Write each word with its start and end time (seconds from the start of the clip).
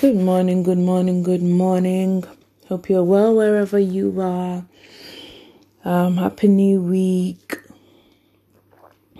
Good 0.00 0.16
morning, 0.16 0.62
good 0.62 0.78
morning, 0.78 1.22
good 1.22 1.42
morning. 1.42 2.24
Hope 2.68 2.88
you're 2.90 3.04
well 3.04 3.36
wherever 3.36 3.78
you 3.78 4.20
are. 4.20 4.64
Um, 5.84 6.16
happy 6.16 6.48
new 6.48 6.80
week. 6.82 7.58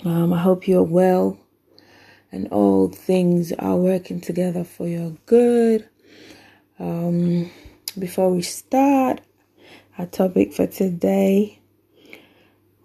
Um, 0.05 0.33
I 0.33 0.41
hope 0.41 0.69
you're 0.69 0.83
well 0.83 1.39
and 2.33 2.49
all 2.49 2.89
things 2.89 3.53
are 3.53 3.77
working 3.77 4.21
together 4.23 4.65
for 4.65 4.89
your 4.89 5.11
good. 5.27 5.89
Um, 6.79 7.51
before 7.99 8.31
we 8.31 8.43
start, 8.43 9.21
our 9.99 10.07
topic 10.07 10.55
for 10.55 10.67
today, 10.67 11.61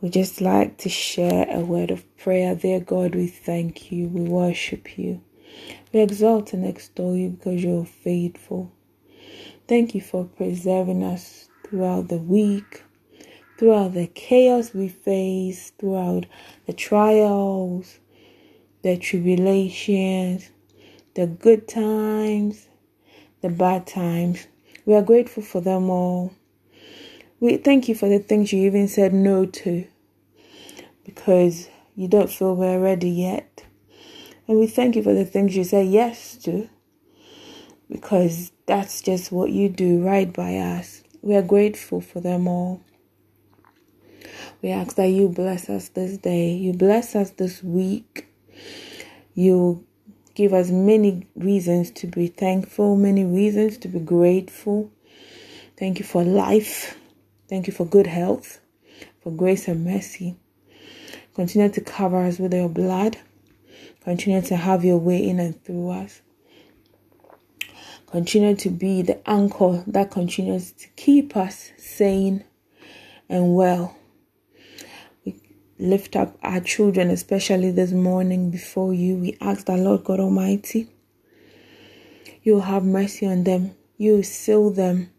we 0.01 0.09
just 0.09 0.41
like 0.41 0.77
to 0.79 0.89
share 0.89 1.47
a 1.49 1.61
word 1.61 1.91
of 1.91 2.03
prayer. 2.17 2.55
Dear 2.55 2.81
God, 2.81 3.15
we 3.15 3.27
thank 3.27 3.91
you, 3.91 4.09
we 4.09 4.21
worship 4.21 4.97
you. 4.97 5.21
We 5.95 6.01
exalt 6.01 6.51
and 6.51 6.65
extol 6.65 7.15
you 7.15 7.29
because 7.29 7.63
you're 7.63 7.85
faithful. 7.85 8.69
Thank 9.65 9.95
you 9.95 10.01
for 10.01 10.25
preserving 10.25 11.01
us 11.05 11.47
throughout 11.63 12.09
the 12.09 12.17
week, 12.17 12.83
throughout 13.57 13.93
the 13.93 14.07
chaos 14.07 14.73
we 14.73 14.89
face, 14.89 15.71
throughout 15.79 16.25
the 16.67 16.73
trials, 16.73 17.99
the 18.81 18.97
tribulations, 18.97 20.49
the 21.13 21.27
good 21.27 21.65
times, 21.65 22.67
the 23.41 23.47
bad 23.47 23.87
times. 23.87 24.47
We 24.85 24.95
are 24.95 25.01
grateful 25.01 25.43
for 25.43 25.61
them 25.61 25.89
all. 25.89 26.33
We 27.39 27.55
thank 27.55 27.87
you 27.87 27.95
for 27.95 28.09
the 28.09 28.19
things 28.19 28.51
you 28.51 28.65
even 28.65 28.89
said 28.89 29.13
no 29.13 29.45
to 29.45 29.87
because 31.05 31.69
you 31.95 32.09
don't 32.09 32.29
feel 32.29 32.53
we're 32.53 32.81
ready 32.81 33.11
yet. 33.11 33.54
And 34.47 34.59
we 34.59 34.67
thank 34.67 34.95
you 34.95 35.03
for 35.03 35.13
the 35.13 35.25
things 35.25 35.55
you 35.55 35.63
say 35.63 35.83
yes 35.83 36.35
to 36.43 36.69
because 37.89 38.51
that's 38.65 39.01
just 39.01 39.31
what 39.31 39.51
you 39.51 39.69
do 39.69 40.03
right 40.03 40.31
by 40.31 40.57
us. 40.57 41.03
We 41.21 41.35
are 41.35 41.41
grateful 41.41 42.01
for 42.01 42.19
them 42.19 42.47
all. 42.47 42.81
We 44.61 44.69
ask 44.69 44.95
that 44.95 45.07
you 45.07 45.29
bless 45.29 45.69
us 45.69 45.89
this 45.89 46.17
day, 46.17 46.51
you 46.53 46.73
bless 46.73 47.15
us 47.15 47.31
this 47.31 47.63
week. 47.63 48.27
You 49.33 49.85
give 50.33 50.53
us 50.53 50.69
many 50.69 51.27
reasons 51.35 51.91
to 51.91 52.07
be 52.07 52.27
thankful, 52.27 52.95
many 52.95 53.25
reasons 53.25 53.77
to 53.79 53.87
be 53.87 53.99
grateful. 53.99 54.91
Thank 55.77 55.99
you 55.99 56.05
for 56.05 56.23
life. 56.23 56.97
Thank 57.49 57.67
you 57.67 57.73
for 57.73 57.85
good 57.85 58.07
health, 58.07 58.59
for 59.21 59.31
grace 59.31 59.67
and 59.67 59.83
mercy. 59.83 60.35
Continue 61.35 61.69
to 61.69 61.81
cover 61.81 62.25
us 62.25 62.39
with 62.39 62.53
your 62.53 62.69
blood. 62.69 63.17
Continue 64.05 64.43
to 64.43 64.55
have 64.55 64.85
your 64.85 64.99
way 64.99 65.27
in 65.27 65.39
and 65.39 65.61
through 65.63 65.89
us. 65.89 66.21
Continue 68.05 68.55
to 68.55 68.69
be 68.69 69.01
the 69.01 69.27
anchor 69.27 69.83
that 69.87 70.11
continues 70.11 70.71
to 70.73 70.87
keep 70.89 71.35
us 71.35 71.71
sane 71.75 72.45
and 73.27 73.55
well. 73.55 73.97
We 75.25 75.41
lift 75.79 76.15
up 76.15 76.37
our 76.43 76.59
children, 76.59 77.09
especially 77.09 77.71
this 77.71 77.91
morning, 77.91 78.51
before 78.51 78.93
you. 78.93 79.17
We 79.17 79.37
ask 79.41 79.65
the 79.65 79.75
Lord 79.75 80.03
God 80.03 80.19
Almighty, 80.19 80.87
you 82.43 82.59
have 82.59 82.85
mercy 82.85 83.25
on 83.25 83.43
them. 83.43 83.75
You 83.97 84.21
seal 84.21 84.69
them 84.69 85.09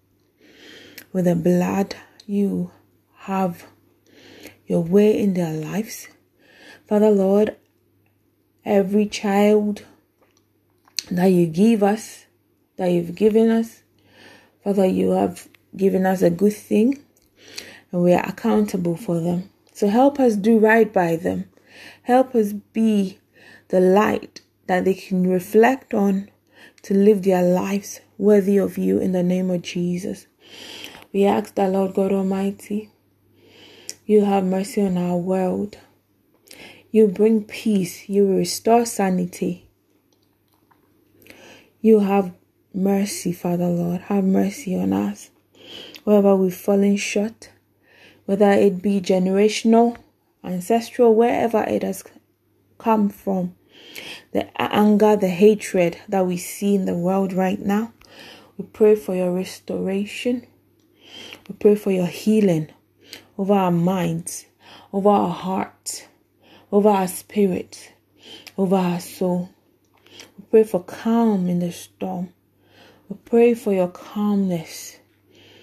with 1.13 1.25
the 1.25 1.35
blood. 1.35 1.97
You 2.25 2.71
have 3.17 3.65
your 4.69 4.85
way 4.85 5.21
in 5.21 5.35
their 5.35 5.53
lives. 5.53 6.07
Father 6.87 7.11
Lord, 7.11 7.57
every 8.67 9.07
child 9.07 9.85
that 11.11 11.27
you 11.27 11.47
give 11.47 11.83
us, 11.83 12.27
that 12.77 12.89
you've 12.89 13.15
given 13.15 13.49
us. 13.49 13.83
Father, 14.65 14.85
you 14.85 15.13
have 15.13 15.49
given 15.77 16.05
us 16.05 16.21
a 16.21 16.31
good 16.31 16.53
thing 16.53 17.03
and 17.93 18.03
we 18.03 18.13
are 18.13 18.29
accountable 18.29 18.97
for 18.97 19.21
them. 19.21 19.49
So 19.73 19.89
help 19.89 20.19
us 20.19 20.35
do 20.35 20.59
right 20.59 20.93
by 20.93 21.17
them. 21.17 21.49
Help 22.03 22.35
us 22.35 22.53
be 22.53 23.19
the 23.69 23.81
light 23.81 24.41
that 24.67 24.85
they 24.85 24.95
can 24.95 25.31
reflect 25.31 25.95
on 25.95 26.29
to 26.83 26.95
live 26.95 27.23
their 27.23 27.43
lives 27.43 28.01
worthy 28.19 28.57
of 28.57 28.77
you 28.77 28.99
in 28.99 29.13
the 29.13 29.23
name 29.23 29.51
of 29.51 29.63
Jesus. 29.63 30.27
We 31.13 31.25
ask 31.25 31.55
that, 31.55 31.71
Lord 31.71 31.95
God 31.95 32.13
Almighty, 32.13 32.91
you 34.07 34.25
have 34.25 34.45
mercy 34.45 34.83
on 34.83 34.99
our 34.99 35.17
world. 35.17 35.79
You 36.97 37.09
bring 37.09 37.45
peace. 37.45 38.09
You 38.09 38.27
restore 38.27 38.87
sanity. 38.87 39.69
You 41.83 42.01
have 42.01 42.33
mercy, 42.73 43.35
Father 43.35 43.67
Lord. 43.67 44.01
Have 44.01 44.25
mercy 44.25 44.75
on 44.75 44.95
us. 44.95 45.29
Wherever 46.05 46.35
we've 46.35 46.57
fallen 46.57 46.97
short, 46.97 47.51
whether 48.25 48.51
it 48.51 48.81
be 48.81 49.03
generational, 49.03 49.99
ancestral, 50.43 51.15
wherever 51.15 51.65
it 51.65 51.83
has 51.83 52.03
come 52.79 53.11
from, 53.11 53.55
the 54.33 54.49
anger, 54.59 55.17
the 55.17 55.29
hatred 55.29 55.99
that 56.09 56.25
we 56.25 56.39
see 56.39 56.75
in 56.75 56.87
the 56.87 56.97
world 56.97 57.35
right 57.35 57.61
now, 57.61 57.93
we 58.57 58.65
pray 58.65 58.95
for 58.97 59.15
your 59.15 59.33
restoration. 59.35 60.47
We 61.47 61.57
pray 61.57 61.75
for 61.75 61.91
your 61.91 62.07
healing 62.07 62.71
over 63.37 63.53
our 63.53 63.71
minds, 63.71 64.47
over 64.95 65.11
our 65.11 65.29
hearts, 65.29 66.05
over 66.77 66.91
our 66.91 67.09
spirit, 67.09 67.95
over 68.59 68.77
our 68.77 69.01
soul. 69.01 69.49
We 70.37 70.45
pray 70.51 70.65
for 70.65 70.85
calm 70.85 71.49
in 71.49 71.61
the 71.61 71.73
storm. 71.73 72.35
We 73.09 73.17
pray 73.25 73.55
for 73.55 73.73
your 73.73 73.89
calmness, 73.89 74.99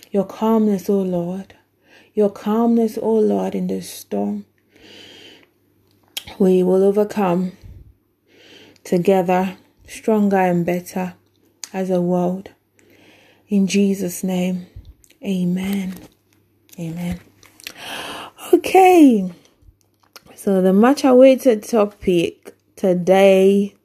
your 0.09 0.25
calmness, 0.25 0.89
O 0.89 0.99
Lord, 0.99 1.55
your 2.15 2.31
calmness, 2.31 2.97
O 2.99 3.13
Lord, 3.13 3.53
in 3.53 3.67
the 3.67 3.81
storm. 3.81 4.45
We 6.39 6.63
will 6.63 6.83
overcome 6.83 7.51
together, 8.83 9.55
stronger 9.87 10.37
and 10.37 10.65
better 10.65 11.13
as 11.71 11.91
a 11.91 12.01
world. 12.01 12.49
In 13.49 13.67
Jesus' 13.67 14.23
name, 14.23 14.65
amen. 15.23 15.93
Amen. 16.79 17.19
Okay. 18.51 19.31
So 20.43 20.61
the 20.61 20.73
much 20.73 21.05
awaited 21.05 21.63
topic 21.63 22.53
today, 22.75 23.75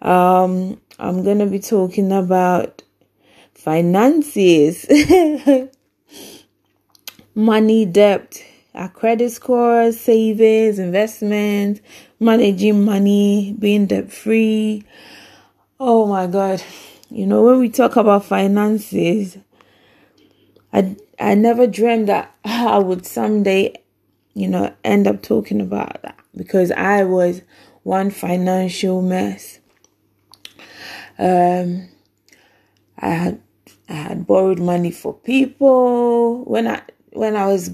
um, 0.00 0.80
I'm 0.98 1.22
gonna 1.22 1.46
be 1.46 1.60
talking 1.60 2.10
about 2.10 2.82
finances, 3.54 4.84
money, 7.36 7.86
debt, 7.86 8.44
our 8.74 8.88
credit 8.88 9.30
score, 9.30 9.92
savings, 9.92 10.80
investment, 10.80 11.80
managing 12.18 12.84
money, 12.84 13.54
being 13.56 13.86
debt 13.86 14.12
free. 14.12 14.82
Oh 15.78 16.06
my 16.06 16.26
God. 16.26 16.60
You 17.08 17.24
know, 17.24 17.44
when 17.44 17.60
we 17.60 17.68
talk 17.68 17.94
about 17.94 18.24
finances, 18.24 19.38
I, 20.72 20.96
I 21.20 21.36
never 21.36 21.68
dreamed 21.68 22.08
that 22.08 22.34
I 22.44 22.78
would 22.78 23.06
someday 23.06 23.76
you 24.34 24.48
know, 24.48 24.74
end 24.84 25.06
up 25.06 25.22
talking 25.22 25.60
about 25.60 26.00
that 26.02 26.18
because 26.36 26.70
I 26.72 27.04
was 27.04 27.42
one 27.82 28.10
financial 28.10 29.02
mess. 29.02 29.58
Um, 31.18 31.88
I 32.98 33.08
had 33.08 33.40
I 33.88 33.94
had 33.94 34.26
borrowed 34.26 34.58
money 34.58 34.90
for 34.90 35.12
people 35.12 36.44
when 36.44 36.66
I 36.66 36.82
when 37.12 37.36
I 37.36 37.46
was 37.46 37.70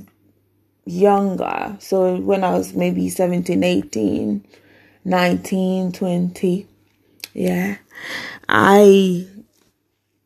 younger. 0.85 1.77
So 1.81 2.17
when 2.17 2.43
I 2.43 2.53
was 2.55 2.75
maybe 2.75 3.09
17, 3.09 3.63
18, 3.63 4.45
19, 5.05 5.93
20. 5.93 6.67
Yeah. 7.35 7.77
I 8.49 9.27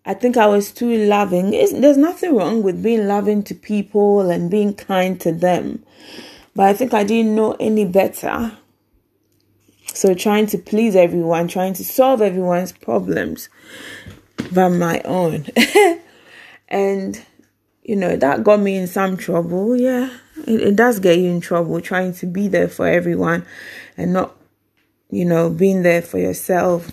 I 0.05 0.15
think 0.15 0.37
I 0.37 0.47
was 0.47 0.73
too 0.73 0.97
loving. 1.07 1.55
It's, 1.55 1.73
there's 1.73 1.97
nothing 1.97 2.35
wrong 2.35 2.63
with 2.63 2.83
being 2.83 3.07
loving 3.07 3.43
to 3.45 3.55
people 3.55 4.31
and 4.31 4.51
being 4.51 4.75
kind 4.75 5.21
to 5.21 5.33
them. 5.33 5.85
But 6.55 6.67
I 6.67 6.75
think 6.75 6.93
I 6.93 7.05
didn't 7.05 7.35
know 7.35 7.57
any 7.61 7.85
better. 7.85 8.59
So 9.95 10.15
trying 10.15 10.47
to 10.47 10.59
please 10.59 10.97
everyone, 10.97 11.49
trying 11.49 11.75
to 11.75 11.85
solve 11.85 12.21
everyone's 12.21 12.73
problems 12.73 13.49
than 14.51 14.79
my 14.79 15.01
own. 15.05 15.47
and, 16.69 17.23
you 17.83 17.95
know, 17.95 18.17
that 18.17 18.43
got 18.43 18.61
me 18.61 18.77
in 18.77 18.87
some 18.89 19.17
trouble. 19.17 19.77
Yeah, 19.77 20.11
it, 20.47 20.61
it 20.61 20.77
does 20.77 20.99
get 20.99 21.19
you 21.19 21.31
in 21.31 21.41
trouble 21.41 21.81
trying 21.81 22.13
to 22.15 22.27
be 22.27 22.49
there 22.49 22.69
for 22.69 22.89
everyone 22.89 23.47
and 23.97 24.13
not, 24.13 24.35
you 25.11 25.25
know, 25.25 25.49
being 25.49 25.83
there 25.83 26.03
for 26.03 26.19
yourself. 26.19 26.91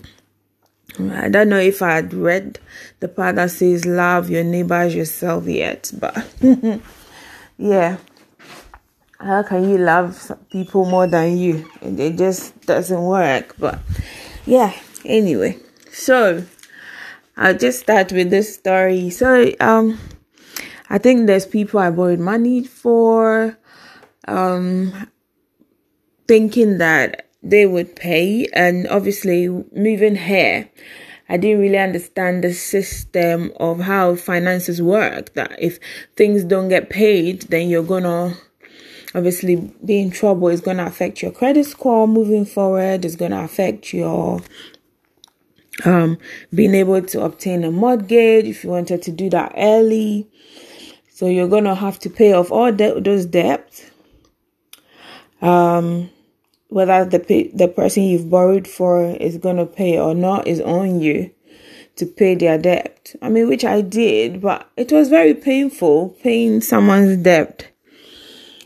I 0.98 1.28
don't 1.28 1.48
know 1.48 1.58
if 1.58 1.82
I 1.82 1.92
had 1.96 2.12
read 2.12 2.58
the 3.00 3.08
part 3.08 3.36
that 3.36 3.50
says 3.50 3.86
love 3.86 4.28
your 4.30 4.44
neighbor 4.44 4.74
as 4.74 4.94
yourself 4.94 5.46
yet, 5.46 5.92
but 5.98 6.26
yeah. 7.58 7.98
How 9.18 9.42
can 9.42 9.68
you 9.68 9.78
love 9.78 10.32
people 10.50 10.86
more 10.86 11.06
than 11.06 11.36
you? 11.36 11.70
It 11.82 12.16
just 12.16 12.58
doesn't 12.62 13.02
work. 13.02 13.54
But 13.58 13.80
yeah, 14.46 14.72
anyway. 15.04 15.58
So 15.92 16.44
I'll 17.36 17.56
just 17.56 17.80
start 17.80 18.12
with 18.12 18.30
this 18.30 18.54
story. 18.54 19.10
So, 19.10 19.52
um, 19.60 19.98
I 20.88 20.98
think 20.98 21.26
there's 21.26 21.46
people 21.46 21.80
I 21.80 21.90
borrowed 21.90 22.18
money 22.18 22.64
for, 22.64 23.56
um, 24.26 25.08
thinking 26.26 26.78
that 26.78 27.29
they 27.42 27.66
would 27.66 27.96
pay, 27.96 28.46
and 28.52 28.86
obviously 28.88 29.48
moving 29.48 30.16
here. 30.16 30.68
I 31.28 31.36
didn't 31.36 31.60
really 31.60 31.78
understand 31.78 32.42
the 32.42 32.52
system 32.52 33.52
of 33.60 33.80
how 33.80 34.16
finances 34.16 34.82
work. 34.82 35.34
That 35.34 35.56
if 35.60 35.78
things 36.16 36.42
don't 36.42 36.68
get 36.68 36.90
paid, 36.90 37.42
then 37.42 37.68
you're 37.68 37.84
gonna 37.84 38.36
obviously 39.14 39.72
be 39.84 40.00
in 40.00 40.10
trouble. 40.10 40.48
It's 40.48 40.60
gonna 40.60 40.86
affect 40.86 41.22
your 41.22 41.30
credit 41.30 41.66
score 41.66 42.08
moving 42.08 42.44
forward. 42.44 43.04
It's 43.04 43.14
gonna 43.14 43.44
affect 43.44 43.94
your 43.94 44.42
um, 45.84 46.18
being 46.52 46.74
able 46.74 47.00
to 47.00 47.22
obtain 47.22 47.64
a 47.64 47.70
mortgage 47.70 48.46
if 48.46 48.64
you 48.64 48.70
wanted 48.70 49.02
to 49.02 49.12
do 49.12 49.30
that 49.30 49.54
early. 49.56 50.28
So 51.10 51.26
you're 51.26 51.48
gonna 51.48 51.74
have 51.76 51.98
to 52.00 52.10
pay 52.10 52.32
off 52.32 52.50
all 52.50 52.72
de- 52.72 53.00
those 53.00 53.26
debts. 53.26 53.90
Um, 55.40 56.10
whether 56.70 57.04
the 57.04 57.50
the 57.52 57.68
person 57.68 58.04
you've 58.04 58.30
borrowed 58.30 58.66
for 58.66 59.04
is 59.04 59.36
going 59.36 59.56
to 59.56 59.66
pay 59.66 59.98
or 59.98 60.14
not 60.14 60.46
is 60.46 60.60
on 60.60 61.00
you 61.00 61.30
to 61.96 62.06
pay 62.06 62.34
their 62.34 62.56
debt. 62.56 63.14
I 63.20 63.28
mean, 63.28 63.48
which 63.48 63.64
I 63.64 63.82
did, 63.82 64.40
but 64.40 64.70
it 64.76 64.90
was 64.90 65.08
very 65.08 65.34
painful 65.34 66.16
paying 66.22 66.60
someone's 66.60 67.22
debt. 67.22 67.70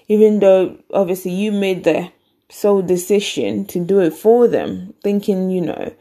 Even 0.06 0.40
though 0.40 0.78
obviously 0.92 1.32
you 1.32 1.50
made 1.50 1.84
the 1.84 2.12
sole 2.50 2.82
decision 2.82 3.64
to 3.66 3.84
do 3.84 4.00
it 4.00 4.12
for 4.12 4.46
them, 4.46 4.94
thinking, 5.02 5.50
you 5.50 5.62
know, 5.62 5.94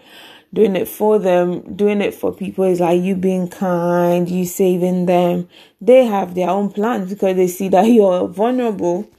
doing 0.53 0.75
it 0.75 0.87
for 0.87 1.17
them, 1.17 1.75
doing 1.75 2.01
it 2.01 2.13
for 2.13 2.33
people 2.33 2.65
is 2.65 2.81
like 2.81 3.01
you 3.01 3.15
being 3.15 3.47
kind, 3.47 4.29
you 4.29 4.45
saving 4.45 5.05
them. 5.05 5.47
They 5.81 6.05
have 6.05 6.35
their 6.35 6.49
own 6.49 6.69
plans 6.69 7.09
because 7.09 7.35
they 7.37 7.47
see 7.47 7.69
that 7.69 7.85
you're 7.87 8.27
vulnerable 8.27 9.09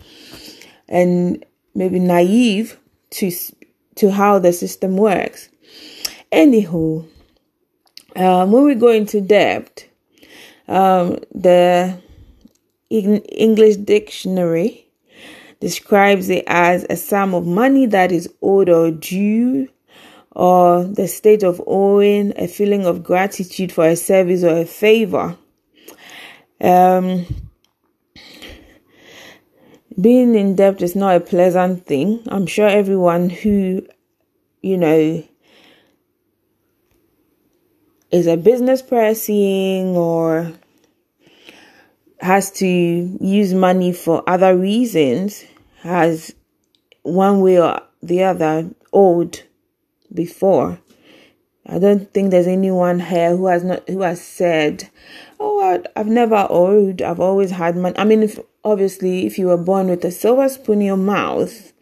and 0.89 1.45
maybe 1.75 1.99
naive 1.99 2.79
to 3.11 3.31
to 3.97 4.11
how 4.11 4.38
the 4.38 4.53
system 4.53 4.97
works. 4.97 5.49
Anywho, 6.32 7.06
um, 8.17 8.53
when 8.53 8.65
we 8.65 8.75
go 8.75 8.88
into 8.88 9.21
debt, 9.21 9.88
um, 10.69 11.19
the 11.32 11.97
English 12.91 13.76
dictionary 13.76 14.87
describes 15.61 16.29
it 16.29 16.44
as 16.47 16.85
a 16.91 16.97
sum 16.97 17.35
of 17.35 17.47
money 17.47 17.87
that 17.87 18.12
is 18.12 18.29
owed 18.43 18.69
or 18.69 18.91
due, 18.91 19.69
or 20.32 20.85
the 20.85 21.09
state 21.09 21.43
of 21.43 21.62
owing, 21.67 22.32
a 22.37 22.47
feeling 22.47 22.85
of 22.85 23.03
gratitude 23.03 23.73
for 23.73 23.87
a 23.87 23.97
service 23.97 24.43
or 24.43 24.59
a 24.59 24.67
favor. 24.67 25.37
Um, 26.61 27.27
being 30.00 30.35
in 30.35 30.56
debt 30.56 30.82
is 30.82 30.96
not 30.96 31.17
a 31.17 31.20
pleasant 31.20 31.87
thing. 31.87 32.23
I'm 32.29 32.46
sure 32.46 32.69
everyone 32.69 33.31
who, 33.31 33.87
you 34.62 34.76
know, 34.76 35.25
is 38.11 38.26
a 38.26 38.37
business 38.37 38.82
person 38.82 39.96
or 39.96 40.52
has 42.20 42.50
to 42.52 42.67
use 42.67 43.52
money 43.52 43.93
for 43.93 44.23
other 44.29 44.56
reasons 44.56 45.44
has 45.82 46.35
one 47.02 47.41
way 47.41 47.61
or 47.61 47.81
the 48.02 48.23
other 48.23 48.70
owed 48.93 49.43
before. 50.12 50.79
I 51.67 51.79
don't 51.79 52.12
think 52.12 52.31
there's 52.31 52.46
anyone 52.46 53.00
here 53.00 53.37
who 53.37 53.46
has 53.46 53.64
not 53.64 53.88
who 53.88 54.02
has 54.02 54.20
said, 54.20 54.88
"Oh, 55.41 55.82
I've 55.96 56.06
never 56.06 56.46
owed. 56.50 57.02
I've 57.02 57.20
always 57.20 57.50
had 57.50 57.76
money." 57.76 57.96
I 57.99 58.05
mean, 58.05 58.23
if 58.23 58.38
obviously, 58.65 59.27
if 59.27 59.39
you 59.39 59.47
were 59.47 59.57
born 59.57 59.89
with 59.89 60.05
a 60.05 60.11
silver 60.11 60.49
spoon 60.49 60.81
in 60.81 60.87
your 60.87 60.97
mouth 60.97 61.73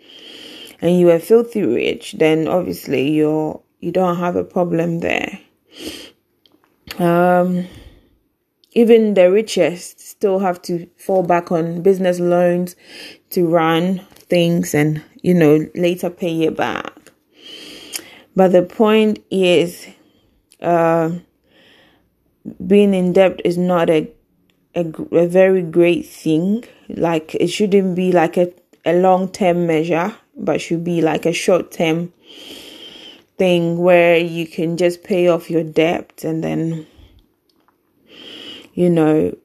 and 0.81 0.99
you 0.99 1.07
were 1.07 1.19
filthy 1.19 1.63
rich, 1.63 2.17
then 2.19 2.49
obviously 2.49 3.11
you're 3.11 3.61
you 3.81 3.91
don't 3.91 4.17
have 4.17 4.37
a 4.37 4.45
problem 4.45 5.01
there. 5.01 5.41
Um, 6.99 7.67
even 8.73 9.15
the 9.15 9.31
richest 9.31 10.01
still 10.01 10.39
have 10.39 10.63
to 10.63 10.89
fall 10.97 11.23
back 11.23 11.51
on 11.51 11.83
business 11.83 12.21
loans 12.21 12.77
to 13.31 13.47
run 13.47 13.99
things 14.15 14.75
and 14.75 15.03
you 15.23 15.35
know 15.35 15.67
later 15.75 16.11
pay 16.11 16.43
it 16.43 16.57
back. 16.57 16.93
But 18.35 18.53
the 18.53 18.63
point 18.63 19.23
is, 19.31 19.87
uh, 20.61 21.11
being 22.67 22.95
in 22.95 23.13
debt 23.13 23.41
is 23.45 23.59
not 23.59 23.91
a, 23.91 24.11
a, 24.75 24.81
a 25.13 25.27
very 25.27 25.63
great 25.63 26.07
thing. 26.07 26.65
Like 26.89 27.35
it 27.35 27.49
shouldn't 27.49 27.95
be 27.97 28.13
like 28.13 28.37
a, 28.37 28.53
a 28.85 28.95
long 28.95 29.31
term 29.31 29.67
measure, 29.67 30.15
but 30.37 30.61
should 30.61 30.85
be 30.85 31.01
like 31.01 31.27
a 31.27 31.33
short 31.33 31.73
term 31.73 32.13
thing 33.39 33.79
where 33.79 34.19
you 34.19 34.47
can 34.47 34.77
just 34.77 35.03
pay 35.05 35.29
off 35.29 35.51
your 35.51 35.65
debt 35.65 36.23
and 36.23 36.45
then 36.45 36.87
you 38.75 38.89
know 38.91 39.37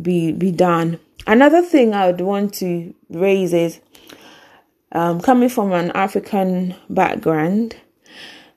be 0.00 0.32
be 0.32 0.50
done. 0.50 0.98
Another 1.26 1.62
thing 1.62 1.94
I 1.94 2.06
would 2.10 2.20
want 2.20 2.54
to 2.54 2.94
raise 3.08 3.54
is 3.54 3.80
um, 4.92 5.20
coming 5.20 5.48
from 5.48 5.72
an 5.72 5.90
African 5.92 6.74
background, 6.88 7.76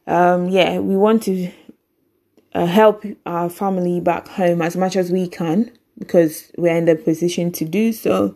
um, 0.05 0.49
yeah, 0.49 0.79
we 0.79 0.95
want 0.95 1.23
to 1.23 1.51
uh, 2.53 2.65
help 2.65 3.03
our 3.25 3.49
family 3.49 3.99
back 3.99 4.27
home 4.27 4.61
as 4.61 4.75
much 4.75 4.95
as 4.95 5.11
we 5.11 5.27
can 5.27 5.71
because 5.97 6.51
we're 6.57 6.75
in 6.75 6.85
the 6.85 6.95
position 6.95 7.51
to 7.53 7.65
do 7.65 7.91
so. 7.91 8.35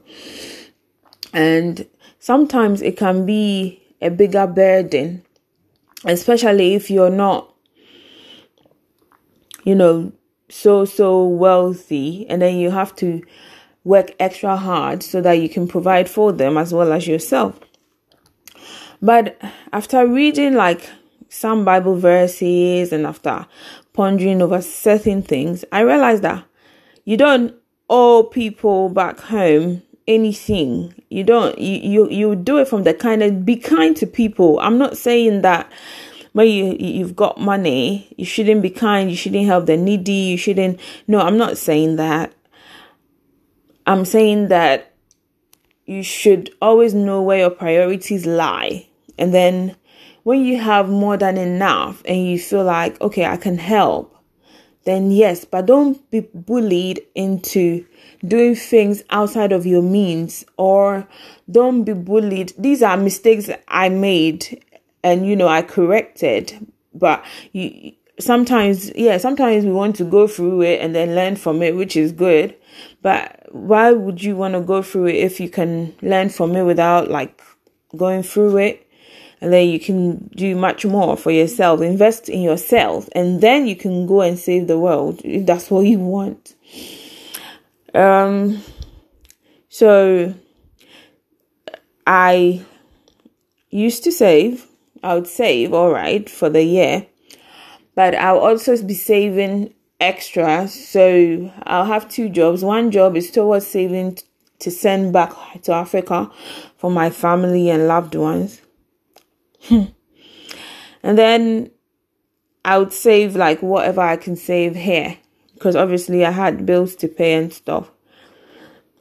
And 1.34 1.88
sometimes 2.20 2.82
it 2.82 2.98
can 2.98 3.26
be 3.26 3.82
a 4.02 4.10
bigger 4.10 4.48
burden, 4.48 5.24
especially 6.06 6.74
if 6.74 6.90
you're 6.90 7.10
not, 7.10 7.54
you 9.64 9.76
know, 9.76 10.12
so, 10.50 10.86
so 10.86 11.24
wealthy, 11.24 12.26
and 12.28 12.42
then 12.42 12.58
you 12.58 12.72
have 12.72 12.96
to 12.98 13.22
work 13.84 14.14
extra 14.20 14.58
hard 14.58 15.02
so 15.02 15.22
that 15.22 15.34
you 15.34 15.48
can 15.48 15.68
provide 15.68 16.10
for 16.10 16.32
them 16.32 16.58
as 16.58 16.74
well 16.74 16.92
as 16.92 17.08
yourself. 17.08 17.60
But 19.02 19.40
after 19.72 20.06
reading 20.06 20.54
like 20.54 20.88
some 21.30 21.64
Bible 21.64 21.96
verses 21.96 22.92
and 22.92 23.08
after 23.08 23.48
pondering 23.94 24.42
over 24.42 24.62
certain 24.62 25.22
things, 25.22 25.64
I 25.72 25.82
realized 25.82 26.24
that 26.24 26.46
you 27.06 27.18
don't 27.18 27.56
owe 27.92 28.24
people 28.24 28.90
back 28.90 29.20
home 29.20 29.84
anything. 30.08 30.96
You 31.10 31.24
don't 31.24 31.58
you 31.60 31.78
you, 31.78 32.10
you 32.10 32.36
do 32.36 32.58
it 32.58 32.68
from 32.68 32.84
the 32.84 32.94
kind 32.94 33.22
of 33.22 33.46
be 33.46 33.58
kind 33.58 33.96
to 33.98 34.08
people. 34.08 34.60
I'm 34.60 34.78
not 34.78 34.98
saying 34.98 35.42
that 35.42 35.72
when 36.34 36.48
you 36.48 36.76
you've 36.80 37.16
got 37.16 37.40
money, 37.40 38.12
you 38.18 38.26
shouldn't 38.26 38.62
be 38.62 38.70
kind, 38.70 39.12
you 39.12 39.18
shouldn't 39.18 39.46
help 39.46 39.66
the 39.66 39.78
needy, 39.78 40.12
you 40.12 40.38
shouldn't 40.38 40.80
no, 41.08 41.20
I'm 41.20 41.38
not 41.38 41.58
saying 41.58 41.98
that. 41.98 42.34
I'm 43.86 44.06
saying 44.06 44.48
that 44.48 44.94
you 45.86 46.04
should 46.04 46.50
always 46.62 46.94
know 46.94 47.22
where 47.22 47.40
your 47.40 47.50
priorities 47.50 48.26
lie. 48.26 48.88
And 49.18 49.34
then 49.34 49.76
when 50.24 50.42
you 50.42 50.60
have 50.60 50.88
more 50.88 51.18
than 51.18 51.38
enough 51.38 52.02
and 52.06 52.26
you 52.26 52.40
feel 52.40 52.64
like, 52.64 53.02
okay, 53.02 53.26
I 53.26 53.38
can 53.38 53.58
help, 53.58 54.16
then 54.84 55.12
yes, 55.12 55.46
but 55.46 55.66
don't 55.66 56.10
be 56.10 56.22
bullied 56.34 57.02
into 57.16 57.86
doing 58.26 58.56
things 58.56 59.04
outside 59.10 59.52
of 59.52 59.66
your 59.66 59.82
means 59.82 60.46
or 60.58 61.08
don't 61.50 61.84
be 61.84 61.94
bullied. 61.94 62.54
These 62.58 62.82
are 62.82 62.98
mistakes 62.98 63.50
I 63.68 63.90
made 63.90 64.64
and, 65.04 65.26
you 65.28 65.36
know, 65.36 65.48
I 65.48 65.62
corrected, 65.62 66.68
but 66.94 67.24
you, 67.52 67.94
sometimes, 68.20 68.92
yeah, 68.96 69.18
sometimes 69.18 69.66
we 69.66 69.72
want 69.72 69.96
to 69.98 70.04
go 70.04 70.28
through 70.28 70.62
it 70.62 70.82
and 70.82 70.96
then 70.96 71.16
learn 71.16 71.36
from 71.36 71.62
it, 71.62 71.76
which 71.76 71.96
is 71.96 72.12
good. 72.12 72.56
But 73.02 73.48
why 73.52 73.92
would 73.92 74.24
you 74.24 74.36
want 74.36 74.54
to 74.54 74.62
go 74.62 74.82
through 74.82 75.08
it 75.08 75.16
if 75.16 75.40
you 75.40 75.50
can 75.50 75.96
learn 76.02 76.30
from 76.30 76.56
it 76.56 76.64
without 76.64 77.10
like 77.10 77.42
going 77.98 78.24
through 78.24 78.58
it? 78.58 78.88
And 79.42 79.52
then 79.52 79.68
you 79.70 79.80
can 79.80 80.30
do 80.36 80.56
much 80.56 80.86
more 80.86 81.18
for 81.18 81.32
yourself. 81.32 81.82
Invest 81.82 82.30
in 82.30 82.42
yourself 82.42 83.10
and 83.14 83.42
then 83.42 83.66
you 83.66 83.76
can 83.76 84.06
go 84.06 84.22
and 84.22 84.38
save 84.38 84.68
the 84.68 84.80
world 84.80 85.20
if 85.24 85.48
that's 85.48 85.72
what 85.72 85.82
you 85.82 86.00
want. 86.00 86.56
Um 87.94 88.62
so 89.68 90.34
i 92.06 92.64
used 93.70 94.04
to 94.04 94.12
save. 94.12 94.68
I 95.04 95.16
would 95.16 95.28
save 95.28 95.74
all 95.74 95.92
right 95.92 96.30
for 96.30 96.50
the 96.50 96.64
year. 96.64 97.08
But 97.96 98.14
i'll 98.16 98.38
also 98.38 98.82
be 98.84 98.94
saving 98.94 99.74
extra. 100.00 100.68
So 100.68 101.52
i'll 101.64 101.86
have 101.86 102.08
two 102.08 102.30
jobs. 102.30 102.64
One 102.64 102.92
job 102.92 103.18
is 103.18 103.32
towards 103.32 103.66
saving 103.66 104.20
to 104.60 104.70
send 104.70 105.12
back 105.12 105.32
to 105.64 105.74
africa 105.74 106.30
for 106.78 106.92
my 106.92 107.10
family 107.10 107.72
and 107.72 107.88
loved 107.88 108.14
ones. 108.14 108.62
And 111.04 111.18
then 111.18 111.72
I 112.64 112.78
would 112.78 112.94
save 112.94 113.36
like 113.36 113.62
whatever 113.62 114.02
I 114.02 114.18
can 114.18 114.36
save 114.36 114.76
here 114.76 115.18
because 115.54 115.76
obviously 115.76 116.26
I 116.26 116.32
had 116.32 116.66
bills 116.66 116.96
to 116.98 117.08
pay 117.08 117.34
and 117.34 117.52
stuff. 117.52 117.92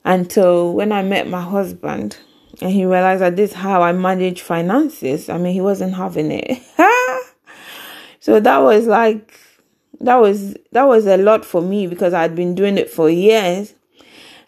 Until 0.02 0.72
when 0.72 0.92
I 0.92 1.02
met 1.02 1.28
my 1.28 1.42
husband 1.42 2.16
and 2.62 2.70
he 2.70 2.86
realized 2.86 3.20
that 3.20 3.36
this 3.36 3.50
is 3.50 3.56
how 3.56 3.82
I 3.82 3.92
manage 3.92 4.40
finances. 4.40 5.28
I 5.28 5.36
mean, 5.36 5.52
he 5.52 5.60
wasn't 5.60 5.94
having 5.94 6.30
it. 6.32 6.58
so 8.20 8.40
that 8.40 8.58
was 8.58 8.86
like 8.86 9.38
that 10.00 10.16
was 10.16 10.54
that 10.72 10.84
was 10.84 11.06
a 11.06 11.18
lot 11.18 11.44
for 11.44 11.60
me 11.60 11.86
because 11.86 12.14
I'd 12.14 12.34
been 12.34 12.54
doing 12.54 12.78
it 12.78 12.90
for 12.90 13.10
years. 13.10 13.74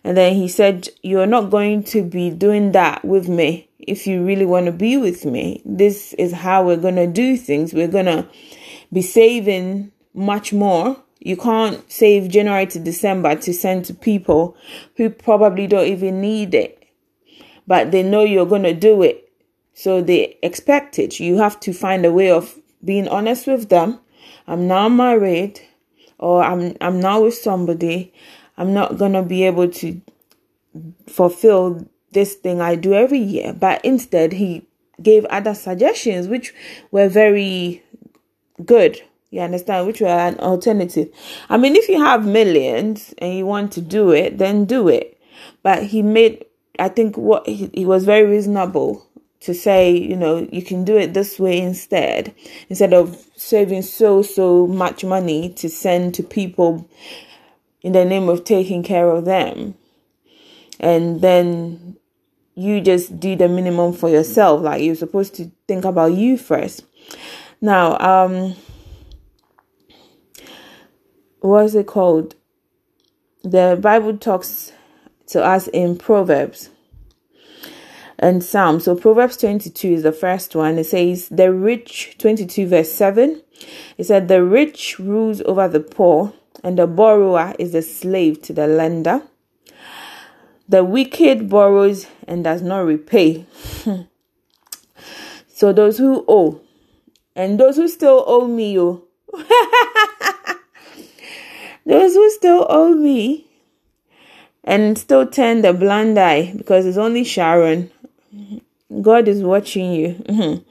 And 0.04 0.16
then 0.16 0.34
he 0.34 0.48
said, 0.48 0.88
You're 1.02 1.26
not 1.26 1.50
going 1.50 1.84
to 1.84 2.02
be 2.02 2.30
doing 2.30 2.72
that 2.72 3.04
with 3.04 3.28
me 3.28 3.68
if 3.82 4.06
you 4.06 4.24
really 4.24 4.46
want 4.46 4.66
to 4.66 4.72
be 4.72 4.96
with 4.96 5.24
me. 5.24 5.62
This 5.64 6.12
is 6.14 6.32
how 6.32 6.64
we're 6.64 6.76
going 6.76 6.96
to 6.96 7.06
do 7.06 7.36
things. 7.36 7.72
We're 7.72 7.88
going 7.88 8.06
to 8.06 8.28
be 8.92 9.02
saving 9.02 9.92
much 10.14 10.52
more. 10.52 10.96
You 11.20 11.36
can't 11.36 11.90
save 11.90 12.30
January 12.30 12.66
to 12.66 12.78
December 12.78 13.36
to 13.36 13.52
send 13.52 13.84
to 13.86 13.94
people 13.94 14.56
who 14.96 15.10
probably 15.10 15.66
don't 15.66 15.86
even 15.86 16.20
need 16.20 16.54
it, 16.54 16.84
but 17.66 17.92
they 17.92 18.02
know 18.02 18.22
you're 18.24 18.46
going 18.46 18.64
to 18.64 18.74
do 18.74 19.02
it. 19.02 19.30
So 19.74 20.02
they 20.02 20.38
expect 20.42 20.98
it. 20.98 21.20
You 21.20 21.38
have 21.38 21.58
to 21.60 21.72
find 21.72 22.04
a 22.04 22.12
way 22.12 22.30
of 22.30 22.58
being 22.84 23.08
honest 23.08 23.46
with 23.46 23.68
them. 23.68 24.00
I'm 24.46 24.66
now 24.66 24.88
married 24.88 25.60
or 26.18 26.42
I'm 26.42 26.76
I'm 26.80 27.00
now 27.00 27.22
with 27.22 27.34
somebody. 27.34 28.12
I'm 28.56 28.74
not 28.74 28.98
going 28.98 29.12
to 29.12 29.22
be 29.22 29.44
able 29.44 29.68
to 29.68 30.00
fulfill 31.06 31.86
this 32.12 32.34
thing 32.34 32.60
I 32.60 32.74
do 32.74 32.94
every 32.94 33.18
year. 33.18 33.52
But 33.52 33.84
instead, 33.84 34.32
he 34.32 34.66
gave 35.02 35.24
other 35.26 35.54
suggestions 35.54 36.28
which 36.28 36.54
were 36.90 37.08
very 37.08 37.82
good. 38.64 39.02
You 39.30 39.40
understand? 39.40 39.86
Which 39.86 40.00
were 40.00 40.08
an 40.08 40.38
alternative. 40.40 41.08
I 41.48 41.56
mean, 41.56 41.74
if 41.74 41.88
you 41.88 41.98
have 41.98 42.26
millions 42.26 43.14
and 43.18 43.34
you 43.34 43.46
want 43.46 43.72
to 43.72 43.80
do 43.80 44.10
it, 44.10 44.38
then 44.38 44.66
do 44.66 44.88
it. 44.88 45.18
But 45.62 45.84
he 45.84 46.02
made, 46.02 46.44
I 46.78 46.88
think, 46.88 47.16
what 47.16 47.46
he, 47.46 47.70
he 47.72 47.86
was 47.86 48.04
very 48.04 48.28
reasonable 48.28 49.06
to 49.40 49.54
say, 49.54 49.90
you 49.90 50.16
know, 50.16 50.46
you 50.52 50.62
can 50.62 50.84
do 50.84 50.96
it 50.96 51.14
this 51.14 51.38
way 51.38 51.58
instead, 51.58 52.32
instead 52.68 52.92
of 52.92 53.26
saving 53.34 53.82
so, 53.82 54.22
so 54.22 54.66
much 54.68 55.04
money 55.04 55.48
to 55.54 55.68
send 55.68 56.14
to 56.14 56.22
people 56.22 56.88
in 57.80 57.92
the 57.92 58.04
name 58.04 58.28
of 58.28 58.44
taking 58.44 58.82
care 58.82 59.10
of 59.10 59.24
them. 59.24 59.74
And 60.78 61.20
then 61.20 61.96
you 62.54 62.80
just 62.80 63.18
do 63.18 63.36
the 63.36 63.48
minimum 63.48 63.92
for 63.92 64.08
yourself. 64.08 64.62
Like 64.62 64.82
you're 64.82 64.94
supposed 64.94 65.34
to 65.36 65.50
think 65.66 65.84
about 65.84 66.12
you 66.12 66.36
first. 66.36 66.84
Now, 67.60 67.98
um, 67.98 68.54
what's 71.40 71.74
it 71.74 71.86
called? 71.86 72.34
The 73.42 73.78
Bible 73.80 74.16
talks 74.18 74.72
to 75.28 75.44
us 75.44 75.68
in 75.68 75.96
Proverbs 75.96 76.70
and 78.18 78.42
Psalms. 78.42 78.84
So 78.84 78.94
Proverbs 78.94 79.36
22 79.36 79.88
is 79.88 80.02
the 80.02 80.12
first 80.12 80.54
one. 80.54 80.78
It 80.78 80.84
says, 80.84 81.28
The 81.28 81.52
rich, 81.52 82.16
22 82.18 82.68
verse 82.68 82.92
7, 82.92 83.42
it 83.98 84.04
said, 84.04 84.28
The 84.28 84.44
rich 84.44 84.98
rules 84.98 85.40
over 85.42 85.68
the 85.68 85.80
poor, 85.80 86.32
and 86.62 86.78
the 86.78 86.86
borrower 86.86 87.54
is 87.58 87.74
a 87.74 87.82
slave 87.82 88.42
to 88.42 88.52
the 88.52 88.66
lender. 88.66 89.22
The 90.72 90.82
wicked 90.82 91.50
borrows 91.50 92.06
and 92.26 92.42
does 92.42 92.62
not 92.62 92.78
repay. 92.78 93.44
so 95.46 95.70
those 95.70 95.98
who 95.98 96.24
owe, 96.26 96.62
and 97.36 97.60
those 97.60 97.76
who 97.76 97.86
still 97.88 98.24
owe 98.26 98.48
me, 98.48 98.78
oh, 98.78 99.04
those 101.84 102.14
who 102.14 102.30
still 102.30 102.66
owe 102.70 102.94
me, 102.94 103.46
and 104.64 104.96
still 104.96 105.26
turn 105.26 105.60
the 105.60 105.74
blind 105.74 106.18
eye 106.18 106.54
because 106.56 106.86
it's 106.86 106.96
only 106.96 107.22
Sharon. 107.22 107.90
God 109.02 109.28
is 109.28 109.42
watching 109.42 109.92
you. 109.92 110.24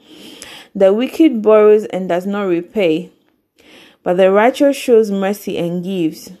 the 0.74 0.92
wicked 0.92 1.42
borrows 1.42 1.84
and 1.84 2.08
does 2.08 2.26
not 2.26 2.48
repay, 2.48 3.12
but 4.02 4.16
the 4.16 4.32
righteous 4.32 4.76
shows 4.76 5.12
mercy 5.12 5.58
and 5.58 5.84
gives. 5.84 6.32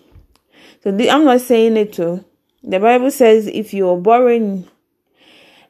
So 0.82 0.90
the, 0.90 1.08
I'm 1.08 1.24
not 1.24 1.42
saying 1.42 1.76
it 1.76 1.92
to 1.92 2.24
the 2.64 2.80
Bible 2.80 3.10
says 3.10 3.46
if 3.46 3.74
you're 3.74 3.96
borrowing 3.96 4.68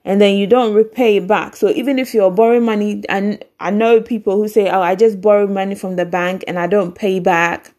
and 0.04 0.20
then 0.20 0.36
you 0.36 0.46
don't 0.46 0.74
repay 0.74 1.18
it 1.18 1.26
back. 1.26 1.56
So 1.56 1.70
even 1.70 1.98
if 1.98 2.12
you're 2.12 2.30
borrowing 2.30 2.64
money, 2.64 3.04
and 3.08 3.44
I 3.60 3.70
know 3.70 4.00
people 4.00 4.36
who 4.36 4.48
say, 4.48 4.68
Oh, 4.68 4.82
I 4.82 4.94
just 4.94 5.20
borrow 5.20 5.46
money 5.46 5.74
from 5.74 5.96
the 5.96 6.04
bank 6.04 6.44
and 6.48 6.58
I 6.58 6.66
don't 6.66 6.94
pay 6.94 7.20
back. 7.20 7.72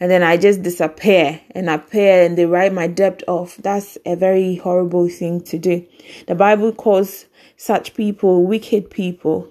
And 0.00 0.10
then 0.10 0.22
I 0.22 0.36
just 0.36 0.62
disappear 0.62 1.40
and 1.52 1.70
appear 1.70 2.24
and 2.24 2.36
they 2.36 2.46
write 2.46 2.72
my 2.72 2.86
debt 2.86 3.22
off. 3.26 3.56
That's 3.56 3.96
a 4.04 4.16
very 4.16 4.56
horrible 4.56 5.08
thing 5.08 5.40
to 5.42 5.58
do. 5.58 5.86
The 6.26 6.34
Bible 6.34 6.72
calls 6.72 7.26
such 7.56 7.94
people 7.94 8.44
wicked 8.44 8.90
people. 8.90 9.48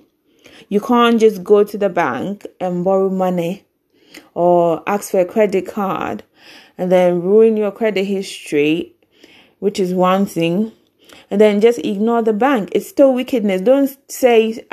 You 0.69 0.81
can't 0.81 1.19
just 1.19 1.43
go 1.43 1.63
to 1.63 1.77
the 1.77 1.89
bank 1.89 2.45
and 2.60 2.83
borrow 2.83 3.10
money 3.10 3.65
or 4.33 4.83
ask 4.86 5.12
for 5.12 5.22
a 5.22 5.25
credit 5.25 5.67
card 5.67 6.24
and 6.77 6.92
then 6.92 7.22
ruin 7.22 7.58
your 7.58 7.72
credit 7.72 8.06
history, 8.06 8.94
which 9.60 9.80
is 9.80 9.94
one 9.94 10.25
thing, 10.25 10.72
and 11.30 11.39
then 11.39 11.62
just 11.62 11.80
ignore 11.80 12.22
the 12.22 12.34
bank. 12.34 12.70
It's 12.74 12.88
still 12.88 13.13
wickedness. 13.13 13.62
Don't 13.62 13.96
say, 14.12 14.65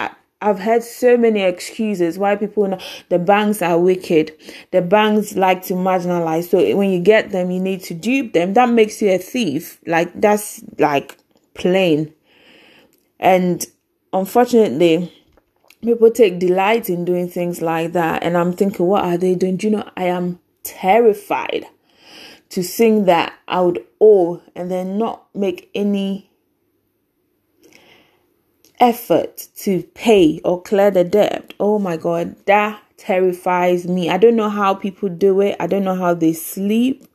I've 0.42 0.58
heard 0.58 0.82
so 0.82 1.16
many 1.16 1.42
excuses 1.42 2.18
why 2.18 2.36
people 2.36 2.66
know 2.66 2.78
the 3.10 3.18
banks 3.18 3.60
are 3.60 3.78
wicked. 3.78 4.32
The 4.70 4.80
banks 4.80 5.36
like 5.36 5.62
to 5.64 5.74
marginalize. 5.74 6.48
So 6.48 6.76
when 6.76 6.90
you 6.90 7.00
get 7.00 7.30
them, 7.30 7.50
you 7.50 7.60
need 7.60 7.82
to 7.84 7.94
dupe 7.94 8.32
them. 8.32 8.54
That 8.54 8.70
makes 8.70 9.02
you 9.02 9.10
a 9.10 9.18
thief. 9.18 9.80
Like 9.86 10.18
that's 10.18 10.62
like 10.78 11.18
plain. 11.54 12.14
And 13.18 13.66
unfortunately, 14.14 15.12
people 15.82 16.10
take 16.10 16.38
delight 16.38 16.88
in 16.88 17.04
doing 17.04 17.28
things 17.28 17.60
like 17.60 17.92
that. 17.92 18.22
And 18.22 18.36
I'm 18.36 18.54
thinking, 18.54 18.86
what 18.86 19.04
are 19.04 19.18
they 19.18 19.34
doing? 19.34 19.58
Do 19.58 19.66
you 19.66 19.76
know, 19.76 19.90
I 19.94 20.04
am 20.04 20.40
terrified 20.62 21.66
to 22.50 22.62
sing 22.62 23.06
that 23.06 23.32
I 23.48 23.60
would 23.60 23.84
owe 24.00 24.42
and 24.54 24.70
then 24.70 24.98
not 24.98 25.26
make 25.34 25.70
any 25.74 26.30
effort 28.78 29.48
to 29.54 29.82
pay 29.94 30.40
or 30.44 30.60
clear 30.62 30.90
the 30.90 31.04
debt. 31.04 31.54
Oh 31.60 31.78
my 31.78 31.96
God, 31.96 32.34
that 32.46 32.82
terrifies 32.96 33.86
me. 33.86 34.10
I 34.10 34.18
don't 34.18 34.36
know 34.36 34.48
how 34.48 34.74
people 34.74 35.08
do 35.08 35.40
it, 35.40 35.56
I 35.60 35.66
don't 35.66 35.84
know 35.84 35.94
how 35.94 36.14
they 36.14 36.32
sleep, 36.32 37.06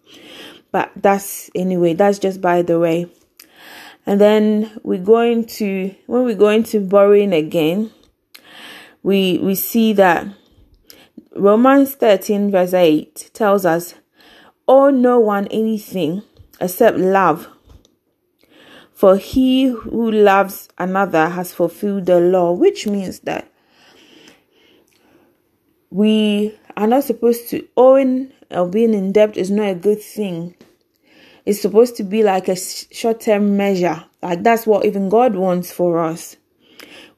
but 0.71 0.91
that's 0.95 1.49
anyway, 1.55 1.93
that's 1.93 2.19
just 2.19 2.41
by 2.41 2.61
the 2.61 2.79
way. 2.79 3.11
And 4.05 4.21
then 4.21 4.79
we're 4.83 5.03
going 5.03 5.45
to, 5.45 5.93
when 6.05 6.23
we're 6.23 6.35
going 6.35 6.63
to 6.65 6.79
borrowing 6.79 7.33
again, 7.33 7.91
we 9.01 9.37
we 9.39 9.53
see 9.53 9.93
that 9.93 10.27
Romans 11.35 11.93
13 11.95 12.49
verse 12.49 12.73
8 12.73 13.29
tells 13.33 13.65
us 13.65 13.93
owe 14.67 14.89
no 14.89 15.19
one 15.19 15.47
anything 15.47 16.23
except 16.59 16.97
love. 16.97 17.47
For 18.93 19.17
he 19.17 19.65
who 19.65 20.09
loves 20.09 20.69
another 20.77 21.29
has 21.29 21.53
fulfilled 21.53 22.05
the 22.05 22.19
law, 22.19 22.53
which 22.53 22.87
means 22.87 23.19
that 23.21 23.51
we 25.89 26.57
are 26.77 26.87
not 26.87 27.03
supposed 27.03 27.49
to 27.49 27.67
own 27.77 28.31
or 28.51 28.67
being 28.67 28.93
in 28.93 29.11
debt 29.11 29.37
is 29.37 29.51
not 29.51 29.69
a 29.69 29.75
good 29.75 30.01
thing. 30.01 30.55
It's 31.45 31.61
supposed 31.61 31.95
to 31.97 32.03
be 32.03 32.23
like 32.23 32.47
a 32.47 32.55
short 32.55 33.21
term 33.21 33.57
measure. 33.57 34.03
Like 34.21 34.43
that's 34.43 34.65
what 34.65 34.85
even 34.85 35.09
God 35.09 35.35
wants 35.35 35.71
for 35.71 35.99
us. 35.99 36.37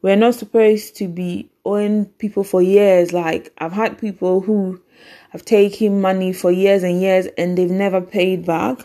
We're 0.02 0.16
not 0.16 0.36
supposed 0.36 0.96
to 0.98 1.08
be 1.08 1.50
owing 1.66 2.06
people 2.06 2.44
for 2.44 2.62
years. 2.62 3.14
Like 3.14 3.54
I've 3.58 3.72
had 3.72 3.98
people 3.98 4.42
who 4.42 4.82
have 5.30 5.46
taken 5.46 6.02
money 6.02 6.34
for 6.34 6.52
years 6.52 6.84
and 6.84 7.02
years 7.02 7.28
and 7.38 7.58
they've 7.58 7.70
never 7.70 8.02
paid 8.02 8.46
back. 8.46 8.80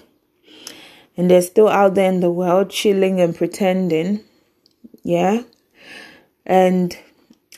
And 1.17 1.31
they're 1.31 1.43
still 1.43 1.69
out 1.69 1.95
there 1.95 2.11
in 2.11 2.21
the 2.21 2.31
world 2.31 2.71
chilling 2.71 3.21
and 3.21 3.37
pretending. 3.37 4.25
Yeah. 5.03 5.43
And 6.47 6.97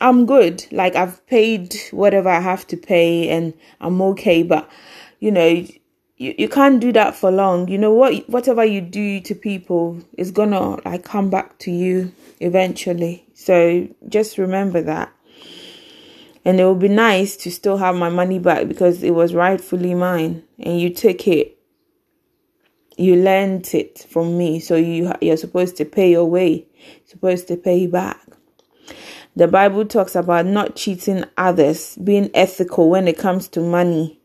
I'm 0.00 0.26
good. 0.26 0.66
Like 0.72 0.96
I've 0.96 1.24
paid 1.26 1.74
whatever 1.90 2.28
I 2.28 2.40
have 2.40 2.66
to 2.68 2.76
pay 2.76 3.28
and 3.30 3.54
I'm 3.80 4.02
okay. 4.02 4.42
But 4.42 4.68
you 5.20 5.30
know, 5.30 5.64
you, 6.16 6.34
you 6.36 6.48
can't 6.48 6.80
do 6.80 6.92
that 6.92 7.14
for 7.14 7.30
long. 7.30 7.68
You 7.68 7.78
know 7.78 7.92
what 7.92 8.28
whatever 8.28 8.64
you 8.64 8.80
do 8.80 9.20
to 9.20 9.34
people 9.34 10.00
is 10.18 10.30
gonna 10.30 10.82
like 10.84 11.04
come 11.04 11.30
back 11.30 11.58
to 11.60 11.70
you 11.70 12.12
eventually. 12.40 13.24
So 13.34 13.88
just 14.08 14.36
remember 14.36 14.82
that 14.82 15.12
and 16.44 16.60
it 16.60 16.64
would 16.66 16.78
be 16.78 16.88
nice 16.88 17.36
to 17.38 17.50
still 17.50 17.78
have 17.78 17.94
my 17.94 18.10
money 18.10 18.38
back 18.38 18.68
because 18.68 19.02
it 19.02 19.12
was 19.12 19.34
rightfully 19.34 19.94
mine. 19.94 20.42
And 20.58 20.78
you 20.78 20.90
took 20.90 21.26
it. 21.26 21.58
You 22.96 23.16
lent 23.16 23.74
it 23.74 24.06
from 24.10 24.36
me. 24.36 24.60
So 24.60 24.76
you 24.76 25.12
you're 25.20 25.38
supposed 25.38 25.76
to 25.78 25.84
pay 25.84 26.10
your 26.10 26.26
way. 26.26 26.66
Supposed 27.06 27.48
to 27.48 27.56
pay 27.56 27.86
back. 27.86 28.20
The 29.36 29.48
Bible 29.48 29.84
talks 29.86 30.14
about 30.14 30.46
not 30.46 30.76
cheating 30.76 31.24
others, 31.36 31.96
being 31.96 32.30
ethical 32.34 32.88
when 32.88 33.08
it 33.08 33.18
comes 33.18 33.48
to 33.48 33.60
money. 33.60 34.20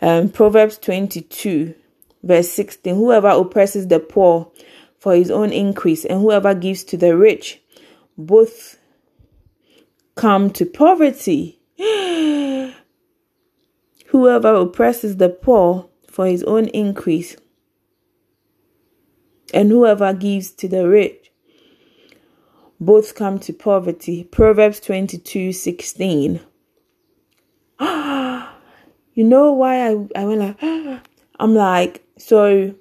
Um, 0.00 0.28
Proverbs 0.28 0.78
22, 0.78 1.74
verse 2.22 2.48
16 2.50 2.94
Whoever 2.94 3.28
oppresses 3.28 3.88
the 3.88 3.98
poor 3.98 4.52
for 4.98 5.16
his 5.16 5.30
own 5.30 5.52
increase, 5.52 6.04
and 6.04 6.20
whoever 6.20 6.54
gives 6.54 6.84
to 6.84 6.96
the 6.96 7.16
rich, 7.16 7.60
both 8.16 8.77
come 10.18 10.50
to 10.50 10.66
poverty. 10.66 11.60
whoever 14.08 14.54
oppresses 14.54 15.16
the 15.16 15.28
poor 15.28 15.88
for 16.10 16.26
his 16.26 16.42
own 16.42 16.66
increase, 16.68 17.36
and 19.54 19.70
whoever 19.70 20.12
gives 20.12 20.50
to 20.50 20.66
the 20.66 20.88
rich, 20.88 21.30
both 22.80 23.14
come 23.14 23.38
to 23.38 23.52
poverty. 23.52 24.24
Proverbs 24.24 24.80
22 24.80 25.52
16. 25.52 26.40
you 27.80 29.24
know 29.24 29.52
why 29.52 29.88
I, 29.88 30.08
I 30.16 30.24
went 30.24 30.40
like, 30.40 30.56
I'm 31.38 31.54
like, 31.54 32.04
so 32.18 32.74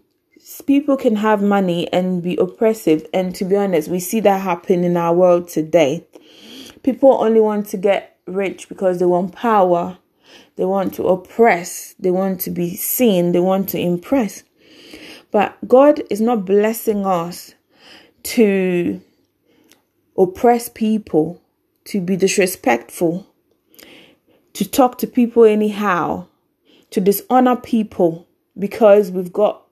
people 0.65 0.97
can 0.97 1.15
have 1.17 1.43
money 1.43 1.87
and 1.93 2.23
be 2.23 2.35
oppressive. 2.37 3.05
And 3.13 3.35
to 3.35 3.45
be 3.45 3.55
honest, 3.55 3.89
we 3.89 3.99
see 3.99 4.21
that 4.21 4.41
happen 4.41 4.83
in 4.83 4.97
our 4.97 5.13
world 5.13 5.49
today. 5.49 6.07
People 6.83 7.13
only 7.13 7.39
want 7.39 7.67
to 7.67 7.77
get 7.77 8.17
rich 8.25 8.69
because 8.69 8.99
they 8.99 9.05
want 9.05 9.33
power, 9.33 9.97
they 10.55 10.65
want 10.65 10.93
to 10.95 11.07
oppress, 11.07 11.95
they 11.99 12.11
want 12.11 12.41
to 12.41 12.51
be 12.51 12.75
seen, 12.75 13.31
they 13.31 13.39
want 13.39 13.69
to 13.69 13.79
impress. 13.79 14.43
But 15.31 15.57
God 15.67 16.01
is 16.09 16.21
not 16.21 16.45
blessing 16.45 17.05
us 17.05 17.53
to 18.23 19.01
oppress 20.17 20.69
people, 20.69 21.41
to 21.85 22.01
be 22.01 22.15
disrespectful, 22.15 23.27
to 24.53 24.69
talk 24.69 24.97
to 24.99 25.07
people 25.07 25.43
anyhow, 25.43 26.27
to 26.91 27.01
dishonor 27.01 27.55
people 27.55 28.27
because 28.57 29.11
we've 29.11 29.31
got 29.31 29.66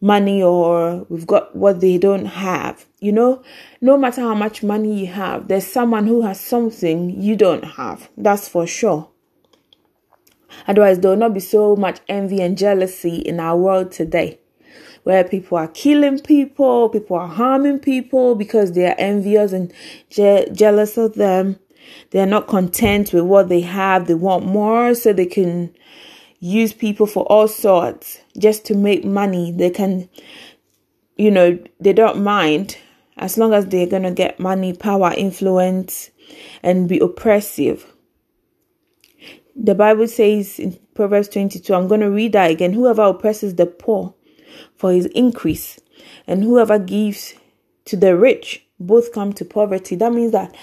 money 0.00 0.42
or 0.42 1.04
we've 1.08 1.26
got 1.26 1.54
what 1.54 1.80
they 1.80 1.98
don't 1.98 2.26
have. 2.26 2.86
You 3.00 3.12
know, 3.12 3.42
no 3.80 3.96
matter 3.96 4.20
how 4.20 4.34
much 4.34 4.62
money 4.62 5.00
you 5.00 5.06
have, 5.08 5.48
there's 5.48 5.66
someone 5.66 6.06
who 6.06 6.22
has 6.22 6.40
something 6.40 7.10
you 7.10 7.36
don't 7.36 7.64
have. 7.64 8.08
That's 8.16 8.48
for 8.48 8.66
sure. 8.66 9.08
Otherwise, 10.66 11.00
there 11.00 11.10
will 11.10 11.18
not 11.18 11.34
be 11.34 11.40
so 11.40 11.76
much 11.76 12.00
envy 12.08 12.40
and 12.40 12.56
jealousy 12.56 13.16
in 13.16 13.38
our 13.38 13.56
world 13.56 13.92
today, 13.92 14.40
where 15.04 15.22
people 15.22 15.58
are 15.58 15.68
killing 15.68 16.18
people, 16.18 16.88
people 16.88 17.16
are 17.16 17.28
harming 17.28 17.78
people 17.78 18.34
because 18.34 18.72
they 18.72 18.86
are 18.86 18.96
envious 18.98 19.52
and 19.52 19.72
je- 20.10 20.48
jealous 20.52 20.96
of 20.96 21.14
them. 21.14 21.58
They 22.10 22.20
are 22.20 22.26
not 22.26 22.48
content 22.48 23.12
with 23.12 23.24
what 23.24 23.48
they 23.48 23.60
have. 23.60 24.06
They 24.06 24.14
want 24.14 24.44
more 24.44 24.94
so 24.94 25.12
they 25.12 25.26
can 25.26 25.74
use 26.40 26.72
people 26.72 27.06
for 27.06 27.24
all 27.24 27.48
sorts 27.48 28.20
just 28.38 28.64
to 28.66 28.74
make 28.74 29.04
money. 29.04 29.52
They 29.52 29.70
can, 29.70 30.08
you 31.16 31.30
know, 31.30 31.58
they 31.80 31.92
don't 31.92 32.22
mind 32.22 32.76
as 33.16 33.36
long 33.36 33.52
as 33.52 33.66
they're 33.66 33.86
going 33.86 34.04
to 34.04 34.12
get 34.12 34.38
money, 34.38 34.72
power, 34.72 35.12
influence, 35.16 36.10
and 36.62 36.88
be 36.88 36.98
oppressive. 36.98 37.92
The 39.56 39.74
Bible 39.74 40.06
says 40.06 40.58
in 40.58 40.78
Proverbs 40.94 41.28
22, 41.28 41.74
I'm 41.74 41.88
going 41.88 42.00
to 42.00 42.10
read 42.10 42.32
that 42.32 42.50
again. 42.50 42.72
Whoever 42.72 43.02
oppresses 43.02 43.56
the 43.56 43.66
poor 43.66 44.14
for 44.76 44.92
his 44.92 45.06
increase, 45.06 45.80
and 46.28 46.44
whoever 46.44 46.78
gives 46.78 47.34
to 47.86 47.96
the 47.96 48.16
rich, 48.16 48.64
both 48.78 49.12
come 49.12 49.32
to 49.32 49.44
poverty. 49.44 49.96
That 49.96 50.12
means 50.12 50.30
that 50.32 50.54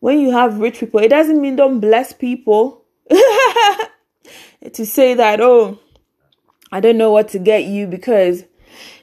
when 0.00 0.18
you 0.18 0.32
have 0.32 0.58
rich 0.58 0.80
people, 0.80 1.00
it 1.00 1.08
doesn't 1.08 1.40
mean 1.40 1.54
don't 1.54 1.78
bless 1.78 2.12
people. 2.12 2.84
to 4.72 4.86
say 4.86 5.14
that, 5.14 5.40
oh, 5.40 5.78
I 6.72 6.80
don't 6.80 6.98
know 6.98 7.10
what 7.10 7.28
to 7.28 7.38
get 7.38 7.64
you 7.64 7.86
because 7.86 8.44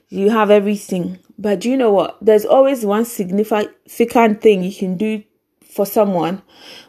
you 0.09 0.29
have 0.29 0.51
everything. 0.51 1.19
But 1.37 1.65
you 1.65 1.75
know 1.75 1.91
what? 1.91 2.17
There's 2.21 2.45
always 2.45 2.85
one 2.85 3.05
significant 3.05 4.41
thing 4.41 4.63
you 4.63 4.73
can 4.73 4.97
do 4.97 5.23
for 5.63 5.85
someone, 5.85 6.43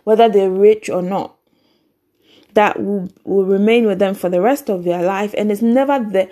whether 0.05 0.29
they're 0.29 0.51
rich 0.51 0.91
or 0.91 1.01
not, 1.01 1.37
that 2.53 2.83
will, 2.83 3.09
will 3.25 3.47
remain 3.47 3.87
with 3.87 3.99
them 3.99 4.15
for 4.15 4.29
the 4.29 4.41
rest 4.43 4.69
of 4.69 4.85
their 4.85 5.03
life. 5.03 5.35
And 5.39 5.51
it's 5.51 5.63
never 5.63 5.99
the, 5.99 6.29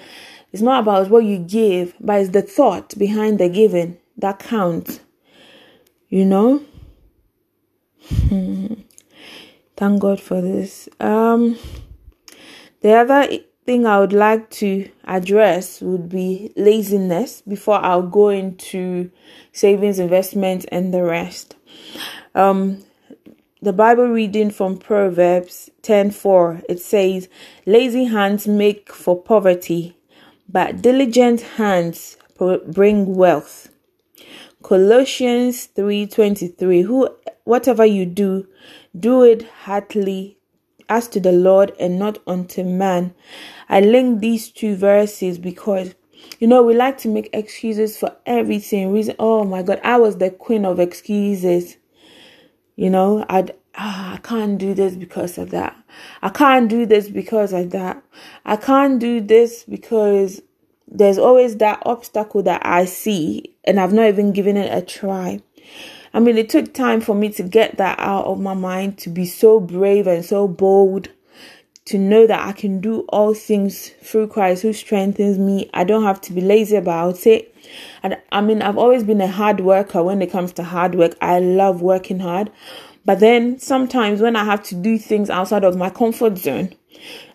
it's 0.53 0.62
not 0.62 0.83
about 0.83 1.09
what 1.09 1.25
you 1.25 1.38
give, 1.38 1.95
but 1.99 2.21
it's 2.21 2.31
the 2.31 2.42
thought 2.42 2.97
behind 2.99 3.38
the 3.38 3.49
giving 3.49 3.97
that 4.18 4.38
counts. 4.38 5.01
You 6.11 6.27
know? 6.27 6.62
Thank 9.77 10.01
God 10.01 10.21
for 10.21 10.42
this. 10.42 10.88
Um, 11.01 11.57
the 12.83 12.92
other 12.92 13.29
thing 13.64 13.87
I 13.87 14.01
would 14.01 14.12
like 14.12 14.51
to 14.51 14.90
address 15.05 15.81
would 15.81 16.09
be 16.09 16.53
laziness 16.57 17.42
before 17.42 17.77
I'll 17.77 18.03
go 18.03 18.29
into 18.29 19.11
savings, 19.53 19.99
investment, 19.99 20.66
and 20.73 20.92
the 20.92 21.05
rest. 21.05 21.57
Um, 22.35 22.85
the 23.61 23.73
Bible 23.73 24.09
reading 24.09 24.51
from 24.51 24.79
Proverbs 24.79 25.71
10:4 25.83 26.62
it 26.68 26.81
says, 26.81 27.29
"Lazy 27.64 28.05
hands 28.05 28.49
make 28.49 28.92
for 28.92 29.14
poverty, 29.23 29.97
but 30.49 30.83
diligent 30.83 31.42
hands 31.57 32.16
bring 32.66 33.14
wealth." 33.14 33.68
Colossians 34.62 35.66
3:23 35.77 36.83
Who 36.83 37.09
whatever 37.45 37.85
you 37.85 38.07
do, 38.07 38.47
do 38.99 39.23
it 39.23 39.42
heartily 39.64 40.38
as 40.88 41.09
to 41.09 41.21
the 41.21 41.33
Lord 41.33 41.73
and 41.79 41.99
not 41.99 42.18
unto 42.27 42.62
man. 42.64 43.14
I 43.68 43.81
link 43.81 44.21
these 44.21 44.51
two 44.51 44.77
verses 44.77 45.38
because 45.38 45.95
you 46.38 46.47
know 46.47 46.62
we 46.62 46.75
like 46.75 46.99
to 46.99 47.09
make 47.09 47.31
excuses 47.33 47.97
for 47.99 48.16
everything. 48.27 48.92
Reason 48.92 49.14
oh 49.18 49.45
my 49.45 49.62
god, 49.62 49.81
I 49.85 49.97
was 49.97 50.18
the 50.18 50.31
queen 50.31 50.64
of 50.64 50.81
excuses. 50.81 51.77
You 52.77 52.90
know, 52.90 53.25
I'd 53.29 53.55
ah, 53.75 54.14
I 54.14 54.16
can't 54.18 54.59
do 54.59 54.75
this 54.75 54.95
because 54.97 55.38
of 55.38 55.51
that. 55.51 55.77
I 56.23 56.31
can't 56.31 56.68
do 56.68 56.87
this 56.87 57.09
because 57.09 57.53
of 57.53 57.71
that. 57.71 58.03
I 58.45 58.57
can't 58.57 58.99
do 58.99 59.21
this 59.21 59.64
because 59.64 60.42
there's 60.88 61.18
always 61.18 61.57
that 61.57 61.83
obstacle 61.87 62.42
that 62.42 62.64
I 62.64 62.85
see 62.85 63.55
and 63.64 63.81
I've 63.81 63.92
not 63.92 64.09
even 64.09 64.33
given 64.33 64.57
it 64.57 64.77
a 64.77 64.85
try. 64.85 65.40
I 66.14 66.20
mean, 66.20 66.37
it 66.37 66.48
took 66.51 66.75
time 66.75 67.01
for 67.01 67.14
me 67.14 67.31
to 67.31 67.42
get 67.42 67.79
that 67.79 67.98
out 67.98 68.27
of 68.27 68.40
my 68.40 68.55
mind, 68.55 68.98
to 68.98 69.09
be 69.09 69.25
so 69.25 69.61
brave 69.61 70.07
and 70.07 70.25
so 70.25 70.46
bold, 70.46 71.09
to 71.87 71.98
know 71.98 72.27
that 72.27 72.46
I 72.46 72.53
can 72.53 72.81
do 72.81 73.01
all 73.09 73.35
things 73.35 73.88
through 74.03 74.29
Christ 74.29 74.62
who 74.62 74.72
strengthens 74.72 75.38
me. 75.38 75.70
I 75.75 75.85
don't 75.85 76.05
have 76.05 76.20
to 76.22 76.33
be 76.33 76.40
lazy 76.40 76.77
about 76.77 77.27
it. 77.27 77.55
And 78.03 78.18
I 78.31 78.40
mean, 78.40 78.62
I've 78.62 78.79
always 78.79 79.05
been 79.05 79.20
a 79.20 79.27
hard 79.27 79.61
worker 79.61 80.03
when 80.03 80.22
it 80.22 80.31
comes 80.31 80.53
to 80.55 80.62
hard 80.62 80.94
work. 80.94 81.14
I 81.20 81.40
love 81.40 81.83
working 81.83 82.20
hard. 82.20 82.51
But 83.05 83.20
then 83.20 83.59
sometimes 83.59 84.20
when 84.20 84.37
I 84.37 84.44
have 84.44 84.62
to 84.64 84.75
do 84.75 84.98
things 84.98 85.29
outside 85.29 85.64
of 85.64 85.77
my 85.77 85.90
comfort 85.90 86.38
zone, 86.38 86.75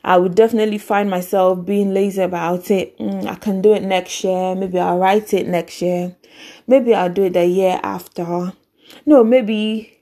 I 0.03 0.17
would 0.17 0.35
definitely 0.35 0.77
find 0.77 1.09
myself 1.09 1.65
being 1.65 1.93
lazy 1.93 2.21
about 2.21 2.71
it. 2.71 2.97
Mm, 2.99 3.27
I 3.27 3.35
can 3.35 3.61
do 3.61 3.73
it 3.73 3.83
next 3.83 4.23
year. 4.23 4.55
Maybe 4.55 4.79
I'll 4.79 4.97
write 4.97 5.33
it 5.33 5.47
next 5.47 5.81
year. 5.81 6.15
Maybe 6.67 6.93
I'll 6.93 7.11
do 7.11 7.25
it 7.25 7.33
the 7.33 7.45
year 7.45 7.79
after. 7.83 8.53
No, 9.05 9.23
maybe 9.23 9.99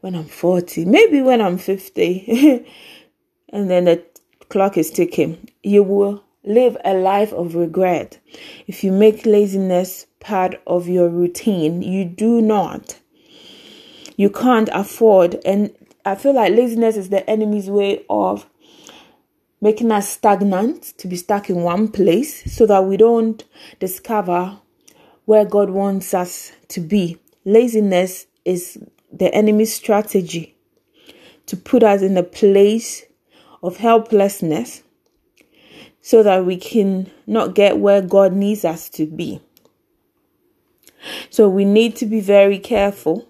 when 0.00 0.14
I'm 0.14 0.26
40, 0.26 0.84
maybe 0.84 1.20
when 1.20 1.40
I'm 1.40 1.58
50. 1.58 2.66
and 3.50 3.70
then 3.70 3.84
the 3.84 4.04
clock 4.48 4.76
is 4.76 4.90
ticking. 4.90 5.50
You 5.62 5.82
will 5.82 6.24
live 6.44 6.76
a 6.84 6.94
life 6.94 7.32
of 7.32 7.54
regret 7.54 8.18
if 8.66 8.82
you 8.82 8.92
make 8.92 9.26
laziness 9.26 10.06
part 10.20 10.60
of 10.66 10.88
your 10.88 11.08
routine. 11.08 11.82
You 11.82 12.04
do 12.04 12.40
not. 12.40 12.98
You 14.16 14.30
can't 14.30 14.68
afford. 14.72 15.40
And 15.44 15.74
I 16.04 16.14
feel 16.14 16.34
like 16.34 16.52
laziness 16.52 16.96
is 16.96 17.08
the 17.10 17.28
enemy's 17.28 17.70
way 17.70 18.04
of 18.08 18.46
making 19.60 19.90
us 19.90 20.08
stagnant, 20.08 20.94
to 20.98 21.08
be 21.08 21.16
stuck 21.16 21.50
in 21.50 21.62
one 21.62 21.88
place, 21.88 22.52
so 22.52 22.64
that 22.66 22.84
we 22.84 22.96
don't 22.96 23.44
discover 23.80 24.58
where 25.24 25.44
God 25.44 25.70
wants 25.70 26.14
us 26.14 26.52
to 26.68 26.80
be. 26.80 27.18
Laziness 27.48 28.26
is 28.44 28.76
the 29.10 29.34
enemy's 29.34 29.74
strategy 29.74 30.54
to 31.46 31.56
put 31.56 31.82
us 31.82 32.02
in 32.02 32.14
a 32.18 32.22
place 32.22 33.06
of 33.62 33.78
helplessness 33.78 34.82
so 36.02 36.22
that 36.22 36.44
we 36.44 36.58
can 36.58 37.10
not 37.26 37.54
get 37.54 37.78
where 37.78 38.02
God 38.02 38.34
needs 38.34 38.66
us 38.66 38.90
to 38.90 39.06
be. 39.06 39.40
So 41.30 41.48
we 41.48 41.64
need 41.64 41.96
to 41.96 42.04
be 42.04 42.20
very 42.20 42.58
careful 42.58 43.26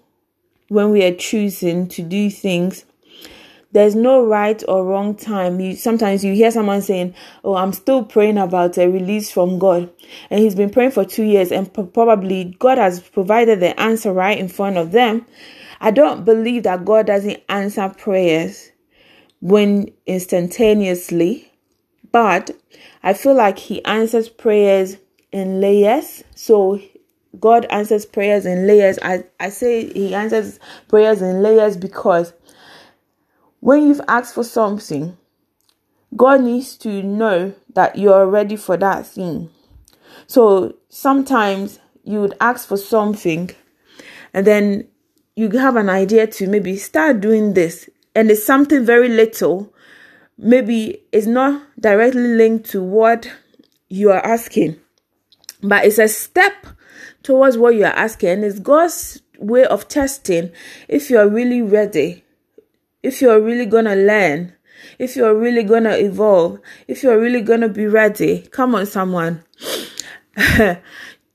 when 0.67 0.91
we 0.91 1.01
are 1.05 1.15
choosing 1.15 1.87
to 1.87 2.01
do 2.01 2.29
things 2.29 2.83
there's 3.71 3.95
no 3.95 4.25
right 4.25 4.63
or 4.67 4.83
wrong 4.83 5.15
time. 5.15 5.59
You 5.59 5.75
sometimes 5.75 6.23
you 6.23 6.33
hear 6.33 6.51
someone 6.51 6.81
saying, 6.81 7.13
"Oh, 7.43 7.55
I'm 7.55 7.73
still 7.73 8.03
praying 8.03 8.37
about 8.37 8.77
a 8.77 8.87
release 8.87 9.31
from 9.31 9.59
God," 9.59 9.89
and 10.29 10.39
he's 10.39 10.55
been 10.55 10.69
praying 10.71 10.91
for 10.91 11.05
two 11.05 11.23
years, 11.23 11.51
and 11.51 11.71
probably 11.93 12.55
God 12.59 12.77
has 12.77 12.99
provided 12.99 13.59
the 13.59 13.79
answer 13.79 14.11
right 14.11 14.37
in 14.37 14.47
front 14.47 14.77
of 14.77 14.91
them. 14.91 15.25
I 15.81 15.91
don't 15.91 16.25
believe 16.25 16.63
that 16.63 16.83
God 16.83 17.05
doesn't 17.05 17.41
answer 17.47 17.89
prayers 17.89 18.71
when 19.41 19.91
instantaneously, 20.05 21.51
but 22.11 22.51
I 23.03 23.13
feel 23.13 23.35
like 23.35 23.59
He 23.59 23.83
answers 23.85 24.29
prayers 24.29 24.97
in 25.31 25.61
layers. 25.61 26.23
So 26.35 26.81
God 27.39 27.65
answers 27.69 28.05
prayers 28.05 28.45
in 28.45 28.65
layers. 28.65 28.97
I, 29.01 29.25
I 29.39 29.49
say 29.49 29.93
He 29.93 30.13
answers 30.15 30.59
prayers 30.87 31.21
in 31.21 31.43
layers 31.43 31.77
because 31.77 32.33
when 33.59 33.87
you've 33.87 34.01
asked 34.07 34.35
for 34.35 34.43
something, 34.43 35.17
God 36.15 36.41
needs 36.41 36.77
to 36.77 37.03
know 37.03 37.53
that 37.73 37.97
you're 37.97 38.25
ready 38.25 38.55
for 38.55 38.77
that 38.77 39.05
thing. 39.05 39.49
So 40.27 40.75
sometimes 40.89 41.79
you 42.03 42.21
would 42.21 42.35
ask 42.39 42.67
for 42.67 42.77
something 42.77 43.51
and 44.33 44.45
then 44.45 44.87
you 45.35 45.49
have 45.51 45.75
an 45.75 45.89
idea 45.89 46.27
to 46.27 46.47
maybe 46.47 46.75
start 46.75 47.21
doing 47.21 47.53
this 47.53 47.89
and 48.15 48.29
it's 48.31 48.45
something 48.45 48.85
very 48.85 49.09
little 49.09 49.73
maybe 50.37 51.01
it's 51.11 51.27
not 51.27 51.61
directly 51.79 52.27
linked 52.27 52.69
to 52.71 52.81
what 52.81 53.31
you 53.89 54.11
are 54.11 54.25
asking 54.25 54.75
but 55.61 55.85
it's 55.85 55.97
a 55.97 56.07
step 56.07 56.53
towards 57.23 57.57
what 57.57 57.75
you 57.75 57.83
are 57.83 57.95
asking 57.95 58.43
it's 58.43 58.59
god's 58.59 59.21
way 59.37 59.65
of 59.65 59.87
testing 59.87 60.51
if 60.87 61.09
you're 61.09 61.29
really 61.29 61.61
ready 61.61 62.23
if 63.01 63.21
you're 63.21 63.39
really 63.39 63.65
gonna 63.65 63.95
learn 63.95 64.53
if 64.97 65.15
you're 65.15 65.35
really 65.35 65.63
gonna 65.63 65.95
evolve 65.95 66.59
if 66.87 67.03
you're 67.03 67.19
really 67.19 67.41
gonna 67.41 67.69
be 67.69 67.85
ready 67.85 68.41
come 68.51 68.75
on 68.75 68.85
someone. 68.85 69.43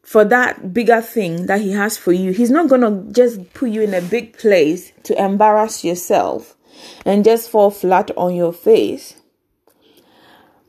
For 0.02 0.24
that 0.26 0.72
bigger 0.72 1.00
thing 1.00 1.46
that 1.46 1.60
he 1.60 1.72
has 1.72 1.96
for 1.96 2.12
you 2.12 2.32
he's 2.32 2.50
not 2.50 2.68
gonna 2.68 3.04
just 3.10 3.52
put 3.52 3.70
you 3.70 3.82
in 3.82 3.94
a 3.94 4.00
big 4.00 4.38
place 4.38 4.92
to 5.04 5.22
embarrass 5.22 5.82
yourself 5.82 6.56
and 7.04 7.24
just 7.24 7.50
fall 7.50 7.70
flat 7.70 8.10
on 8.16 8.34
your 8.34 8.52
face. 8.52 9.16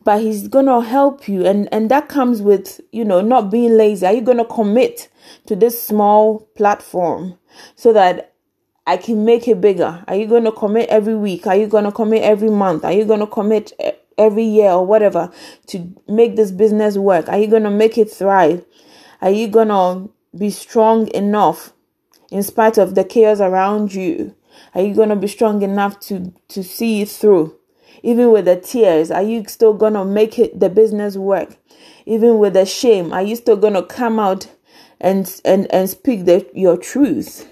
But 0.03 0.21
he's 0.21 0.47
gonna 0.47 0.81
help 0.81 1.27
you 1.27 1.45
and 1.45 1.67
and 1.71 1.91
that 1.91 2.09
comes 2.09 2.41
with 2.41 2.81
you 2.91 3.05
know 3.05 3.21
not 3.21 3.51
being 3.51 3.77
lazy. 3.77 4.05
Are 4.05 4.13
you 4.13 4.21
gonna 4.21 4.45
commit 4.45 5.09
to 5.47 5.55
this 5.55 5.81
small 5.81 6.47
platform 6.55 7.37
so 7.75 7.93
that 7.93 8.34
I 8.87 8.97
can 8.97 9.25
make 9.25 9.47
it 9.47 9.61
bigger. 9.61 10.03
Are 10.07 10.15
you 10.15 10.27
going 10.27 10.43
to 10.43 10.51
commit 10.51 10.89
every 10.89 11.15
week? 11.15 11.47
Are 11.47 11.55
you 11.55 11.67
going 11.67 11.85
to 11.85 11.91
commit 11.91 12.23
every 12.23 12.49
month? 12.51 12.85
Are 12.85 12.91
you 12.91 13.05
going 13.05 13.19
to 13.19 13.27
commit 13.27 13.73
every 14.17 14.43
year 14.43 14.71
or 14.71 14.85
whatever 14.85 15.31
to 15.67 15.93
make 16.07 16.35
this 16.35 16.51
business 16.51 16.97
work? 16.97 17.27
Are 17.27 17.37
you 17.37 17.47
going 17.47 17.63
to 17.63 17.71
make 17.71 17.97
it 17.97 18.11
thrive? 18.11 18.63
Are 19.21 19.31
you 19.31 19.47
going 19.47 19.69
to 19.69 20.11
be 20.37 20.49
strong 20.51 21.07
enough 21.09 21.73
in 22.29 22.43
spite 22.43 22.77
of 22.77 22.93
the 22.95 23.03
chaos 23.03 23.39
around 23.39 23.93
you? 23.93 24.35
Are 24.73 24.81
you 24.81 24.93
going 24.93 25.09
to 25.09 25.15
be 25.15 25.27
strong 25.27 25.61
enough 25.61 25.99
to 26.01 26.33
to 26.49 26.63
see 26.63 27.01
it 27.01 27.09
through? 27.09 27.57
Even 28.03 28.29
with 28.31 28.45
the 28.45 28.55
tears, 28.55 29.09
are 29.09 29.23
you 29.23 29.43
still 29.47 29.73
going 29.73 29.93
to 29.93 30.05
make 30.05 30.37
it 30.37 30.59
the 30.59 30.69
business 30.69 31.17
work? 31.17 31.57
Even 32.05 32.37
with 32.37 32.53
the 32.53 32.65
shame, 32.65 33.11
are 33.11 33.23
you 33.23 33.35
still 33.35 33.57
going 33.57 33.73
to 33.73 33.83
come 33.83 34.19
out 34.19 34.47
and 35.01 35.41
and 35.43 35.65
and 35.73 35.89
speak 35.89 36.25
the 36.25 36.47
your 36.53 36.77
truth? 36.77 37.51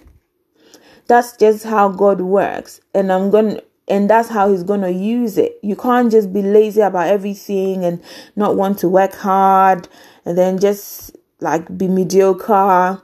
That's 1.08 1.36
just 1.38 1.66
how 1.66 1.90
God 1.90 2.22
works. 2.22 2.82
And 2.94 3.12
I'm 3.12 3.30
going 3.30 3.56
to 3.56 3.64
and 3.88 4.10
that's 4.10 4.30
how 4.30 4.50
he's 4.50 4.64
going 4.64 4.82
to 4.82 4.92
use 4.92 5.38
it. 5.38 5.60
You 5.62 5.76
can't 5.76 6.10
just 6.10 6.32
be 6.32 6.42
lazy 6.42 6.82
about 6.82 7.08
everything 7.08 7.84
and 7.84 8.02
not 8.36 8.56
want 8.56 8.80
to 8.80 8.88
work 8.88 9.14
hard 9.14 9.90
and 10.26 10.38
then 10.38 10.58
just 10.58 11.18
like 11.42 11.78
be 11.78 11.88
mediocre 11.88 13.02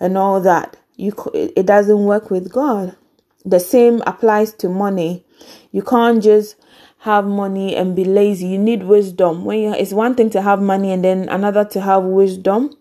and 0.00 0.18
all 0.18 0.40
that. 0.40 0.76
You 0.96 1.12
it 1.34 1.66
doesn't 1.66 2.04
work 2.04 2.30
with 2.30 2.52
God. 2.52 2.96
The 3.44 3.60
same 3.60 4.02
applies 4.06 4.52
to 4.54 4.68
money. 4.68 5.26
You 5.72 5.82
can't 5.82 6.22
just 6.22 6.56
have 6.98 7.26
money 7.26 7.76
and 7.76 7.94
be 7.94 8.04
lazy. 8.04 8.46
You 8.46 8.58
need 8.58 8.84
wisdom. 8.84 9.44
When 9.44 9.58
you, 9.58 9.74
it's 9.74 9.92
one 9.92 10.14
thing 10.14 10.30
to 10.30 10.40
have 10.40 10.62
money 10.62 10.90
and 10.90 11.04
then 11.04 11.28
another 11.28 11.64
to 11.66 11.80
have 11.82 12.04
wisdom. 12.04 12.74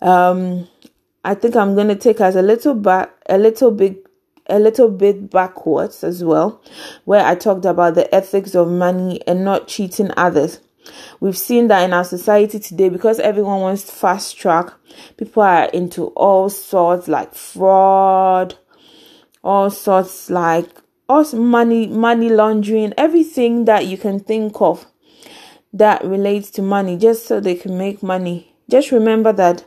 Um, 0.00 0.68
I 1.24 1.34
think 1.34 1.56
I'm 1.56 1.74
going 1.74 1.88
to 1.88 1.96
take 1.96 2.20
us 2.20 2.34
a 2.34 2.42
little 2.42 2.74
back, 2.74 3.10
a 3.28 3.38
little 3.38 3.70
bit, 3.70 4.06
a 4.46 4.58
little 4.58 4.90
bit 4.90 5.30
backwards 5.30 6.04
as 6.04 6.22
well, 6.22 6.62
where 7.06 7.24
I 7.24 7.34
talked 7.34 7.64
about 7.64 7.94
the 7.94 8.14
ethics 8.14 8.54
of 8.54 8.68
money 8.68 9.20
and 9.26 9.42
not 9.44 9.66
cheating 9.66 10.10
others. 10.18 10.60
We've 11.20 11.36
seen 11.36 11.68
that 11.68 11.82
in 11.82 11.94
our 11.94 12.04
society 12.04 12.58
today 12.60 12.90
because 12.90 13.18
everyone 13.20 13.60
wants 13.60 13.90
fast 13.90 14.36
track. 14.36 14.70
People 15.16 15.42
are 15.42 15.64
into 15.66 16.08
all 16.08 16.50
sorts 16.50 17.08
like 17.08 17.34
fraud, 17.34 18.56
all 19.42 19.70
sorts 19.70 20.28
like 20.28 20.68
us 21.08 21.32
money, 21.32 21.86
money 21.86 22.28
laundering, 22.28 22.92
everything 22.98 23.64
that 23.64 23.86
you 23.86 23.96
can 23.96 24.20
think 24.20 24.60
of 24.60 24.86
that 25.72 26.04
relates 26.04 26.50
to 26.50 26.62
money 26.62 26.98
just 26.98 27.26
so 27.26 27.40
they 27.40 27.54
can 27.54 27.78
make 27.78 28.02
money. 28.02 28.54
Just 28.68 28.90
remember 28.92 29.32
that 29.32 29.64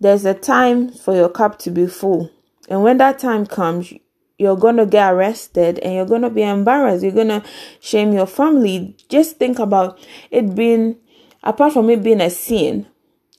there's 0.00 0.24
a 0.24 0.34
time 0.34 0.90
for 0.90 1.14
your 1.14 1.28
cup 1.28 1.58
to 1.60 1.70
be 1.70 1.86
full. 1.86 2.30
And 2.68 2.82
when 2.82 2.98
that 2.98 3.18
time 3.18 3.46
comes, 3.46 3.92
you're 4.38 4.56
going 4.56 4.76
to 4.76 4.86
get 4.86 5.12
arrested 5.12 5.78
and 5.78 5.94
you're 5.94 6.06
going 6.06 6.22
to 6.22 6.30
be 6.30 6.42
embarrassed. 6.42 7.02
You're 7.02 7.12
going 7.12 7.28
to 7.28 7.42
shame 7.80 8.12
your 8.12 8.26
family. 8.26 8.96
Just 9.08 9.36
think 9.36 9.58
about 9.58 9.98
it 10.30 10.54
being, 10.54 10.96
apart 11.42 11.72
from 11.72 11.90
it 11.90 12.02
being 12.02 12.20
a 12.20 12.30
sin, 12.30 12.86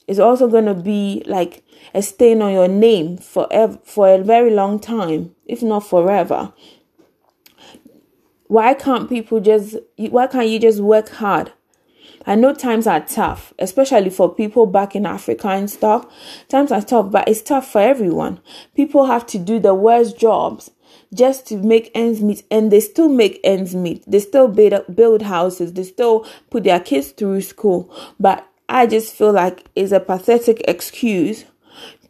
it's 0.07 0.19
also 0.19 0.47
going 0.47 0.65
to 0.65 0.73
be 0.73 1.23
like 1.25 1.63
a 1.93 2.01
stain 2.01 2.41
on 2.41 2.53
your 2.53 2.67
name 2.67 3.17
for, 3.17 3.47
for 3.83 4.07
a 4.07 4.23
very 4.23 4.51
long 4.51 4.79
time, 4.79 5.35
if 5.45 5.63
not 5.63 5.85
forever. 5.85 6.53
Why 8.47 8.75
can't 8.75 9.09
people 9.09 9.39
just, 9.39 9.75
why 9.97 10.27
can't 10.27 10.47
you 10.47 10.59
just 10.59 10.79
work 10.79 11.09
hard? 11.09 11.51
I 12.27 12.35
know 12.35 12.53
times 12.53 12.87
are 12.87 13.05
tough, 13.05 13.53
especially 13.59 14.09
for 14.09 14.33
people 14.33 14.65
back 14.65 14.95
in 14.95 15.05
Africa 15.05 15.49
and 15.49 15.69
stuff. 15.69 16.05
Times 16.47 16.71
are 16.71 16.81
tough, 16.81 17.11
but 17.11 17.27
it's 17.27 17.41
tough 17.41 17.71
for 17.71 17.81
everyone. 17.81 18.39
People 18.75 19.05
have 19.05 19.25
to 19.27 19.37
do 19.37 19.59
the 19.59 19.75
worst 19.75 20.17
jobs 20.17 20.71
just 21.13 21.47
to 21.47 21.57
make 21.57 21.91
ends 21.93 22.21
meet, 22.21 22.43
and 22.49 22.71
they 22.71 22.79
still 22.79 23.09
make 23.09 23.39
ends 23.43 23.75
meet. 23.75 24.03
They 24.09 24.19
still 24.19 24.47
build, 24.47 24.95
build 24.95 25.21
houses, 25.21 25.73
they 25.73 25.83
still 25.83 26.25
put 26.49 26.63
their 26.63 26.79
kids 26.79 27.11
through 27.11 27.41
school. 27.41 27.93
But 28.19 28.47
I 28.67 28.87
just 28.87 29.13
feel 29.13 29.31
like 29.31 29.65
it's 29.75 29.91
a 29.91 29.99
pathetic 29.99 30.61
excuse 30.67 31.45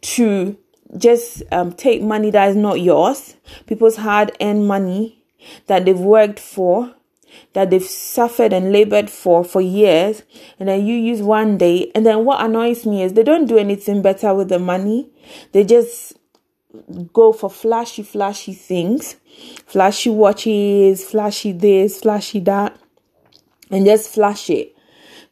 to 0.00 0.56
just 0.96 1.42
um, 1.52 1.72
take 1.72 2.02
money 2.02 2.30
that 2.30 2.48
is 2.50 2.56
not 2.56 2.80
yours, 2.80 3.36
people's 3.66 3.96
hard 3.96 4.32
earned 4.40 4.66
money 4.66 5.22
that 5.66 5.84
they've 5.84 5.98
worked 5.98 6.40
for 6.40 6.94
that 7.52 7.70
they've 7.70 7.82
suffered 7.82 8.52
and 8.52 8.72
labored 8.72 9.10
for 9.10 9.44
for 9.44 9.60
years 9.60 10.22
and 10.58 10.68
then 10.68 10.86
you 10.86 10.94
use 10.94 11.22
one 11.22 11.58
day 11.58 11.90
and 11.94 12.04
then 12.06 12.24
what 12.24 12.44
annoys 12.44 12.86
me 12.86 13.02
is 13.02 13.12
they 13.12 13.22
don't 13.22 13.46
do 13.46 13.58
anything 13.58 14.02
better 14.02 14.34
with 14.34 14.48
the 14.48 14.58
money. 14.58 15.08
They 15.52 15.64
just 15.64 16.14
go 17.12 17.32
for 17.32 17.48
flashy 17.48 18.02
flashy 18.02 18.52
things 18.52 19.16
flashy 19.66 20.10
watches 20.10 21.04
flashy 21.04 21.52
this 21.52 22.00
flashy 22.00 22.40
that 22.40 22.78
and 23.70 23.86
just 23.86 24.12
flash 24.12 24.50
it 24.50 24.75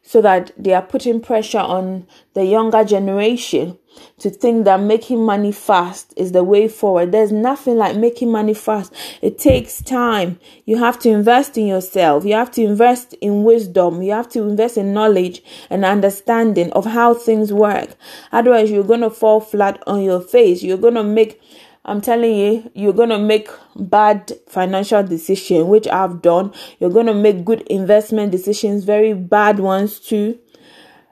so 0.05 0.21
that 0.21 0.51
they 0.57 0.73
are 0.73 0.81
putting 0.81 1.19
pressure 1.19 1.57
on 1.57 2.05
the 2.35 2.45
younger 2.45 2.83
generation 2.83 3.77
to 4.19 4.29
think 4.29 4.65
that 4.65 4.79
making 4.79 5.23
money 5.23 5.51
fast 5.51 6.13
is 6.15 6.31
the 6.31 6.43
way 6.43 6.67
forward. 6.67 7.11
There's 7.11 7.31
nothing 7.31 7.77
like 7.77 7.95
making 7.95 8.31
money 8.31 8.53
fast. 8.53 8.93
It 9.21 9.37
takes 9.37 9.81
time. 9.81 10.39
You 10.65 10.77
have 10.77 10.99
to 10.99 11.09
invest 11.09 11.57
in 11.57 11.65
yourself. 11.65 12.25
You 12.25 12.33
have 12.33 12.51
to 12.51 12.63
invest 12.63 13.13
in 13.21 13.43
wisdom. 13.43 14.01
You 14.01 14.11
have 14.11 14.29
to 14.29 14.43
invest 14.43 14.77
in 14.77 14.93
knowledge 14.93 15.41
and 15.69 15.83
understanding 15.83 16.71
of 16.73 16.85
how 16.85 17.13
things 17.13 17.51
work. 17.51 17.95
Otherwise, 18.31 18.71
you're 18.71 18.83
going 18.83 19.01
to 19.01 19.09
fall 19.09 19.39
flat 19.39 19.81
on 19.87 20.03
your 20.03 20.21
face. 20.21 20.61
You're 20.61 20.77
going 20.77 20.95
to 20.95 21.03
make 21.03 21.41
I'm 21.87 22.01
telling 22.01 22.35
you, 22.35 22.71
you're 22.73 22.93
gonna 22.93 23.19
make 23.19 23.47
bad 23.75 24.31
financial 24.47 25.03
decisions, 25.03 25.65
which 25.65 25.87
I've 25.87 26.21
done. 26.23 26.51
You're 26.79 26.89
gonna 26.89 27.13
make 27.13 27.45
good 27.45 27.61
investment 27.61 28.31
decisions, 28.31 28.83
very 28.83 29.13
bad 29.13 29.59
ones 29.59 29.99
too. 29.99 30.39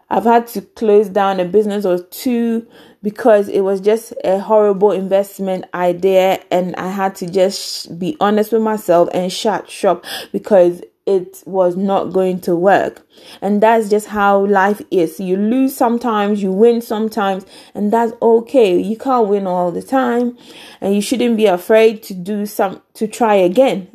I've 0.09 0.23
had 0.23 0.47
to 0.47 0.61
close 0.61 1.09
down 1.09 1.39
a 1.39 1.45
business 1.45 1.85
or 1.85 1.99
two 1.99 2.67
because 3.03 3.49
it 3.49 3.61
was 3.61 3.81
just 3.81 4.13
a 4.23 4.39
horrible 4.39 4.91
investment 4.91 5.65
idea, 5.75 6.43
and 6.49 6.75
I 6.75 6.89
had 6.89 7.15
to 7.15 7.29
just 7.29 7.99
be 7.99 8.17
honest 8.19 8.51
with 8.51 8.63
myself 8.63 9.09
and 9.13 9.31
shut 9.31 9.69
shop 9.69 10.05
because 10.31 10.81
it 11.05 11.43
was 11.45 11.75
not 11.75 12.13
going 12.13 12.39
to 12.41 12.55
work. 12.55 13.05
And 13.41 13.61
that's 13.61 13.89
just 13.89 14.07
how 14.07 14.45
life 14.45 14.81
is. 14.89 15.19
You 15.19 15.37
lose 15.37 15.75
sometimes, 15.75 16.41
you 16.41 16.51
win 16.51 16.81
sometimes, 16.81 17.45
and 17.75 17.91
that's 17.91 18.13
okay. 18.21 18.79
You 18.79 18.97
can't 18.97 19.27
win 19.27 19.47
all 19.47 19.71
the 19.71 19.81
time, 19.81 20.37
and 20.79 20.95
you 20.95 21.01
shouldn't 21.01 21.37
be 21.37 21.45
afraid 21.45 22.03
to 22.03 22.13
do 22.13 22.45
some 22.45 22.81
to 22.95 23.07
try 23.07 23.35
again. 23.35 23.89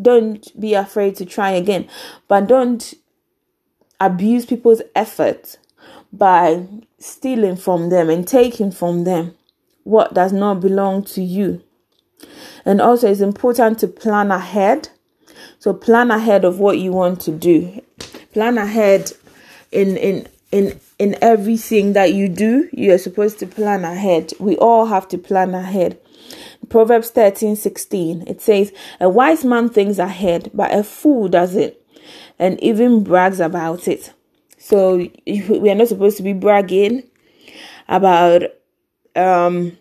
don't 0.00 0.58
be 0.60 0.74
afraid 0.74 1.16
to 1.16 1.24
try 1.24 1.50
again. 1.50 1.88
But 2.28 2.46
don't 2.46 2.94
abuse 3.98 4.46
people's 4.46 4.82
effort 4.94 5.58
by 6.12 6.66
stealing 6.98 7.56
from 7.56 7.90
them 7.90 8.10
and 8.10 8.26
taking 8.26 8.70
from 8.70 9.04
them 9.04 9.34
what 9.84 10.14
does 10.14 10.32
not 10.32 10.60
belong 10.60 11.02
to 11.04 11.22
you. 11.22 11.62
And 12.64 12.80
also, 12.80 13.10
it's 13.10 13.20
important 13.20 13.78
to 13.80 13.88
plan 13.88 14.30
ahead. 14.30 14.90
So, 15.60 15.72
plan 15.72 16.10
ahead 16.10 16.44
of 16.44 16.58
what 16.58 16.78
you 16.78 16.90
want 16.90 17.20
to 17.22 17.30
do. 17.30 17.82
Plan 18.32 18.58
ahead 18.58 19.12
in 19.70 19.96
in 19.96 20.26
in 20.50 20.80
in 20.98 21.16
everything 21.22 21.92
that 21.92 22.12
you 22.12 22.28
do. 22.28 22.68
You 22.72 22.92
are 22.94 22.98
supposed 22.98 23.38
to 23.40 23.46
plan 23.46 23.84
ahead. 23.84 24.32
We 24.40 24.56
all 24.56 24.86
have 24.86 25.06
to 25.08 25.18
plan 25.18 25.54
ahead. 25.54 25.98
Proverbs 26.68 27.10
13 27.10 27.56
16, 27.56 28.24
it 28.26 28.40
says, 28.40 28.72
A 29.00 29.08
wise 29.08 29.44
man 29.44 29.68
thinks 29.68 29.98
ahead, 29.98 30.50
but 30.54 30.72
a 30.74 30.82
fool 30.82 31.28
does 31.28 31.56
it 31.56 31.84
and 32.38 32.58
even 32.62 33.04
brags 33.04 33.40
about 33.40 33.86
it. 33.86 34.12
So 34.58 34.96
we 35.26 35.70
are 35.70 35.74
not 35.74 35.88
supposed 35.88 36.16
to 36.16 36.22
be 36.22 36.32
bragging 36.32 37.04
about 37.88 38.42
um 39.16 39.76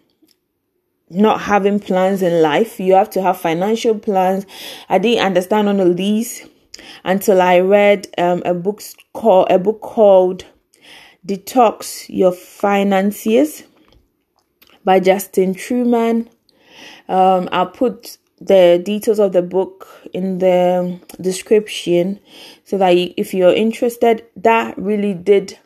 not 1.10 1.42
having 1.42 1.80
plans 1.80 2.22
in 2.22 2.42
life. 2.42 2.80
You 2.80 2.94
have 2.94 3.10
to 3.12 3.22
have 3.22 3.40
financial 3.40 3.98
plans. 3.98 4.46
I 4.88 4.98
didn't 4.98 5.26
understand 5.26 5.68
all 5.68 5.82
of 5.82 5.98
these 5.98 6.48
until 7.04 7.42
I 7.42 7.60
read 7.60 8.08
um, 8.18 8.42
a 8.46 8.54
book 8.54 8.82
called 9.14 9.48
a 9.50 9.60
book 9.60 9.82
called 9.82 10.46
"Detox 11.26 12.06
Your 12.10 12.32
Finances" 12.32 13.64
by 14.84 15.00
Justin 15.00 15.54
Truman. 15.54 16.30
Um, 17.08 17.50
I'll 17.52 17.68
put 17.68 18.18
the 18.40 18.82
details 18.84 19.20
of 19.20 19.34
the 19.34 19.42
book 19.42 19.88
in 20.14 20.38
the 20.40 21.00
description 21.20 22.20
so 22.64 22.78
that 22.78 22.92
if 22.92 23.34
you're 23.34 23.54
interested 23.54 24.26
that 24.38 24.78
really 24.78 25.14
did 25.14 25.60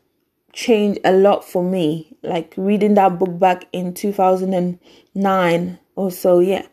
change 0.53 0.99
a 1.03 1.11
lot 1.11 1.43
for 1.43 1.63
me. 1.63 2.15
Like 2.23 2.53
reading 2.55 2.93
that 2.93 3.19
book 3.19 3.37
back 3.39 3.67
in 3.73 3.93
2009 3.93 5.79
or 5.95 6.09
so 6.09 6.39
yeah 6.39 6.65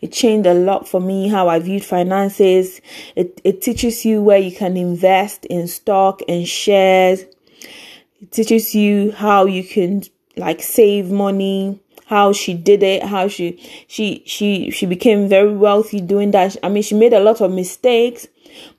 it 0.00 0.12
changed 0.12 0.46
a 0.46 0.54
lot 0.54 0.88
for 0.88 1.00
me 1.00 1.28
how 1.28 1.48
i 1.48 1.58
viewed 1.58 1.84
finances. 1.84 2.80
It 3.16 3.40
it 3.44 3.62
teaches 3.62 4.04
you 4.04 4.22
where 4.22 4.38
you 4.38 4.52
can 4.52 4.76
invest 4.76 5.44
in 5.46 5.68
stock 5.68 6.22
and 6.28 6.46
shares. 6.46 7.24
It 8.20 8.30
teaches 8.30 8.74
you 8.74 9.12
how 9.12 9.46
you 9.46 9.64
can 9.64 10.02
like 10.36 10.62
save 10.62 11.10
money 11.10 11.80
how 12.06 12.32
she 12.32 12.52
did 12.52 12.82
it, 12.82 13.02
how 13.02 13.28
she 13.28 13.58
she 13.88 14.22
she 14.26 14.70
she 14.70 14.86
became 14.86 15.28
very 15.28 15.54
wealthy 15.56 16.00
doing 16.00 16.30
that. 16.32 16.56
I 16.62 16.68
mean, 16.68 16.82
she 16.82 16.94
made 16.94 17.12
a 17.14 17.20
lot 17.20 17.40
of 17.40 17.50
mistakes, 17.50 18.28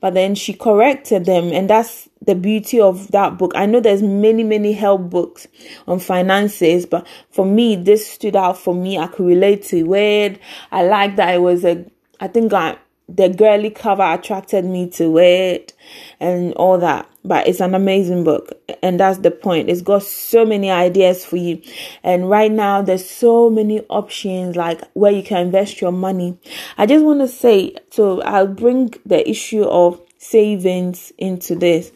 but 0.00 0.14
then 0.14 0.34
she 0.34 0.52
corrected 0.52 1.24
them, 1.24 1.52
and 1.52 1.70
that's 1.70 2.08
the 2.22 2.34
beauty 2.34 2.80
of 2.80 3.10
that 3.12 3.38
book. 3.38 3.52
I 3.54 3.66
know 3.66 3.80
there's 3.80 4.02
many 4.02 4.42
many 4.42 4.72
help 4.72 5.10
books 5.10 5.46
on 5.86 5.98
finances, 5.98 6.86
but 6.86 7.06
for 7.30 7.44
me, 7.44 7.76
this 7.76 8.06
stood 8.06 8.36
out 8.36 8.58
for 8.58 8.74
me. 8.74 8.98
I 8.98 9.06
could 9.06 9.26
relate 9.26 9.62
to 9.64 9.94
it. 9.94 10.40
I 10.72 10.84
like 10.84 11.16
that 11.16 11.34
it 11.34 11.38
was 11.38 11.64
a. 11.64 11.84
I 12.20 12.28
think 12.28 12.52
I 12.52 12.78
the 13.08 13.28
girly 13.28 13.70
cover 13.70 14.02
attracted 14.02 14.64
me 14.64 14.88
to 14.90 15.18
it 15.18 15.72
and 16.18 16.52
all 16.54 16.78
that. 16.78 17.08
But 17.24 17.48
it's 17.48 17.60
an 17.60 17.74
amazing 17.74 18.24
book, 18.24 18.52
and 18.82 19.00
that's 19.00 19.18
the 19.18 19.30
point. 19.30 19.68
It's 19.68 19.82
got 19.82 20.04
so 20.04 20.44
many 20.44 20.70
ideas 20.70 21.24
for 21.24 21.36
you, 21.36 21.60
and 22.04 22.30
right 22.30 22.50
now 22.50 22.82
there's 22.82 23.08
so 23.08 23.50
many 23.50 23.80
options 23.88 24.54
like 24.54 24.80
where 24.94 25.10
you 25.10 25.24
can 25.24 25.46
invest 25.46 25.80
your 25.80 25.92
money. 25.92 26.38
I 26.78 26.86
just 26.86 27.04
want 27.04 27.20
to 27.20 27.28
say, 27.28 27.74
so 27.90 28.22
I'll 28.22 28.46
bring 28.46 28.94
the 29.04 29.28
issue 29.28 29.64
of 29.64 30.00
savings 30.18 31.12
into 31.18 31.56
this. 31.56 31.92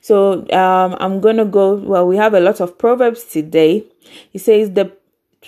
So 0.00 0.46
um, 0.52 0.96
I'm 1.00 1.20
gonna 1.20 1.46
go. 1.46 1.76
Well, 1.76 2.06
we 2.06 2.16
have 2.16 2.34
a 2.34 2.40
lot 2.40 2.60
of 2.60 2.76
proverbs 2.78 3.24
today. 3.24 3.84
It 4.32 4.40
says 4.40 4.72
the 4.72 4.92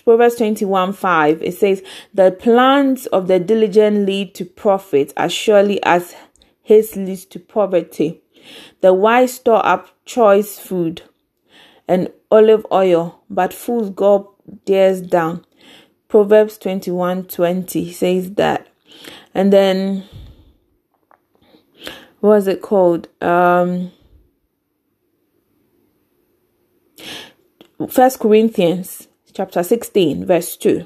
Proverbs 0.05 0.37
21 0.37 0.93
5, 0.93 1.43
it 1.43 1.55
says, 1.55 1.83
The 2.15 2.31
plans 2.31 3.07
of 3.07 3.29
the 3.29 3.39
diligent 3.39 4.07
lead 4.07 4.35
to 4.37 4.45
profit 4.45 5.13
as 5.17 5.33
surely 5.33 5.83
as 5.83 6.15
his 6.63 6.97
leads 6.97 7.25
to 7.27 7.39
poverty. 7.39 8.21
The 8.81 8.95
wise 8.95 9.35
store 9.35 9.65
up 9.65 9.89
choice 10.05 10.59
food 10.59 11.03
and 11.87 12.11
olive 12.31 12.67
oil, 12.73 13.23
but 13.29 13.53
fools 13.53 13.91
go 13.91 14.35
theirs 14.67 15.01
down. 15.01 15.45
Proverbs 16.09 16.59
21 16.59 17.25
20 17.25 17.93
says 17.93 18.33
that. 18.33 18.69
And 19.35 19.53
then, 19.53 20.05
what 22.21 22.31
was 22.31 22.47
it 22.47 22.63
called? 22.63 23.09
Um, 23.23 23.93
First 27.89 28.19
Corinthians 28.19 29.08
chapter 29.39 29.63
16, 29.63 30.27
verse 30.27 30.57
2. 30.57 30.85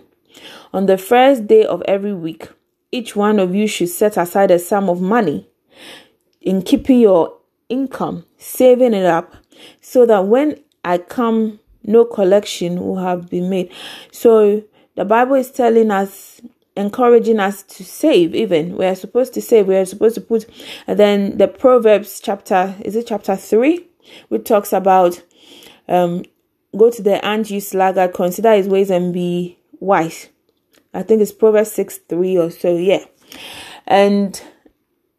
On 0.74 0.84
the 0.84 0.98
first 0.98 1.46
day 1.46 1.64
of 1.64 1.82
every 1.88 2.12
week, 2.12 2.50
each 2.90 3.16
one 3.16 3.38
of 3.38 3.54
you 3.54 3.66
should 3.66 3.88
set 3.88 4.18
aside 4.18 4.50
a 4.50 4.58
sum 4.58 4.90
of 4.90 5.00
money 5.00 5.48
in 6.42 6.60
keeping 6.60 7.00
your 7.00 7.34
income, 7.70 8.26
saving 8.36 8.92
it 8.92 9.06
up, 9.06 9.34
so 9.80 10.04
that 10.04 10.26
when 10.26 10.60
I 10.84 10.98
come, 10.98 11.60
no 11.82 12.04
collection 12.04 12.78
will 12.78 12.98
have 12.98 13.30
been 13.30 13.48
made. 13.48 13.72
So 14.10 14.62
the 14.96 15.06
Bible 15.06 15.36
is 15.36 15.50
telling 15.50 15.90
us, 15.90 16.42
encouraging 16.76 17.40
us 17.40 17.62
to 17.62 17.84
save, 17.84 18.34
even. 18.34 18.76
We 18.76 18.84
are 18.84 18.94
supposed 18.94 19.32
to 19.32 19.40
save, 19.40 19.66
we 19.66 19.76
are 19.76 19.86
supposed 19.86 20.16
to 20.16 20.20
put, 20.20 20.44
and 20.86 20.98
then 20.98 21.38
the 21.38 21.48
Proverbs 21.48 22.20
chapter, 22.22 22.74
is 22.84 22.96
it 22.96 23.06
chapter 23.06 23.34
3? 23.34 23.88
Which 24.28 24.44
talks 24.44 24.74
about 24.74 25.22
um 25.88 26.24
go 26.76 26.90
to 26.90 27.02
the 27.02 27.24
ant 27.24 27.50
you 27.50 27.60
sluggard, 27.60 28.14
consider 28.14 28.54
his 28.54 28.68
ways 28.68 28.90
and 28.90 29.12
be 29.12 29.58
wise. 29.80 30.28
I 30.94 31.02
think 31.02 31.22
it's 31.22 31.32
Proverbs 31.32 31.72
6 31.72 31.98
3 32.08 32.38
or 32.38 32.50
so, 32.50 32.76
yeah. 32.76 33.04
And 33.86 34.40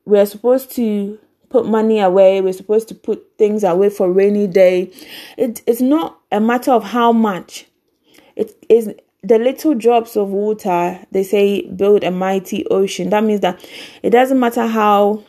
we're 0.05 0.25
supposed 0.25 0.71
to 0.75 1.19
put 1.49 1.65
money 1.65 1.99
away, 1.99 2.41
we're 2.41 2.53
supposed 2.53 2.87
to 2.89 2.95
put 2.95 3.37
things 3.37 3.63
away 3.63 3.89
for 3.89 4.11
rainy 4.11 4.47
day. 4.47 4.91
It, 5.37 5.61
it's 5.67 5.81
not 5.81 6.19
a 6.31 6.39
matter 6.39 6.71
of 6.71 6.83
how 6.83 7.11
much. 7.11 7.67
It 8.35 8.55
is 8.69 8.91
the 9.23 9.37
little 9.37 9.73
drops 9.73 10.17
of 10.17 10.29
water, 10.29 10.99
they 11.11 11.23
say, 11.23 11.67
build 11.69 12.03
a 12.03 12.11
mighty 12.11 12.65
ocean. 12.67 13.09
That 13.09 13.23
means 13.23 13.41
that 13.41 13.63
it 14.01 14.09
doesn't 14.09 14.39
matter 14.39 14.67
how 14.67 15.23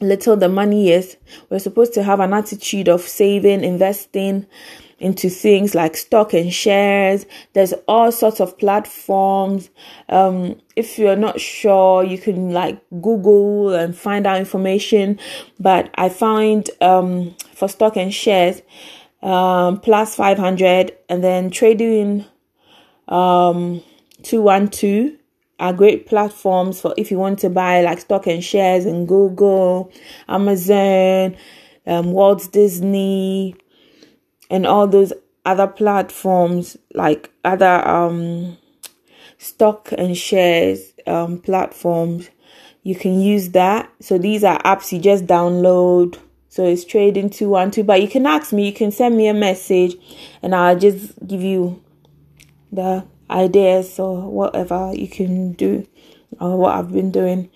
little 0.00 0.36
the 0.36 0.48
money 0.48 0.90
is, 0.90 1.16
we're 1.48 1.58
supposed 1.58 1.94
to 1.94 2.02
have 2.02 2.20
an 2.20 2.34
attitude 2.34 2.88
of 2.88 3.00
saving, 3.00 3.64
investing, 3.64 4.46
into 4.98 5.28
things 5.28 5.74
like 5.74 5.96
stock 5.96 6.32
and 6.32 6.52
shares. 6.52 7.26
There's 7.52 7.74
all 7.86 8.10
sorts 8.10 8.40
of 8.40 8.56
platforms. 8.58 9.70
Um, 10.08 10.60
if 10.74 10.98
you're 10.98 11.16
not 11.16 11.40
sure, 11.40 12.02
you 12.02 12.18
can 12.18 12.52
like 12.52 12.80
Google 12.90 13.74
and 13.74 13.96
find 13.96 14.26
out 14.26 14.38
information. 14.38 15.18
But 15.60 15.90
I 15.96 16.08
find 16.08 16.68
um, 16.80 17.34
for 17.54 17.68
stock 17.68 17.96
and 17.96 18.12
shares, 18.12 18.62
um, 19.22 19.80
Plus500 19.80 20.92
and 21.08 21.22
then 21.22 21.50
trading 21.50 22.24
um, 23.08 23.82
212 24.22 25.12
are 25.58 25.72
great 25.72 26.06
platforms 26.06 26.80
for 26.80 26.92
if 26.98 27.10
you 27.10 27.18
want 27.18 27.38
to 27.38 27.48
buy 27.48 27.80
like 27.80 28.00
stock 28.00 28.26
and 28.26 28.44
shares 28.44 28.84
in 28.84 29.06
Google, 29.06 29.90
Amazon, 30.28 31.36
um, 31.86 32.12
Walt 32.12 32.50
Disney, 32.52 33.56
and 34.50 34.66
all 34.66 34.86
those 34.86 35.12
other 35.44 35.66
platforms 35.66 36.76
like 36.94 37.30
other 37.44 37.86
um 37.86 38.56
stock 39.38 39.92
and 39.96 40.16
shares 40.16 40.92
um 41.06 41.38
platforms 41.38 42.30
you 42.86 42.94
can 42.94 43.18
use 43.20 43.50
that. 43.50 43.92
So 43.98 44.16
these 44.16 44.44
are 44.44 44.62
apps 44.62 44.92
you 44.92 45.00
just 45.00 45.26
download. 45.26 46.20
So 46.48 46.64
it's 46.64 46.84
trading 46.84 47.30
212 47.30 47.84
but 47.84 48.00
you 48.00 48.06
can 48.06 48.26
ask 48.26 48.52
me 48.52 48.64
you 48.64 48.72
can 48.72 48.92
send 48.92 49.16
me 49.16 49.26
a 49.26 49.34
message 49.34 49.96
and 50.40 50.54
i'll 50.54 50.78
just 50.78 51.12
give 51.26 51.42
you 51.42 51.82
the 52.72 53.04
ideas 53.28 53.98
or 53.98 54.30
whatever 54.30 54.92
you 54.94 55.08
can 55.08 55.52
do 55.52 55.86
or 56.40 56.56
what 56.56 56.76
i've 56.76 56.92
been 56.92 57.10
doing. 57.10 57.50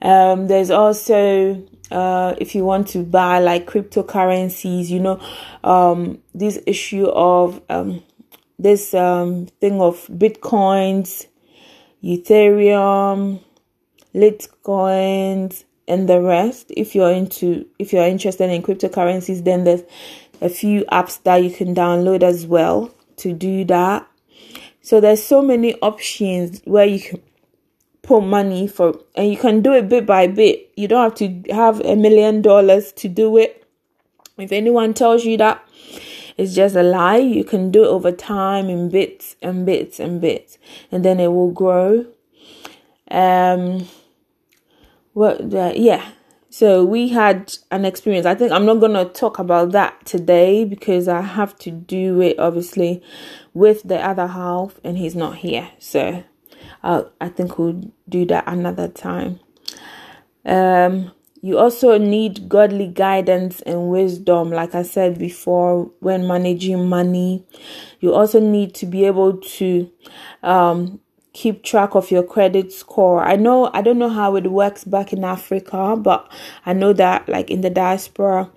Um 0.00 0.46
there's 0.46 0.70
also 0.70 1.66
uh, 1.90 2.34
if 2.38 2.54
you 2.54 2.64
want 2.64 2.88
to 2.88 3.02
buy 3.02 3.38
like 3.38 3.66
cryptocurrencies, 3.66 4.88
you 4.88 5.00
know, 5.00 5.20
um, 5.64 6.18
this 6.34 6.58
issue 6.66 7.06
of 7.06 7.60
um, 7.68 8.02
this 8.58 8.94
um, 8.94 9.46
thing 9.60 9.80
of 9.80 10.06
bitcoins, 10.08 11.26
Ethereum, 12.02 13.40
Litecoins, 14.14 15.64
and 15.86 16.08
the 16.08 16.20
rest. 16.20 16.72
If 16.76 16.94
you're 16.94 17.10
into, 17.12 17.66
if 17.78 17.92
you're 17.92 18.06
interested 18.06 18.50
in 18.50 18.62
cryptocurrencies, 18.62 19.44
then 19.44 19.64
there's 19.64 19.82
a 20.40 20.48
few 20.48 20.84
apps 20.92 21.22
that 21.22 21.36
you 21.36 21.50
can 21.50 21.74
download 21.74 22.22
as 22.22 22.46
well 22.46 22.94
to 23.16 23.32
do 23.32 23.64
that. 23.64 24.06
So 24.80 25.00
there's 25.00 25.22
so 25.22 25.42
many 25.42 25.74
options 25.80 26.62
where 26.64 26.86
you 26.86 27.00
can 27.00 27.20
put 28.02 28.22
money 28.22 28.66
for 28.66 28.98
and 29.14 29.30
you 29.30 29.36
can 29.36 29.60
do 29.62 29.72
it 29.72 29.88
bit 29.88 30.06
by 30.06 30.26
bit. 30.26 30.70
You 30.76 30.88
don't 30.88 31.02
have 31.02 31.14
to 31.16 31.52
have 31.52 31.80
a 31.80 31.96
million 31.96 32.42
dollars 32.42 32.92
to 32.92 33.08
do 33.08 33.36
it. 33.36 33.64
If 34.38 34.52
anyone 34.52 34.94
tells 34.94 35.24
you 35.24 35.36
that 35.38 35.64
it's 36.38 36.54
just 36.54 36.76
a 36.76 36.84
lie. 36.84 37.16
You 37.16 37.42
can 37.44 37.70
do 37.72 37.82
it 37.82 37.88
over 37.88 38.12
time 38.12 38.68
in 38.68 38.88
bits 38.88 39.34
and 39.42 39.66
bits 39.66 39.98
and 39.98 40.20
bits 40.20 40.56
and 40.90 41.04
then 41.04 41.18
it 41.20 41.32
will 41.32 41.50
grow. 41.50 42.06
Um 43.10 43.88
what 45.12 45.52
uh, 45.52 45.72
yeah. 45.74 46.12
So 46.50 46.84
we 46.84 47.08
had 47.08 47.56
an 47.70 47.84
experience. 47.84 48.24
I 48.24 48.36
think 48.36 48.52
i'm 48.52 48.64
not 48.64 48.76
going 48.80 48.94
to 48.94 49.12
talk 49.12 49.38
about 49.38 49.72
that 49.72 50.06
today 50.06 50.64
because 50.64 51.08
i 51.08 51.20
have 51.20 51.56
to 51.58 51.70
do 51.70 52.20
it 52.20 52.38
obviously 52.38 53.02
with 53.52 53.82
the 53.82 53.98
other 54.00 54.28
half 54.28 54.78
and 54.84 54.96
he's 54.96 55.16
not 55.16 55.38
here. 55.38 55.70
So 55.80 56.22
uh, 56.82 57.04
I 57.20 57.28
think 57.28 57.58
we'll 57.58 57.92
do 58.08 58.24
that 58.26 58.44
another 58.46 58.88
time. 58.88 59.40
Um, 60.44 61.12
you 61.40 61.58
also 61.58 61.98
need 61.98 62.48
godly 62.48 62.88
guidance 62.88 63.60
and 63.62 63.88
wisdom, 63.88 64.50
like 64.50 64.74
I 64.74 64.82
said 64.82 65.18
before, 65.18 65.90
when 66.00 66.26
managing 66.26 66.88
money. 66.88 67.44
You 68.00 68.12
also 68.12 68.40
need 68.40 68.74
to 68.76 68.86
be 68.86 69.04
able 69.04 69.36
to 69.36 69.90
um, 70.42 71.00
keep 71.32 71.62
track 71.62 71.94
of 71.94 72.10
your 72.10 72.24
credit 72.24 72.72
score. 72.72 73.22
I 73.22 73.36
know 73.36 73.70
I 73.72 73.82
don't 73.82 73.98
know 73.98 74.08
how 74.08 74.34
it 74.34 74.50
works 74.50 74.82
back 74.82 75.12
in 75.12 75.22
Africa, 75.22 75.94
but 75.96 76.28
I 76.66 76.72
know 76.72 76.92
that 76.94 77.28
like 77.28 77.50
in 77.50 77.60
the 77.60 77.70
diaspora, 77.70 78.50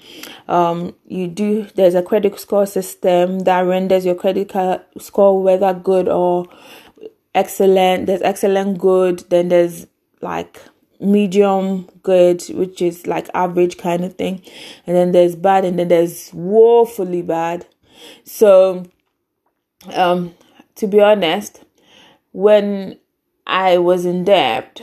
um, 0.47 0.95
you 1.07 1.27
do 1.27 1.67
there's 1.75 1.93
a 1.93 2.01
credit 2.01 2.39
score 2.39 2.65
system 2.65 3.41
that 3.41 3.61
renders 3.61 4.05
your 4.05 4.15
credit 4.15 4.51
score 4.97 5.43
whether 5.43 5.73
good 5.75 6.09
or 6.09 6.47
excellent, 7.33 8.07
there's 8.07 8.21
excellent 8.21 8.79
good, 8.79 9.19
then 9.29 9.49
there's 9.49 9.87
like 10.21 10.61
medium 10.99 11.89
good, 12.03 12.43
which 12.49 12.81
is 12.81 13.07
like 13.07 13.29
average 13.33 13.77
kind 13.77 14.03
of 14.03 14.15
thing, 14.15 14.41
and 14.85 14.95
then 14.95 15.11
there's 15.11 15.35
bad, 15.35 15.65
and 15.65 15.79
then 15.79 15.87
there's 15.87 16.31
woefully 16.33 17.21
bad. 17.21 17.65
So, 18.23 18.85
um, 19.93 20.35
to 20.75 20.87
be 20.87 20.99
honest, 20.99 21.63
when 22.31 22.99
I 23.45 23.77
was 23.77 24.05
in 24.05 24.23
debt 24.23 24.81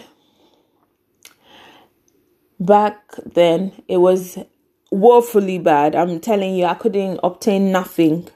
back 2.61 3.15
then, 3.25 3.73
it 3.87 3.99
was 3.99 4.39
woefully 4.91 5.59
bad. 5.59 5.95
I'm 5.95 6.21
telling 6.21 6.55
you, 6.55 6.65
I 6.65 6.75
couldn't 6.75 7.21
obtain 7.23 7.71
nothing 7.71 8.29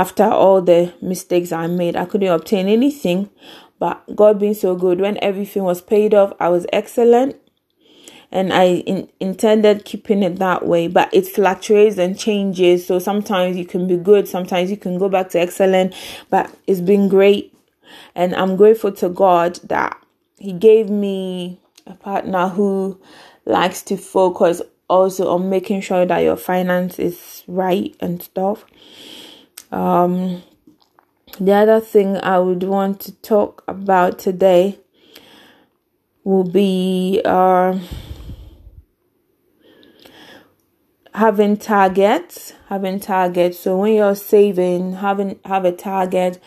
after 0.00 0.24
all 0.24 0.62
the 0.62 0.94
mistakes 1.02 1.52
I 1.52 1.66
made, 1.66 1.94
I 1.94 2.06
couldn't 2.06 2.32
obtain 2.32 2.68
anything. 2.68 3.28
But 3.78 4.16
God 4.16 4.38
being 4.38 4.54
so 4.54 4.74
good, 4.74 4.98
when 4.98 5.22
everything 5.22 5.62
was 5.62 5.82
paid 5.82 6.14
off, 6.14 6.32
I 6.40 6.48
was 6.48 6.64
excellent. 6.72 7.36
And 8.32 8.50
I 8.50 8.76
in, 8.86 9.10
intended 9.20 9.84
keeping 9.84 10.22
it 10.22 10.38
that 10.38 10.64
way, 10.66 10.88
but 10.88 11.12
it 11.12 11.26
fluctuates 11.26 11.98
and 11.98 12.18
changes. 12.18 12.86
So 12.86 12.98
sometimes 12.98 13.58
you 13.58 13.66
can 13.66 13.86
be 13.86 13.98
good, 13.98 14.26
sometimes 14.26 14.70
you 14.70 14.78
can 14.78 14.98
go 14.98 15.10
back 15.10 15.28
to 15.30 15.38
excellent, 15.38 15.94
but 16.30 16.50
it's 16.66 16.80
been 16.80 17.08
great. 17.08 17.54
And 18.14 18.34
I'm 18.34 18.56
grateful 18.56 18.92
to 18.92 19.10
God 19.10 19.56
that 19.64 20.02
He 20.38 20.54
gave 20.54 20.88
me 20.88 21.60
a 21.86 21.92
partner 21.92 22.48
who 22.48 22.98
likes 23.44 23.82
to 23.82 23.98
focus 23.98 24.62
also 24.88 25.28
on 25.28 25.50
making 25.50 25.82
sure 25.82 26.06
that 26.06 26.20
your 26.20 26.36
finance 26.36 26.98
is 26.98 27.44
right 27.46 27.94
and 28.00 28.22
stuff. 28.22 28.64
Um, 29.70 30.42
the 31.38 31.52
other 31.52 31.80
thing 31.80 32.16
I 32.18 32.38
would 32.38 32.62
want 32.62 33.00
to 33.00 33.12
talk 33.12 33.62
about 33.68 34.18
today 34.18 34.78
will 36.24 36.44
be 36.44 37.22
uh, 37.24 37.78
having 41.14 41.56
targets. 41.56 42.54
Having 42.68 43.00
targets. 43.00 43.58
So 43.58 43.78
when 43.78 43.94
you're 43.94 44.14
saving, 44.14 44.94
having 44.94 45.38
have 45.44 45.64
a 45.64 45.72
target. 45.72 46.40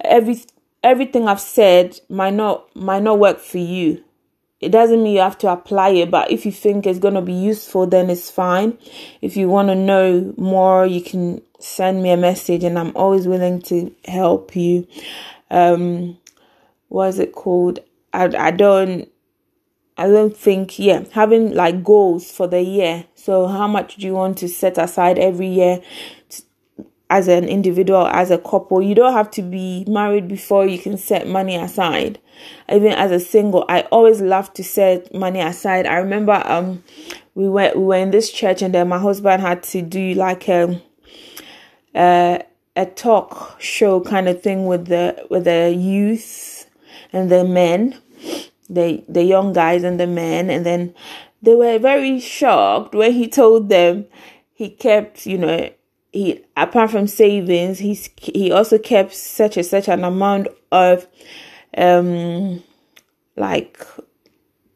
Every 0.00 0.42
everything 0.82 1.28
I've 1.28 1.40
said 1.40 2.00
might 2.08 2.34
not 2.34 2.74
might 2.74 3.02
not 3.02 3.18
work 3.18 3.38
for 3.38 3.58
you 3.58 4.02
it 4.60 4.70
doesn't 4.70 5.02
mean 5.02 5.14
you 5.14 5.20
have 5.20 5.38
to 5.38 5.50
apply 5.50 5.90
it, 5.90 6.10
but 6.10 6.30
if 6.30 6.44
you 6.44 6.52
think 6.52 6.86
it's 6.86 6.98
going 6.98 7.14
to 7.14 7.22
be 7.22 7.32
useful, 7.32 7.86
then 7.86 8.10
it's 8.10 8.30
fine. 8.30 8.76
If 9.22 9.36
you 9.36 9.48
want 9.48 9.68
to 9.68 9.74
know 9.74 10.34
more, 10.36 10.84
you 10.84 11.00
can 11.00 11.40
send 11.62 12.02
me 12.02 12.10
a 12.10 12.16
message 12.16 12.64
and 12.64 12.78
I'm 12.78 12.92
always 12.96 13.26
willing 13.26 13.62
to 13.62 13.94
help 14.04 14.56
you. 14.56 14.86
Um, 15.50 16.18
what 16.88 17.08
is 17.08 17.18
it 17.18 17.32
called? 17.32 17.80
I, 18.12 18.24
I 18.36 18.50
don't, 18.50 19.08
I 19.96 20.06
don't 20.06 20.36
think, 20.36 20.78
yeah, 20.78 21.04
having 21.12 21.54
like 21.54 21.84
goals 21.84 22.30
for 22.30 22.46
the 22.46 22.62
year. 22.62 23.04
So 23.14 23.46
how 23.46 23.68
much 23.68 23.96
do 23.96 24.06
you 24.06 24.14
want 24.14 24.38
to 24.38 24.48
set 24.48 24.78
aside 24.78 25.18
every 25.18 25.48
year 25.48 25.80
as 27.10 27.26
an 27.26 27.44
individual, 27.44 28.06
as 28.06 28.30
a 28.30 28.38
couple. 28.38 28.80
You 28.80 28.94
don't 28.94 29.12
have 29.12 29.30
to 29.32 29.42
be 29.42 29.84
married 29.88 30.28
before 30.28 30.66
you 30.66 30.78
can 30.78 30.96
set 30.96 31.26
money 31.26 31.56
aside. 31.56 32.20
Even 32.72 32.92
as 32.92 33.10
a 33.10 33.20
single, 33.20 33.66
I 33.68 33.82
always 33.90 34.20
love 34.20 34.54
to 34.54 34.64
set 34.64 35.12
money 35.12 35.40
aside. 35.40 35.86
I 35.86 35.96
remember 35.96 36.40
um 36.46 36.82
we 37.34 37.48
went 37.48 37.76
we 37.76 37.82
were 37.82 37.96
in 37.96 38.12
this 38.12 38.30
church 38.30 38.62
and 38.62 38.72
then 38.72 38.88
my 38.88 38.98
husband 38.98 39.42
had 39.42 39.62
to 39.64 39.82
do 39.82 40.14
like 40.14 40.48
a 40.48 40.80
a, 41.94 42.42
a 42.76 42.86
talk 42.86 43.60
show 43.60 44.00
kind 44.00 44.28
of 44.28 44.42
thing 44.42 44.66
with 44.66 44.86
the 44.86 45.26
with 45.30 45.44
the 45.44 45.74
youth 45.76 46.68
and 47.12 47.30
the 47.30 47.44
men, 47.44 48.00
the 48.68 49.04
the 49.08 49.24
young 49.24 49.52
guys 49.52 49.82
and 49.82 49.98
the 49.98 50.06
men, 50.06 50.50
and 50.50 50.64
then 50.64 50.94
they 51.42 51.54
were 51.54 51.78
very 51.78 52.20
shocked 52.20 52.94
when 52.94 53.12
he 53.12 53.26
told 53.28 53.68
them 53.68 54.06
he 54.52 54.68
kept, 54.68 55.26
you 55.26 55.38
know, 55.38 55.70
he 56.12 56.44
apart 56.56 56.90
from 56.90 57.06
savings 57.06 57.78
he's 57.78 58.10
he 58.16 58.50
also 58.50 58.78
kept 58.78 59.14
such 59.14 59.56
a 59.56 59.62
such 59.62 59.88
an 59.88 60.04
amount 60.04 60.48
of 60.72 61.06
um 61.76 62.62
like 63.36 63.80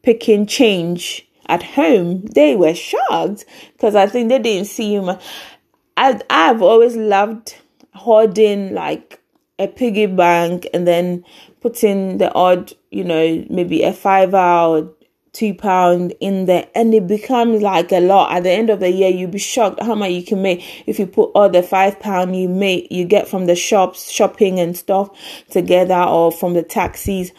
picking 0.01 0.45
change 0.45 1.27
at 1.47 1.61
home. 1.61 2.21
They 2.25 2.55
were 2.55 2.73
shocked 2.73 3.45
because 3.73 3.95
i 3.95 4.07
think 4.07 4.29
they 4.29 4.39
didn't 4.39 4.67
see 4.67 4.95
him 4.95 5.09
i 5.97 6.19
i've 6.29 6.61
always 6.61 6.95
loved 6.95 7.55
hoarding 7.93 8.73
like 8.73 9.21
a 9.59 9.67
piggy 9.67 10.05
bank 10.05 10.67
and 10.73 10.87
then 10.87 11.23
putting 11.61 12.17
the 12.17 12.33
odd 12.33 12.73
you 12.91 13.03
know 13.03 13.45
maybe 13.49 13.83
a 13.83 13.93
five 13.93 14.33
hour 14.33 14.89
two 15.35 15.53
pound 15.53 16.13
in 16.21 16.45
there. 16.45 16.67
And 16.73 16.93
it 16.93 17.07
becomes 17.07 17.61
like 17.61 17.91
a 17.91 17.99
lot. 17.99 18.31
At 18.31 18.43
the 18.43 18.51
end 18.51 18.69
of 18.69 18.79
the 18.79 18.89
year 18.89 19.09
you'll 19.09 19.29
be 19.29 19.37
shocked 19.37 19.83
how 19.83 19.93
much 19.93 20.11
you 20.11 20.23
can 20.23 20.41
make 20.41 20.83
if 20.87 20.97
you 20.97 21.05
put 21.05 21.31
all 21.35 21.49
the 21.49 21.61
five 21.61 21.99
pound 21.99 22.35
you 22.35 22.47
make 22.47 22.91
you 22.91 23.05
get 23.05 23.27
from 23.27 23.45
the 23.45 23.55
shops 23.55 24.09
shopping 24.09 24.59
and 24.59 24.75
stuff 24.75 25.09
together 25.49 26.01
or 26.01 26.31
from 26.31 26.53
the 26.53 26.63
taxis. 26.63 27.31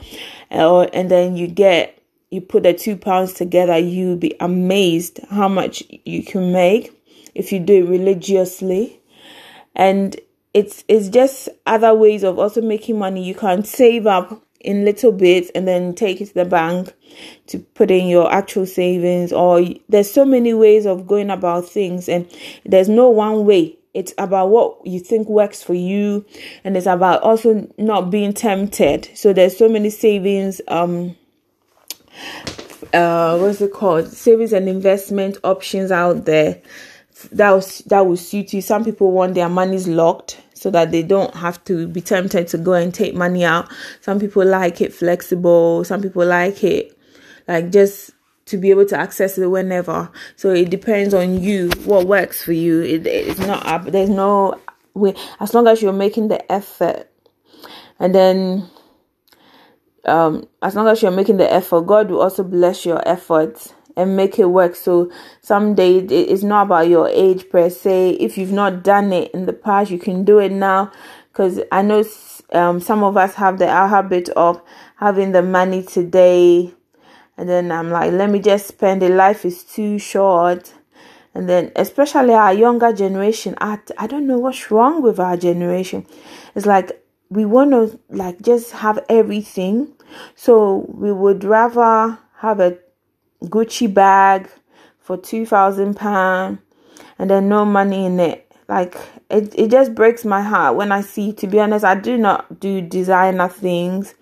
Uh, 0.51 0.83
and 0.83 1.11
then 1.11 1.37
you 1.37 1.49
get 1.49 1.99
you 2.31 2.41
put 2.41 2.65
the 2.65 2.75
two 2.75 2.97
pounds 2.97 3.33
together 3.33 3.79
you'll 3.79 4.17
be 4.17 4.35
amazed 4.41 5.21
how 5.31 5.49
much 5.49 5.83
you 6.05 6.23
can 6.23 6.53
make 6.53 6.96
if 7.37 7.53
you 7.53 7.61
do 7.61 7.85
it 7.85 7.89
religiously. 7.89 9.01
And 9.75 10.19
it's 10.55 10.85
it's 10.89 11.09
just 11.09 11.51
other 11.67 11.95
ways 11.95 12.23
of 12.23 12.39
also 12.39 12.63
making 12.63 12.99
money. 12.99 13.23
You 13.23 13.35
can 13.35 13.63
save 13.63 14.07
up 14.07 14.43
in 14.61 14.85
little 14.85 15.13
bits 15.13 15.51
and 15.55 15.69
then 15.69 15.95
take 15.95 16.21
it 16.21 16.27
to 16.27 16.35
the 16.35 16.45
bank 16.45 16.93
to 17.47 17.59
put 17.59 17.91
in 17.91 18.09
your 18.09 18.33
actual 18.33 18.67
savings 18.67 19.33
or 19.33 19.63
there's 19.89 20.11
so 20.11 20.25
many 20.25 20.55
ways 20.55 20.87
of 20.87 21.07
going 21.07 21.31
about 21.31 21.69
things 21.69 22.09
and 22.09 22.29
there's 22.65 22.89
no 22.89 23.09
one 23.09 23.45
way. 23.45 23.77
It's 23.93 24.13
about 24.19 24.49
what 24.51 24.87
you 24.87 24.99
think 24.99 25.29
works 25.29 25.63
for 25.63 25.75
you 25.75 26.25
and 26.65 26.77
it's 26.77 26.87
about 26.87 27.23
also 27.23 27.69
not 27.79 28.11
being 28.11 28.33
tempted. 28.33 29.11
So 29.15 29.33
there's 29.33 29.57
so 29.57 29.69
many 29.69 29.91
savings 29.91 30.61
um 30.69 31.17
uh 32.95 33.39
what's 33.39 33.61
it 33.61 33.73
called? 33.73 34.09
Savings 34.09 34.53
and 34.53 34.69
investment 34.69 35.37
options 35.45 35.93
out 35.93 36.25
there 36.25 36.61
that 37.33 37.51
was 37.51 37.79
that 37.87 38.07
will 38.07 38.17
suit 38.17 38.53
you 38.53 38.61
some 38.61 38.85
people 38.85 39.11
want 39.11 39.35
their 39.35 39.49
money's 39.49 39.89
locked 39.89 40.41
so 40.55 40.71
that 40.71 40.91
they 40.91 41.03
don't 41.03 41.35
have 41.35 41.63
to 41.65 41.87
be 41.87 42.01
tempted 42.01 42.49
to 42.49 42.59
go 42.59 42.73
and 42.73 42.93
take 42.93 43.15
money 43.15 43.45
out. 43.45 43.71
Some 44.01 44.19
people 44.19 44.45
like 44.45 44.81
it 44.81 44.93
flexible, 44.93 45.85
some 45.85 46.03
people 46.03 46.25
like 46.25 46.65
it 46.65 46.97
like 47.47 47.71
just 47.71 48.11
to 48.47 48.57
be 48.57 48.71
able 48.71 48.87
to 48.87 48.99
access 48.99 49.37
it 49.39 49.47
whenever. 49.47 50.11
So 50.37 50.51
it 50.51 50.71
depends 50.71 51.15
on 51.15 51.41
you 51.41 51.71
what 51.85 52.07
works 52.07 52.43
for 52.43 52.53
you. 52.53 52.81
It, 52.83 53.07
it's 53.07 53.39
not. 53.41 53.93
There's 53.93 54.11
no 54.11 54.61
way 54.95 55.15
as 55.41 55.53
long 55.53 55.67
as 55.67 55.83
you're 55.83 55.93
making 55.93 56.29
the 56.29 56.51
effort, 56.51 57.11
and 57.99 58.15
then 58.15 58.71
um, 60.07 60.49
as 60.63 60.75
long 60.75 60.89
as 60.89 61.03
you're 61.03 61.11
making 61.11 61.37
the 61.37 61.53
effort, 61.53 61.83
God 61.83 62.11
will 62.11 62.23
also 62.23 62.43
bless 62.43 62.87
your 62.87 63.07
efforts 63.07 63.75
and 63.97 64.17
make 64.17 64.39
it 64.39 64.47
work. 64.47 64.77
So 64.77 65.11
someday 65.41 65.99
it's 65.99 66.43
not 66.43 66.67
about 66.67 66.89
your 66.89 67.09
age 67.09 67.49
per 67.51 67.71
se. 67.71 68.11
If 68.21 68.37
you've 68.37 68.53
not 68.53 68.83
done 68.83 69.13
it 69.13 69.31
in 69.33 69.47
the 69.47 69.53
past, 69.53 69.91
you 69.91 69.99
can 69.99 70.25
do 70.25 70.39
it 70.39 70.53
now. 70.53 70.93
Because 71.33 71.61
I 71.73 71.83
know 71.83 72.05
um, 72.53 72.81
some 72.81 73.03
of 73.03 73.17
us 73.17 73.35
have 73.35 73.59
the 73.59 73.69
habit 73.69 74.29
of 74.31 74.61
having 74.97 75.33
the 75.33 75.43
money 75.43 75.83
today 75.83 76.73
and 77.37 77.49
then 77.49 77.71
I'm 77.71 77.91
like, 77.91 78.13
let 78.13 78.31
me 78.31 78.39
just 78.39 78.67
spend 78.67 79.03
it. 79.03 79.11
Life 79.11 79.45
is 79.45 79.63
too 79.63 79.99
short. 79.99 80.73
And 81.35 81.49
then, 81.49 81.71
especially 81.77 82.33
our 82.33 82.55
younger 82.55 82.93
generation, 82.95 83.55
I, 83.61 83.79
I 83.99 84.07
don't 84.07 84.27
know 84.27 84.39
what's 84.39 84.71
wrong 84.71 85.03
with 85.03 85.21
our 85.21 85.37
generation. 85.37 86.07
It's 86.55 86.65
like 86.65 87.05
we 87.29 87.45
want 87.45 87.73
to 87.73 87.99
like 88.09 88.41
just 88.41 88.73
have 88.73 89.05
everything. 89.11 89.93
So 90.35 90.87
we 90.89 91.13
would 91.13 91.45
rather 91.45 92.19
have 92.39 92.61
a 92.61 92.79
Gucci 93.45 93.93
bag 93.93 94.49
for 94.99 95.17
two 95.17 95.47
thousand 95.47 95.95
pound 95.97 96.59
and 97.19 97.31
then 97.31 97.49
no 97.49 97.65
money 97.65 98.07
in 98.07 98.19
it. 98.21 98.51
Like 98.69 98.97
it, 99.31 99.55
it 99.57 99.71
just 99.71 99.95
breaks 99.95 100.25
my 100.25 100.43
heart 100.43 100.77
when 100.77 100.91
I 100.91 101.01
see. 101.01 101.33
To 101.35 101.47
be 101.47 101.61
honest, 101.61 101.85
I 101.85 101.95
do 101.95 102.19
not 102.19 102.59
do 102.59 102.81
designer 102.81 103.49
things, 103.49 104.15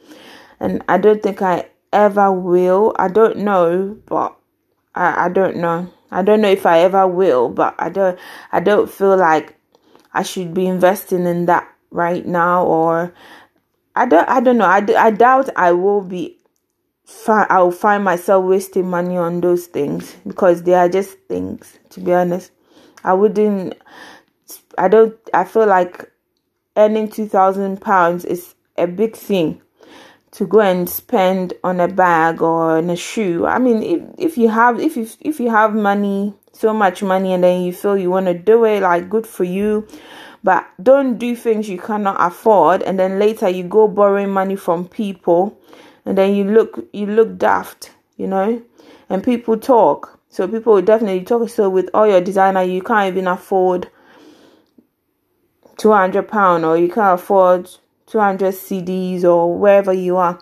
and 0.61 0.85
I 0.89 0.99
don't 0.99 1.23
think 1.23 1.41
I 1.41 1.69
ever 1.93 2.31
will. 2.31 2.95
I 2.99 3.09
don't 3.09 3.39
know, 3.39 3.97
but 4.07 4.37
I, 4.95 5.27
I 5.27 5.29
don't 5.31 5.57
know. 5.57 5.91
I 6.11 6.23
don't 6.23 6.41
know 6.43 6.51
if 6.51 6.67
I 6.67 6.81
ever 6.81 7.07
will, 7.09 7.49
but 7.49 7.75
I 7.79 7.89
don't 7.89 8.19
I 8.53 8.61
don't 8.61 8.91
feel 8.91 9.17
like 9.17 9.57
I 10.13 10.23
should 10.23 10.53
be 10.53 10.67
investing 10.67 11.27
in 11.27 11.47
that 11.47 11.69
right 11.91 12.27
now 12.27 12.65
or 12.67 13.15
I 13.97 14.07
don't 14.07 14.29
I 14.29 14.41
don't 14.41 14.59
know. 14.59 14.67
I, 14.67 14.85
I 14.99 15.11
doubt 15.11 15.49
I 15.57 15.73
will 15.73 16.03
be 16.03 16.39
I'll 17.29 17.71
find 17.71 18.05
myself 18.05 18.45
wasting 18.45 18.89
money 18.89 19.17
on 19.17 19.41
those 19.41 19.67
things 19.67 20.17
because 20.27 20.63
they 20.63 20.75
are 20.75 20.89
just 20.89 21.19
things 21.29 21.79
to 21.91 22.01
be 22.01 22.13
honest. 22.13 22.51
I 23.03 23.13
wouldn't 23.13 23.75
I 24.79 24.89
don't 24.89 25.17
I 25.33 25.45
feel 25.45 25.67
like 25.67 26.11
earning 26.77 27.09
2000 27.09 27.81
pounds 27.81 28.25
is 28.25 28.55
a 28.77 28.87
big 28.87 29.17
thing 29.17 29.61
to 30.33 30.47
go 30.47 30.61
and 30.61 30.91
spend 30.91 31.55
on 31.63 31.79
a 31.79 31.87
bag 31.87 32.43
or 32.43 32.79
on 32.79 32.91
a 32.91 32.97
shoe. 32.97 33.47
I 33.47 33.59
mean, 33.59 33.83
if, 33.83 34.03
if 34.19 34.39
you 34.39 34.49
have 34.49 34.81
if 34.81 34.97
you 34.97 35.09
if 35.21 35.39
you 35.39 35.51
have 35.51 35.75
money, 35.75 36.35
so 36.53 36.75
much 36.75 37.03
money, 37.03 37.33
and 37.33 37.45
then 37.45 37.63
you 37.63 37.73
feel 37.73 37.97
you 37.97 38.11
want 38.11 38.27
to 38.27 38.35
do 38.35 38.65
it, 38.65 38.83
like 38.83 39.09
good 39.09 39.27
for 39.27 39.45
you. 39.45 39.87
But 40.43 40.67
don't 40.83 41.19
do 41.19 41.37
things 41.37 41.69
you 41.69 41.79
cannot 41.79 42.17
afford, 42.19 42.83
and 42.83 42.99
then 42.99 43.19
later 43.19 43.49
you 43.49 43.63
go 43.63 43.87
borrowing 43.87 44.31
money 44.31 44.57
from 44.57 44.89
people, 44.89 45.59
and 46.05 46.17
then 46.19 46.35
you 46.35 46.45
look 46.45 46.87
you 46.93 47.07
look 47.07 47.39
daft, 47.39 47.93
you 48.17 48.27
know. 48.27 48.63
And 49.11 49.23
people 49.23 49.59
talk, 49.59 50.19
so 50.29 50.49
people 50.49 50.75
will 50.75 50.83
definitely 50.83 51.25
talk. 51.25 51.49
So 51.49 51.69
with 51.69 51.91
all 51.93 52.07
your 52.07 52.21
designer, 52.21 52.63
you 52.63 52.83
can't 52.83 53.15
even 53.15 53.27
afford 53.27 53.89
two 55.77 55.93
hundred 55.93 56.29
pound, 56.29 56.65
or 56.65 56.77
you 56.77 56.89
can't 56.89 57.21
afford 57.21 57.71
200 58.07 58.53
cedis, 58.55 59.25
or 59.25 59.59
wherever 59.59 59.93
you 59.93 60.17
are 60.17 60.39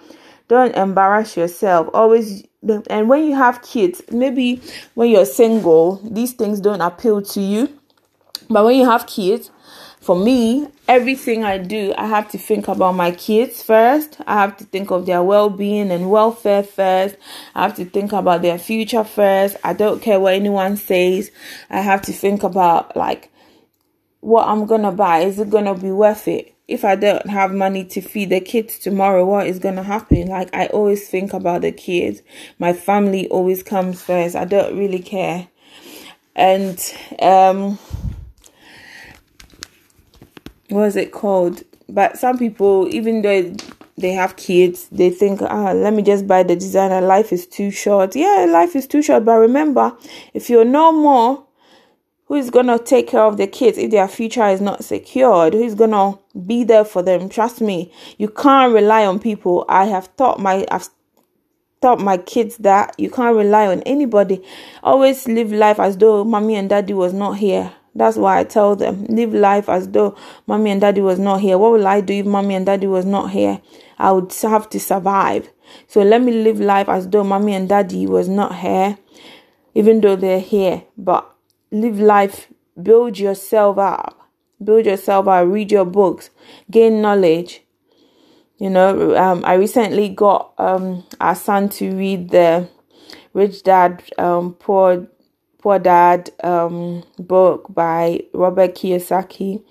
don't 0.52 0.74
embarrass 0.76 1.34
yourself 1.34 1.88
always 1.94 2.44
and 2.90 3.08
when 3.08 3.24
you 3.24 3.34
have 3.34 3.62
kids 3.62 4.02
maybe 4.10 4.60
when 4.92 5.08
you're 5.08 5.24
single 5.24 5.96
these 6.04 6.34
things 6.34 6.60
don't 6.60 6.82
appeal 6.82 7.22
to 7.22 7.40
you 7.40 7.68
but 8.50 8.62
when 8.62 8.76
you 8.76 8.84
have 8.84 9.06
kids 9.06 9.50
for 10.02 10.16
me 10.16 10.66
everything 10.88 11.44
i 11.44 11.56
do 11.56 11.94
i 11.96 12.06
have 12.06 12.28
to 12.28 12.36
think 12.36 12.68
about 12.68 12.92
my 12.92 13.10
kids 13.12 13.62
first 13.62 14.18
i 14.26 14.34
have 14.34 14.56
to 14.56 14.64
think 14.64 14.90
of 14.90 15.06
their 15.06 15.22
well-being 15.22 15.90
and 15.90 16.10
welfare 16.10 16.62
first 16.62 17.16
i 17.54 17.62
have 17.62 17.74
to 17.74 17.84
think 17.84 18.12
about 18.12 18.42
their 18.42 18.58
future 18.58 19.04
first 19.04 19.56
i 19.64 19.72
don't 19.72 20.02
care 20.02 20.18
what 20.18 20.34
anyone 20.34 20.76
says 20.76 21.30
i 21.70 21.80
have 21.80 22.02
to 22.02 22.12
think 22.12 22.42
about 22.42 22.96
like 22.96 23.30
what 24.20 24.46
i'm 24.48 24.66
gonna 24.66 24.92
buy 24.92 25.20
is 25.20 25.38
it 25.38 25.48
gonna 25.50 25.74
be 25.74 25.90
worth 25.90 26.26
it 26.26 26.52
if 26.68 26.84
I 26.84 26.94
don't 26.94 27.28
have 27.28 27.52
money 27.52 27.84
to 27.84 28.00
feed 28.00 28.30
the 28.30 28.40
kids 28.40 28.78
tomorrow, 28.78 29.26
what 29.26 29.46
is 29.46 29.58
to 29.58 29.82
happen? 29.82 30.28
Like, 30.28 30.54
I 30.54 30.68
always 30.68 31.06
think 31.06 31.34
about 31.34 31.60
the 31.62 31.72
kids. 31.72 32.22
My 32.58 32.72
family 32.72 33.28
always 33.28 33.62
comes 33.62 34.00
first. 34.00 34.34
I 34.34 34.46
don't 34.46 34.78
really 34.78 35.00
care. 35.00 35.48
And, 36.34 36.80
um, 37.20 37.78
what 40.72 40.88
is 40.88 40.96
it 40.96 41.12
called? 41.12 41.62
But 41.88 42.18
some 42.18 42.38
people, 42.38 42.88
even 42.90 43.22
though 43.22 43.54
they 43.98 44.12
have 44.12 44.36
kids, 44.36 44.88
they 44.90 45.10
think, 45.10 45.42
ah, 45.42 45.72
let 45.72 45.92
me 45.92 46.02
just 46.02 46.26
buy 46.26 46.42
the 46.42 46.56
designer. 46.56 47.00
Life 47.00 47.32
is 47.32 47.46
too 47.46 47.70
short. 47.70 48.16
Yeah, 48.16 48.46
life 48.48 48.74
is 48.74 48.86
too 48.86 49.02
short. 49.02 49.24
But 49.24 49.38
remember, 49.38 49.96
if 50.32 50.48
you're 50.48 50.64
no 50.64 50.92
more 50.92 51.44
who 52.32 52.38
is 52.38 52.50
to 52.50 52.82
take 52.82 53.08
care 53.08 53.24
of 53.24 53.36
the 53.36 53.46
kids 53.46 53.76
if 53.76 53.90
their 53.90 54.08
future 54.08 54.46
is 54.46 54.58
not 54.58 54.82
secured 54.82 55.52
who 55.52 55.62
is 55.62 55.74
going 55.74 55.90
to 55.90 56.18
be 56.46 56.64
there 56.64 56.84
for 56.84 57.02
them 57.02 57.28
trust 57.28 57.60
me 57.60 57.92
you 58.16 58.26
can't 58.26 58.72
rely 58.72 59.04
on 59.04 59.18
people 59.18 59.66
i 59.68 59.84
have 59.84 60.16
taught 60.16 60.40
my 60.40 60.66
i've 60.70 60.88
taught 61.82 62.00
my 62.00 62.16
kids 62.16 62.56
that 62.56 62.94
you 62.96 63.10
can't 63.10 63.36
rely 63.36 63.66
on 63.66 63.82
anybody 63.82 64.42
always 64.82 65.28
live 65.28 65.52
life 65.52 65.78
as 65.78 65.94
though 65.98 66.24
mommy 66.24 66.54
and 66.54 66.70
daddy 66.70 66.94
was 66.94 67.12
not 67.12 67.36
here 67.36 67.70
that's 67.94 68.16
why 68.16 68.38
i 68.38 68.44
tell 68.44 68.74
them 68.74 69.04
live 69.06 69.34
life 69.34 69.68
as 69.68 69.88
though 69.88 70.16
mommy 70.46 70.70
and 70.70 70.80
daddy 70.80 71.00
was 71.00 71.18
not 71.18 71.40
here. 71.40 71.58
What 71.58 71.72
will 71.72 71.86
i 71.86 72.00
do 72.00 72.14
if 72.14 72.26
mommy 72.26 72.54
and 72.54 72.66
daddy 72.66 72.86
was 72.86 73.04
not 73.04 73.30
here? 73.30 73.60
I 73.98 74.12
would 74.12 74.32
have 74.42 74.68
to 74.70 74.80
survive. 74.80 75.50
So 75.86 76.02
let 76.02 76.22
me 76.22 76.32
live 76.32 76.58
life 76.58 76.88
as 76.88 77.08
though 77.08 77.24
mommy 77.24 77.54
and 77.54 77.68
daddy 77.68 78.06
was 78.06 78.28
not 78.28 78.56
here 78.56 78.98
even 79.74 80.00
though 80.00 80.16
they're 80.16 80.40
here. 80.40 80.84
But 80.96 81.30
live 81.70 81.98
life, 82.00 82.48
build 82.80 83.18
yourself 83.18 83.78
up, 83.78 84.28
build 84.62 84.86
yourself 84.86 85.28
up, 85.28 85.46
read 85.46 85.72
your 85.72 85.84
books, 85.84 86.30
gain 86.70 87.02
knowledge. 87.02 87.62
You 88.58 88.70
know, 88.70 89.16
um, 89.16 89.42
I 89.44 89.54
recently 89.54 90.08
got 90.08 90.52
um 90.58 91.04
our 91.20 91.34
son 91.34 91.68
to 91.70 91.96
read 91.96 92.30
the 92.30 92.68
Rich 93.34 93.64
Dad 93.64 94.02
um 94.18 94.54
Poor 94.54 95.06
Poor 95.62 95.78
Dad 95.78 96.30
um 96.42 97.04
book 97.18 97.66
by 97.72 98.20
Robert 98.34 98.74
Kiyosaki. 98.74 99.62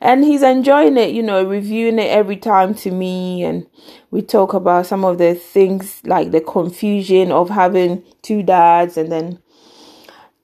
And 0.00 0.24
he's 0.24 0.42
enjoying 0.42 0.96
it, 0.96 1.12
you 1.12 1.22
know, 1.22 1.44
reviewing 1.44 1.98
it 1.98 2.10
every 2.10 2.36
time 2.36 2.74
to 2.76 2.90
me. 2.90 3.42
And 3.44 3.66
we 4.10 4.22
talk 4.22 4.52
about 4.52 4.86
some 4.86 5.04
of 5.04 5.18
the 5.18 5.34
things 5.34 6.00
like 6.04 6.32
the 6.32 6.40
confusion 6.40 7.32
of 7.32 7.50
having 7.50 8.04
two 8.22 8.42
dads 8.42 8.96
and 8.96 9.10
then 9.10 9.38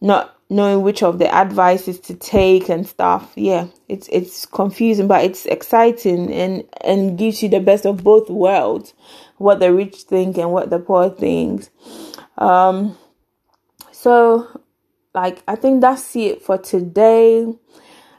not 0.01 0.36
knowing 0.51 0.82
which 0.82 1.03
of 1.03 1.18
the 1.18 1.34
advices 1.34 1.99
to 1.99 2.14
take 2.14 2.68
and 2.68 2.86
stuff. 2.86 3.32
Yeah 3.34 3.66
it's 3.88 4.09
it's 4.12 4.47
confusing 4.47 5.09
but 5.09 5.24
it's 5.24 5.47
exciting 5.47 6.32
and 6.32 6.64
and 6.82 7.18
gives 7.18 7.42
you 7.42 7.49
the 7.49 7.61
best 7.61 7.84
of 7.84 8.05
both 8.05 8.30
worlds. 8.30 8.95
What 9.38 9.59
the 9.59 9.72
rich 9.72 10.03
think 10.03 10.38
and 10.38 10.53
what 10.53 10.70
the 10.70 10.78
poor 10.78 11.11
thinks. 11.11 11.70
Um 12.38 12.97
so 13.92 14.61
like 15.15 15.43
i 15.49 15.55
think 15.55 15.81
that's 15.81 16.15
it 16.17 16.43
for 16.43 16.59
today 16.59 17.45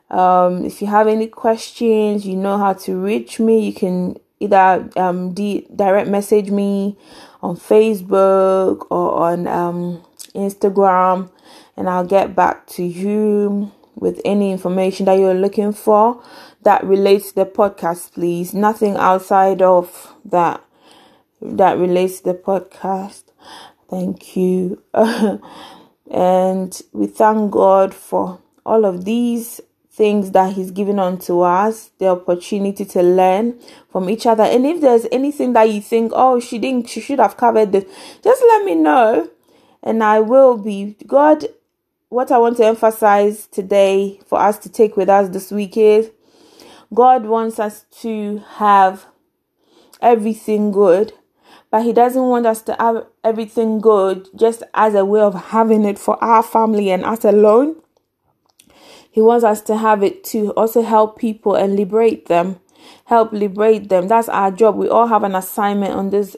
um 0.09 0.65
if 0.65 0.81
you 0.81 0.87
have 0.87 1.07
any 1.07 1.27
questions 1.27 2.25
you 2.25 2.35
know 2.35 2.57
how 2.57 2.73
to 2.73 2.95
reach 2.95 3.39
me 3.39 3.65
you 3.67 3.73
can 3.73 4.17
either 4.39 4.89
um 4.97 5.33
direct 5.33 6.09
message 6.09 6.51
me 6.51 6.97
on 7.41 7.55
facebook 7.55 8.85
or 8.89 9.15
on 9.15 9.47
um 9.47 10.03
instagram 10.33 11.29
and 11.77 11.89
I'll 11.89 12.05
get 12.05 12.35
back 12.35 12.67
to 12.67 12.83
you 12.83 13.71
with 13.95 14.21
any 14.25 14.51
information 14.51 15.05
that 15.05 15.19
you're 15.19 15.33
looking 15.33 15.73
for 15.73 16.23
that 16.63 16.83
relates 16.83 17.29
to 17.29 17.35
the 17.35 17.45
podcast, 17.45 18.13
please. 18.13 18.53
Nothing 18.53 18.95
outside 18.97 19.61
of 19.61 20.13
that 20.25 20.63
that 21.41 21.77
relates 21.77 22.19
to 22.19 22.33
the 22.33 22.33
podcast. 22.33 23.23
Thank 23.89 24.35
you. 24.35 24.81
and 26.09 26.81
we 26.93 27.07
thank 27.07 27.51
God 27.51 27.93
for 27.93 28.39
all 28.65 28.85
of 28.85 29.05
these 29.05 29.61
things 29.91 30.31
that 30.31 30.53
He's 30.53 30.71
given 30.71 30.99
unto 30.99 31.41
us, 31.41 31.91
the 31.99 32.07
opportunity 32.07 32.85
to 32.85 33.01
learn 33.01 33.59
from 33.89 34.09
each 34.09 34.25
other. 34.25 34.43
And 34.43 34.65
if 34.65 34.81
there's 34.81 35.07
anything 35.11 35.53
that 35.53 35.69
you 35.69 35.81
think, 35.81 36.11
oh, 36.13 36.39
she 36.39 36.59
didn't, 36.59 36.89
she 36.89 37.01
should 37.01 37.19
have 37.19 37.37
covered 37.37 37.71
this, 37.71 37.85
just 38.23 38.41
let 38.41 38.65
me 38.65 38.75
know. 38.75 39.29
And 39.81 40.03
I 40.03 40.19
will 40.19 40.57
be. 40.57 40.97
God 41.05 41.45
what 42.09 42.31
I 42.31 42.37
want 42.37 42.57
to 42.57 42.65
emphasize 42.65 43.47
today 43.47 44.21
for 44.25 44.39
us 44.39 44.57
to 44.59 44.69
take 44.69 44.95
with 44.95 45.09
us 45.09 45.29
this 45.29 45.51
week 45.51 45.75
is 45.75 46.11
God 46.93 47.25
wants 47.25 47.59
us 47.59 47.85
to 48.01 48.41
have 48.55 49.05
everything 50.01 50.71
good, 50.71 51.13
but 51.75 51.83
He 51.83 51.91
doesn't 51.91 52.23
want 52.23 52.45
us 52.45 52.61
to 52.61 52.75
have 52.79 53.05
everything 53.21 53.81
good 53.81 54.29
just 54.33 54.63
as 54.73 54.95
a 54.95 55.03
way 55.03 55.19
of 55.19 55.33
having 55.47 55.83
it 55.83 55.99
for 55.99 56.15
our 56.23 56.41
family 56.41 56.89
and 56.89 57.03
us 57.03 57.25
alone. 57.25 57.75
He 59.11 59.19
wants 59.19 59.43
us 59.43 59.59
to 59.63 59.75
have 59.75 60.01
it 60.01 60.23
to 60.31 60.51
also 60.51 60.83
help 60.83 61.19
people 61.19 61.53
and 61.53 61.75
liberate 61.75 62.27
them. 62.27 62.61
Help 63.07 63.33
liberate 63.33 63.89
them. 63.89 64.07
That's 64.07 64.29
our 64.29 64.51
job. 64.51 64.77
We 64.77 64.87
all 64.87 65.07
have 65.07 65.23
an 65.23 65.35
assignment 65.35 65.93
on 65.95 66.11
this 66.11 66.37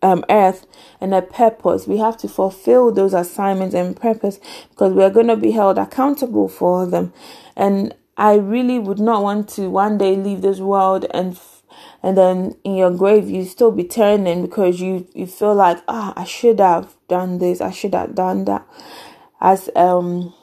um, 0.00 0.24
earth 0.30 0.64
and 1.00 1.12
a 1.12 1.22
purpose. 1.22 1.88
We 1.88 1.96
have 1.96 2.16
to 2.18 2.28
fulfill 2.28 2.92
those 2.92 3.14
assignments 3.14 3.74
and 3.74 3.96
purpose 3.96 4.38
because 4.68 4.92
we 4.92 5.02
are 5.02 5.10
going 5.10 5.26
to 5.26 5.36
be 5.36 5.50
held 5.50 5.76
accountable 5.76 6.46
for 6.46 6.86
them. 6.86 7.12
And 7.56 7.96
I 8.16 8.36
really 8.36 8.78
would 8.78 9.00
not 9.00 9.24
want 9.24 9.48
to 9.56 9.68
one 9.68 9.98
day 9.98 10.14
leave 10.14 10.42
this 10.42 10.60
world 10.60 11.06
and 11.12 11.36
and 12.02 12.16
then 12.16 12.56
in 12.64 12.74
your 12.76 12.90
grave 12.90 13.28
you 13.28 13.44
still 13.44 13.70
be 13.72 13.84
turning 13.84 14.42
because 14.42 14.80
you 14.80 15.06
you 15.14 15.26
feel 15.26 15.54
like 15.54 15.78
ah 15.88 16.12
I 16.16 16.24
should 16.24 16.60
have 16.60 16.96
done 17.08 17.38
this 17.38 17.60
I 17.60 17.70
should 17.70 17.94
have 17.94 18.14
done 18.14 18.44
that. 18.46 18.66
As 19.40 19.70
um 19.76 20.34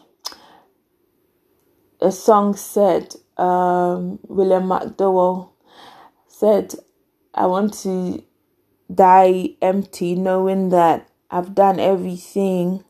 a 2.01 2.11
song 2.11 2.55
said 2.55 3.15
um 3.38 4.19
William 4.28 4.63
McDowell 4.63 5.49
said 6.28 6.75
I 7.34 7.45
want 7.45 7.73
to 7.84 8.23
die 8.93 9.49
empty 9.61 10.15
knowing 10.15 10.69
that 10.69 11.09
I've 11.30 11.53
done 11.53 11.80
everything 11.80 12.84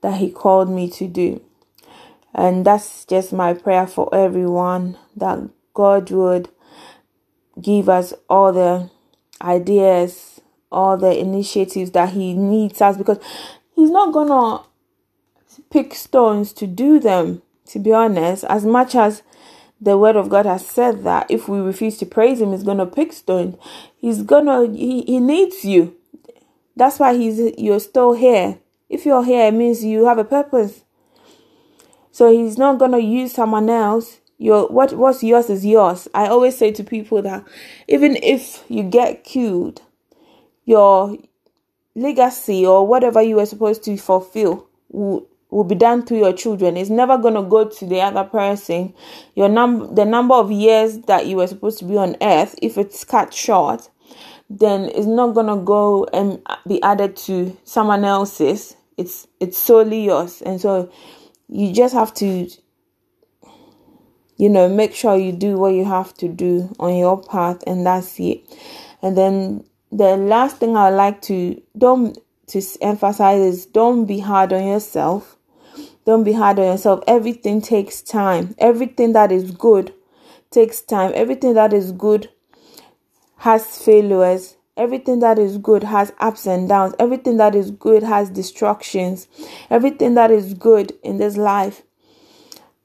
that 0.00 0.16
he 0.18 0.30
called 0.30 0.68
me 0.70 0.90
to 0.90 1.06
do. 1.06 1.42
And 2.34 2.64
that's 2.64 3.04
just 3.04 3.32
my 3.32 3.54
prayer 3.54 3.86
for 3.86 4.12
everyone 4.14 4.98
that 5.16 5.38
God 5.74 6.10
would 6.10 6.48
give 7.60 7.88
us 7.88 8.12
all 8.28 8.52
the 8.52 8.90
ideas, 9.40 10.40
all 10.70 10.96
the 10.96 11.18
initiatives 11.18 11.92
that 11.92 12.10
He 12.10 12.34
needs 12.34 12.80
us 12.80 12.96
because 12.96 13.18
He's 13.74 13.90
not 13.90 14.12
gonna 14.12 14.62
pick 15.70 15.94
stones 15.94 16.52
to 16.54 16.66
do 16.66 16.98
them, 16.98 17.42
to 17.66 17.78
be 17.78 17.92
honest, 17.92 18.44
as 18.44 18.64
much 18.66 18.94
as 18.94 19.22
the 19.80 19.96
word 19.96 20.16
of 20.16 20.28
God 20.28 20.44
has 20.46 20.66
said 20.66 21.04
that 21.04 21.30
if 21.30 21.48
we 21.48 21.58
refuse 21.58 21.96
to 21.98 22.06
praise 22.06 22.40
him, 22.40 22.52
he's 22.52 22.62
gonna 22.62 22.86
pick 22.86 23.12
stones. 23.12 23.56
He's 23.96 24.22
gonna 24.22 24.66
he, 24.66 25.02
he 25.02 25.20
needs 25.20 25.64
you. 25.64 25.96
That's 26.76 26.98
why 26.98 27.16
he's 27.16 27.38
you're 27.58 27.80
still 27.80 28.12
here. 28.12 28.58
If 28.88 29.06
you're 29.06 29.24
here, 29.24 29.46
it 29.46 29.54
means 29.54 29.84
you 29.84 30.04
have 30.06 30.18
a 30.18 30.24
purpose. 30.24 30.82
So 32.12 32.30
he's 32.30 32.58
not 32.58 32.78
gonna 32.78 32.98
use 32.98 33.32
someone 33.32 33.70
else. 33.70 34.19
Your 34.40 34.68
what 34.68 34.94
what's 34.94 35.22
yours 35.22 35.50
is 35.50 35.66
yours. 35.66 36.08
I 36.14 36.26
always 36.26 36.56
say 36.56 36.72
to 36.72 36.82
people 36.82 37.20
that 37.20 37.44
even 37.88 38.16
if 38.22 38.64
you 38.70 38.82
get 38.82 39.22
killed, 39.22 39.82
your 40.64 41.18
legacy 41.94 42.64
or 42.64 42.86
whatever 42.86 43.20
you 43.20 43.36
were 43.36 43.44
supposed 43.44 43.84
to 43.84 43.98
fulfill 43.98 44.66
will, 44.88 45.26
will 45.50 45.64
be 45.64 45.74
done 45.74 46.06
through 46.06 46.20
your 46.20 46.32
children. 46.32 46.78
It's 46.78 46.88
never 46.88 47.18
gonna 47.18 47.42
go 47.42 47.68
to 47.68 47.86
the 47.86 48.00
other 48.00 48.24
person. 48.24 48.94
Your 49.34 49.50
num 49.50 49.94
the 49.94 50.06
number 50.06 50.34
of 50.34 50.50
years 50.50 51.00
that 51.00 51.26
you 51.26 51.36
were 51.36 51.46
supposed 51.46 51.78
to 51.80 51.84
be 51.84 51.98
on 51.98 52.16
earth, 52.22 52.54
if 52.62 52.78
it's 52.78 53.04
cut 53.04 53.34
short, 53.34 53.90
then 54.48 54.84
it's 54.94 55.06
not 55.06 55.34
gonna 55.34 55.58
go 55.58 56.04
and 56.14 56.40
be 56.66 56.82
added 56.82 57.14
to 57.28 57.54
someone 57.64 58.06
else's. 58.06 58.74
It's 58.96 59.26
it's 59.38 59.58
solely 59.58 60.02
yours. 60.02 60.40
And 60.40 60.58
so 60.58 60.90
you 61.50 61.74
just 61.74 61.92
have 61.92 62.14
to 62.14 62.48
you 64.40 64.48
know 64.48 64.66
make 64.66 64.94
sure 64.94 65.16
you 65.16 65.32
do 65.32 65.58
what 65.58 65.74
you 65.74 65.84
have 65.84 66.14
to 66.14 66.26
do 66.26 66.74
on 66.80 66.96
your 66.96 67.22
path 67.22 67.62
and 67.66 67.84
that's 67.84 68.18
it. 68.18 68.40
And 69.02 69.16
then 69.16 69.64
the 69.92 70.16
last 70.16 70.56
thing 70.56 70.76
i 70.76 70.88
would 70.88 70.96
like 70.96 71.20
to 71.20 71.60
don't 71.76 72.16
to 72.46 72.62
emphasize 72.80 73.40
is 73.40 73.66
don't 73.66 74.06
be 74.06 74.18
hard 74.20 74.52
on 74.52 74.66
yourself. 74.66 75.36
Don't 76.06 76.24
be 76.24 76.32
hard 76.32 76.58
on 76.58 76.64
yourself. 76.64 77.04
Everything 77.06 77.60
takes 77.60 78.00
time. 78.00 78.54
Everything 78.58 79.12
that 79.12 79.30
is 79.30 79.50
good 79.50 79.92
takes 80.50 80.80
time. 80.80 81.12
Everything 81.14 81.52
that 81.54 81.74
is 81.74 81.92
good 81.92 82.30
has 83.36 83.78
failures. 83.78 84.56
Everything 84.76 85.20
that 85.20 85.38
is 85.38 85.58
good 85.58 85.84
has 85.84 86.12
ups 86.18 86.46
and 86.46 86.66
downs. 86.66 86.94
Everything 86.98 87.36
that 87.36 87.54
is 87.54 87.70
good 87.70 88.02
has 88.02 88.30
destructions. 88.30 89.28
Everything 89.68 90.14
that 90.14 90.30
is 90.30 90.54
good 90.54 90.94
in 91.02 91.18
this 91.18 91.36
life 91.36 91.82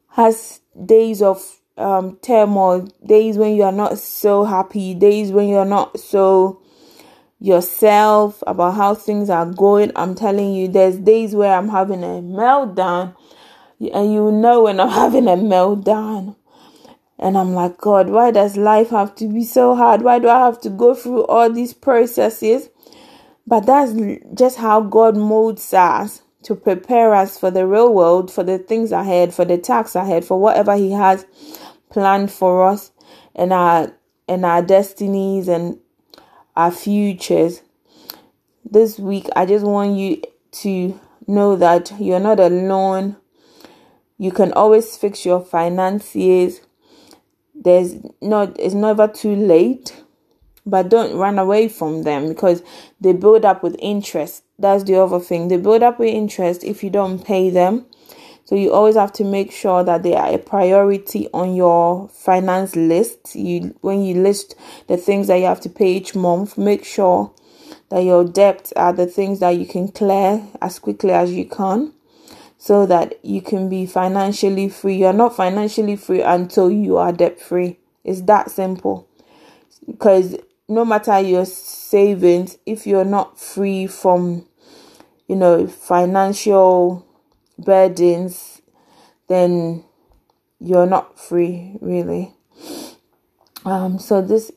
has 0.09 0.59
days 0.83 1.21
of 1.21 1.41
um, 1.77 2.17
turmoil, 2.21 2.87
days 3.05 3.37
when 3.37 3.55
you 3.55 3.63
are 3.63 3.71
not 3.71 3.99
so 3.99 4.43
happy, 4.43 4.93
days 4.93 5.31
when 5.31 5.47
you 5.47 5.55
are 5.55 5.65
not 5.65 5.99
so 5.99 6.61
yourself 7.39 8.43
about 8.47 8.75
how 8.75 8.95
things 8.95 9.29
are 9.29 9.45
going. 9.45 9.91
I'm 9.95 10.15
telling 10.15 10.53
you, 10.53 10.67
there's 10.67 10.97
days 10.97 11.35
where 11.35 11.55
I'm 11.55 11.69
having 11.69 12.03
a 12.03 12.21
meltdown, 12.21 13.15
and 13.79 14.13
you 14.13 14.31
know 14.31 14.63
when 14.63 14.79
I'm 14.79 14.89
having 15.03 15.27
a 15.27 15.35
meltdown. 15.35 16.35
And 17.17 17.37
I'm 17.37 17.53
like, 17.53 17.77
God, 17.77 18.09
why 18.09 18.31
does 18.31 18.57
life 18.57 18.89
have 18.89 19.15
to 19.15 19.27
be 19.27 19.45
so 19.45 19.73
hard? 19.73 20.01
Why 20.01 20.19
do 20.19 20.27
I 20.27 20.39
have 20.39 20.59
to 20.61 20.69
go 20.69 20.93
through 20.93 21.25
all 21.27 21.49
these 21.49 21.73
processes? 21.73 22.69
But 23.47 23.65
that's 23.65 23.93
just 24.33 24.57
how 24.57 24.81
God 24.81 25.15
molds 25.15 25.73
us 25.73 26.21
to 26.45 26.55
prepare 26.55 27.13
us 27.13 27.37
for 27.37 27.51
the 27.51 27.67
real 27.67 27.93
world, 27.93 28.31
for 28.31 28.43
the 28.43 28.57
things 28.57 28.91
ahead, 28.91 29.33
for 29.33 29.45
the 29.45 29.57
tasks 29.57 29.95
ahead, 29.95 30.25
for 30.25 30.39
whatever 30.39 30.75
He 30.75 30.91
has 30.91 31.25
planned 31.89 32.31
for 32.31 32.67
us 32.67 32.91
and 33.35 33.53
our 33.53 33.93
and 34.27 34.45
our 34.45 34.61
destinies 34.61 35.47
and 35.47 35.79
our 36.55 36.71
futures. 36.71 37.61
This 38.63 38.97
week, 38.97 39.27
I 39.35 39.45
just 39.45 39.65
want 39.65 39.97
you 39.97 40.21
to 40.63 40.99
know 41.27 41.55
that 41.55 41.93
you're 41.99 42.19
not 42.19 42.39
alone. 42.39 43.17
You 44.17 44.31
can 44.31 44.53
always 44.53 44.97
fix 44.97 45.25
your 45.25 45.41
finances 45.41 46.61
there's 47.55 47.95
not 48.21 48.59
it's 48.59 48.75
never 48.75 49.07
too 49.07 49.35
late 49.35 50.03
but 50.65 50.89
don't 50.89 51.17
run 51.17 51.39
away 51.39 51.67
from 51.67 52.03
them 52.03 52.27
because 52.27 52.61
they 52.99 53.13
build 53.13 53.45
up 53.45 53.63
with 53.63 53.75
interest 53.79 54.43
that's 54.57 54.83
the 54.83 54.95
other 54.95 55.19
thing 55.19 55.47
they 55.47 55.57
build 55.57 55.83
up 55.83 55.99
with 55.99 56.13
interest 56.13 56.63
if 56.63 56.83
you 56.83 56.89
don't 56.89 57.25
pay 57.25 57.49
them 57.49 57.85
so 58.45 58.55
you 58.55 58.71
always 58.71 58.95
have 58.95 59.11
to 59.11 59.23
make 59.23 59.51
sure 59.51 59.83
that 59.83 60.03
they 60.03 60.15
are 60.15 60.33
a 60.33 60.37
priority 60.37 61.27
on 61.33 61.55
your 61.55 62.07
finance 62.09 62.75
list 62.75 63.35
you 63.35 63.75
when 63.81 64.03
you 64.03 64.15
list 64.15 64.55
the 64.87 64.97
things 64.97 65.27
that 65.27 65.37
you 65.37 65.45
have 65.45 65.61
to 65.61 65.69
pay 65.69 65.93
each 65.93 66.15
month 66.15 66.57
make 66.57 66.85
sure 66.85 67.31
that 67.89 68.03
your 68.03 68.23
debts 68.23 68.71
are 68.75 68.93
the 68.93 69.05
things 69.05 69.39
that 69.39 69.51
you 69.51 69.65
can 69.65 69.87
clear 69.87 70.45
as 70.61 70.79
quickly 70.79 71.11
as 71.11 71.31
you 71.31 71.45
can 71.45 71.93
so 72.65 72.85
that 72.87 73.23
you 73.23 73.41
can 73.41 73.69
be 73.69 73.85
financially 73.85 74.69
free. 74.69 74.95
You're 74.95 75.13
not 75.13 75.35
financially 75.35 75.95
free 75.95 76.21
until 76.21 76.71
you 76.71 76.97
are 76.97 77.11
debt 77.11 77.39
free. 77.39 77.77
It's 78.03 78.21
that 78.21 78.49
simple. 78.49 79.07
Because 79.85 80.35
no 80.67 80.85
matter 80.85 81.19
your 81.19 81.45
savings, 81.45 82.57
if 82.65 82.87
you're 82.87 83.05
not 83.05 83.39
free 83.39 83.87
from, 83.87 84.47
you 85.27 85.35
know, 85.35 85.67
financial 85.67 87.05
burdens, 87.57 88.61
then 89.27 89.83
you're 90.59 90.87
not 90.87 91.19
free 91.19 91.77
really. 91.81 92.33
Um, 93.63 93.99
so 93.99 94.21
this 94.21 94.51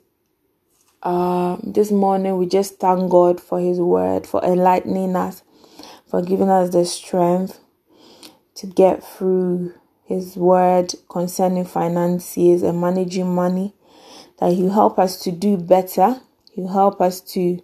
uh, 1.03 1.57
this 1.63 1.91
morning 1.91 2.37
we 2.37 2.47
just 2.47 2.79
thank 2.79 3.11
God 3.11 3.41
for 3.41 3.61
His 3.61 3.79
word, 3.79 4.27
for 4.27 4.43
enlightening 4.45 5.17
us, 5.17 5.43
for 6.11 6.23
giving 6.23 6.51
us 6.51 6.71
the 6.71 6.85
strength 6.85 7.61
to 8.57 8.67
get 8.67 9.05
through 9.05 9.75
His 10.05 10.37
word 10.37 10.95
concerning 11.09 11.65
finances 11.65 12.63
and 12.63 12.81
managing 12.81 13.35
money, 13.35 13.75
that 14.41 14.53
He'll 14.53 14.70
help 14.70 14.99
us 14.99 15.20
to 15.22 15.32
do 15.32 15.57
better. 15.57 16.20
He'll 16.53 16.68
help 16.68 17.01
us 17.01 17.20
to 17.32 17.62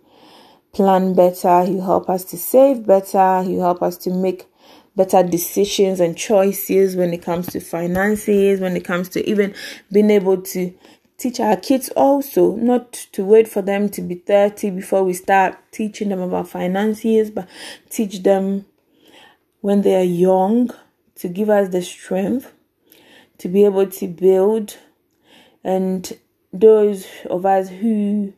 plan 0.72 1.14
better. 1.14 1.64
He'll 1.64 1.84
help 1.84 2.08
us 2.08 2.24
to 2.26 2.36
save 2.36 2.86
better. 2.86 3.42
He'll 3.42 3.62
help 3.62 3.82
us 3.82 3.96
to 3.98 4.10
make 4.10 4.46
better 4.96 5.22
decisions 5.22 6.00
and 6.00 6.16
choices 6.16 6.94
when 6.96 7.12
it 7.12 7.22
comes 7.22 7.48
to 7.48 7.60
finances, 7.60 8.60
when 8.60 8.76
it 8.76 8.84
comes 8.84 9.08
to 9.10 9.28
even 9.28 9.54
being 9.90 10.10
able 10.10 10.40
to 10.40 10.72
teach 11.18 11.40
our 11.40 11.56
kids 11.56 11.88
also, 11.90 12.54
not 12.56 12.92
to 12.92 13.24
wait 13.24 13.48
for 13.48 13.62
them 13.62 13.88
to 13.88 14.02
be 14.02 14.16
30 14.16 14.70
before 14.70 15.04
we 15.04 15.12
start 15.12 15.56
teaching 15.70 16.08
them 16.08 16.20
about 16.20 16.48
finances, 16.48 17.30
but 17.30 17.48
teach 17.88 18.22
them 18.22 18.66
when 19.60 19.82
they 19.82 19.94
are 19.94 20.04
young 20.04 20.70
to 21.14 21.28
give 21.28 21.48
us 21.48 21.70
the 21.70 21.82
strength 21.82 22.52
to 23.38 23.48
be 23.48 23.64
able 23.64 23.86
to 23.86 24.06
build. 24.06 24.76
And 25.62 26.18
those 26.54 27.06
of 27.28 27.44
us 27.44 27.68
who 27.68 28.32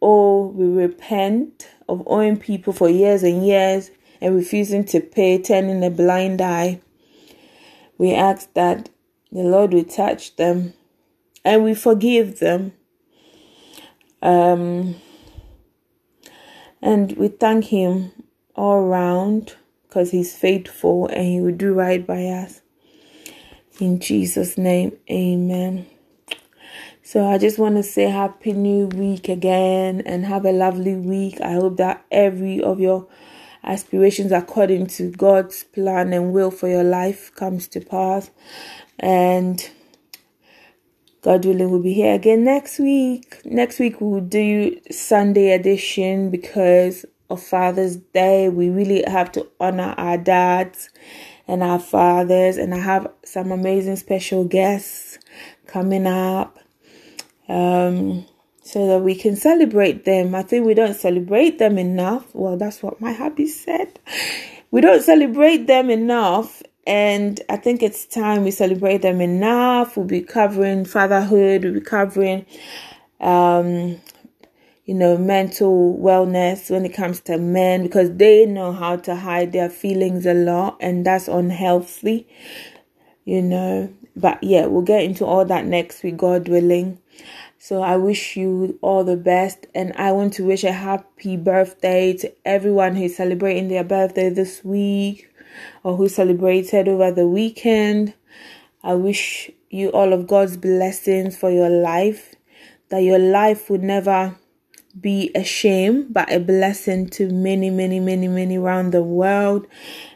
owe, 0.00 0.46
we 0.46 0.66
repent 0.66 1.68
of 1.88 2.02
owing 2.06 2.36
people 2.36 2.72
for 2.72 2.88
years 2.88 3.24
and 3.24 3.44
years 3.44 3.90
and 4.20 4.36
refusing 4.36 4.84
to 4.84 5.00
pay, 5.00 5.42
turning 5.42 5.82
a 5.84 5.90
blind 5.90 6.40
eye. 6.40 6.80
We 7.98 8.14
ask 8.14 8.52
that 8.54 8.88
the 9.32 9.42
Lord 9.42 9.72
will 9.72 9.84
touch 9.84 10.36
them 10.36 10.74
and 11.44 11.64
we 11.64 11.74
forgive 11.74 12.38
them. 12.38 12.72
Um, 14.22 14.94
and 16.80 17.12
we 17.16 17.26
thank 17.26 17.66
Him 17.66 18.12
all 18.54 18.86
round 18.86 19.56
because 19.82 20.12
He's 20.12 20.36
faithful 20.36 21.08
and 21.08 21.26
He 21.26 21.40
will 21.40 21.56
do 21.56 21.74
right 21.74 22.06
by 22.06 22.26
us. 22.26 22.60
In 23.80 23.98
Jesus' 23.98 24.56
name, 24.56 24.96
amen. 25.10 25.86
So 27.04 27.26
I 27.26 27.36
just 27.36 27.58
want 27.58 27.74
to 27.76 27.82
say 27.82 28.04
happy 28.04 28.52
new 28.52 28.86
week 28.86 29.28
again 29.28 30.02
and 30.06 30.24
have 30.24 30.44
a 30.44 30.52
lovely 30.52 30.94
week. 30.94 31.40
I 31.40 31.54
hope 31.54 31.76
that 31.78 32.04
every 32.12 32.62
of 32.62 32.78
your 32.78 33.08
aspirations 33.64 34.30
according 34.30 34.86
to 34.86 35.10
God's 35.10 35.64
plan 35.64 36.12
and 36.12 36.32
will 36.32 36.52
for 36.52 36.68
your 36.68 36.84
life 36.84 37.34
comes 37.34 37.66
to 37.68 37.80
pass. 37.80 38.30
And 39.00 39.68
God 41.22 41.44
willing, 41.44 41.72
we'll 41.72 41.82
be 41.82 41.92
here 41.92 42.14
again 42.14 42.44
next 42.44 42.78
week. 42.78 43.40
Next 43.44 43.80
week, 43.80 44.00
we'll 44.00 44.20
do 44.20 44.80
Sunday 44.92 45.52
edition 45.52 46.30
because 46.30 47.04
of 47.28 47.42
Father's 47.42 47.96
Day. 47.96 48.48
We 48.48 48.70
really 48.70 49.02
have 49.08 49.32
to 49.32 49.48
honor 49.58 49.94
our 49.98 50.18
dads 50.18 50.88
and 51.48 51.64
our 51.64 51.80
fathers, 51.80 52.56
and 52.56 52.72
I 52.72 52.78
have 52.78 53.08
some 53.24 53.50
amazing 53.50 53.96
special 53.96 54.44
guests 54.44 55.18
coming 55.66 56.06
up. 56.06 56.60
Um, 57.48 58.26
so 58.62 58.86
that 58.86 59.00
we 59.00 59.14
can 59.14 59.36
celebrate 59.36 60.04
them. 60.04 60.34
I 60.34 60.42
think 60.42 60.66
we 60.66 60.74
don't 60.74 60.94
celebrate 60.94 61.58
them 61.58 61.78
enough. 61.78 62.26
Well, 62.32 62.56
that's 62.56 62.82
what 62.82 63.00
my 63.00 63.12
hubby 63.12 63.48
said. 63.48 63.98
We 64.70 64.80
don't 64.80 65.02
celebrate 65.02 65.66
them 65.66 65.90
enough, 65.90 66.62
and 66.86 67.40
I 67.50 67.56
think 67.56 67.82
it's 67.82 68.06
time 68.06 68.44
we 68.44 68.50
celebrate 68.50 69.02
them 69.02 69.20
enough. 69.20 69.96
We'll 69.96 70.06
be 70.06 70.22
covering 70.22 70.84
fatherhood, 70.84 71.64
we'll 71.64 71.74
be 71.74 71.80
covering, 71.80 72.46
um, 73.20 74.00
you 74.86 74.94
know, 74.94 75.18
mental 75.18 75.98
wellness 76.00 76.70
when 76.70 76.86
it 76.86 76.94
comes 76.94 77.20
to 77.22 77.38
men 77.38 77.82
because 77.82 78.14
they 78.16 78.46
know 78.46 78.72
how 78.72 78.96
to 78.96 79.16
hide 79.16 79.52
their 79.52 79.68
feelings 79.68 80.24
a 80.24 80.34
lot, 80.34 80.78
and 80.80 81.04
that's 81.04 81.28
unhealthy, 81.28 82.28
you 83.24 83.42
know. 83.42 83.92
But 84.16 84.42
yeah, 84.42 84.66
we'll 84.66 84.82
get 84.82 85.02
into 85.02 85.26
all 85.26 85.44
that 85.46 85.66
next 85.66 86.02
week, 86.02 86.16
God 86.16 86.48
willing. 86.48 87.01
So 87.64 87.80
I 87.80 87.96
wish 87.96 88.36
you 88.36 88.76
all 88.82 89.04
the 89.04 89.16
best, 89.16 89.68
and 89.72 89.92
I 89.94 90.10
want 90.10 90.32
to 90.32 90.44
wish 90.44 90.64
a 90.64 90.72
happy 90.72 91.36
birthday 91.36 92.12
to 92.14 92.32
everyone 92.44 92.96
who's 92.96 93.14
celebrating 93.14 93.68
their 93.68 93.84
birthday 93.84 94.30
this 94.30 94.64
week 94.64 95.32
or 95.84 95.96
who 95.96 96.08
celebrated 96.08 96.88
over 96.88 97.12
the 97.12 97.28
weekend. 97.28 98.14
I 98.82 98.94
wish 98.94 99.48
you 99.70 99.90
all 99.90 100.12
of 100.12 100.26
God's 100.26 100.56
blessings 100.56 101.36
for 101.36 101.52
your 101.52 101.70
life, 101.70 102.34
that 102.88 103.04
your 103.04 103.20
life 103.20 103.70
would 103.70 103.84
never 103.84 104.36
be 105.00 105.30
a 105.32 105.44
shame, 105.44 106.08
but 106.10 106.32
a 106.32 106.40
blessing 106.40 107.10
to 107.10 107.28
many, 107.30 107.70
many, 107.70 108.00
many, 108.00 108.26
many 108.26 108.58
around 108.58 108.90
the 108.90 109.04
world. 109.04 109.68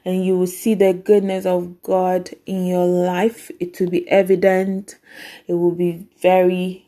And 0.05 0.24
you 0.24 0.36
will 0.36 0.49
see 0.49 0.74
the 0.74 0.92
goodness 0.92 1.47
of 1.47 1.80
God 1.84 2.30
in 2.44 2.66
your 2.66 2.86
life. 2.86 3.53
It 3.61 3.78
will 3.78 3.90
be 3.90 4.09
evident. 4.09 4.97
It 5.47 5.55
will 5.55 5.76
be 5.76 6.09
very 6.20 6.86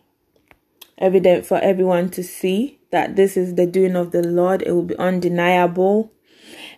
evident 0.99 1.47
for 1.47 1.59
everyone 1.59 2.11
to 2.11 2.23
see 2.23 2.79
that 2.91 3.17
this 3.17 3.37
is 3.37 3.55
the 3.55 3.67
doing 3.67 3.97
of 3.97 4.11
the 4.13 4.23
Lord. 4.23 4.63
It 4.63 4.73
will 4.73 4.83
be 4.83 4.97
undeniable 4.97 6.13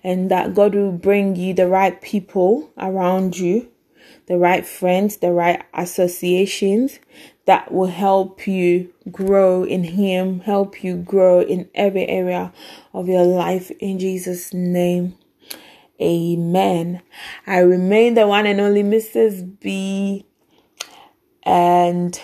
and 0.02 0.30
that 0.30 0.54
God 0.54 0.74
will 0.74 0.92
bring 0.92 1.36
you 1.36 1.54
the 1.54 1.68
right 1.68 2.00
people 2.00 2.72
around 2.78 3.38
you, 3.38 3.70
the 4.26 4.38
right 4.38 4.66
friends, 4.66 5.18
the 5.18 5.32
right 5.32 5.62
associations 5.74 7.00
that 7.46 7.72
will 7.72 7.86
help 7.86 8.46
you 8.46 8.92
grow 9.10 9.64
in 9.64 9.84
Him, 9.84 10.40
help 10.40 10.82
you 10.84 10.96
grow 10.96 11.40
in 11.40 11.68
every 11.74 12.06
area 12.06 12.52
of 12.94 13.08
your 13.08 13.24
life 13.24 13.70
in 13.80 13.98
Jesus' 13.98 14.54
name. 14.54 15.16
Amen. 16.00 17.02
I 17.46 17.58
remain 17.58 18.14
the 18.14 18.26
one 18.26 18.46
and 18.46 18.60
only 18.60 18.82
Mrs. 18.82 19.60
B 19.60 20.24
and 21.42 22.18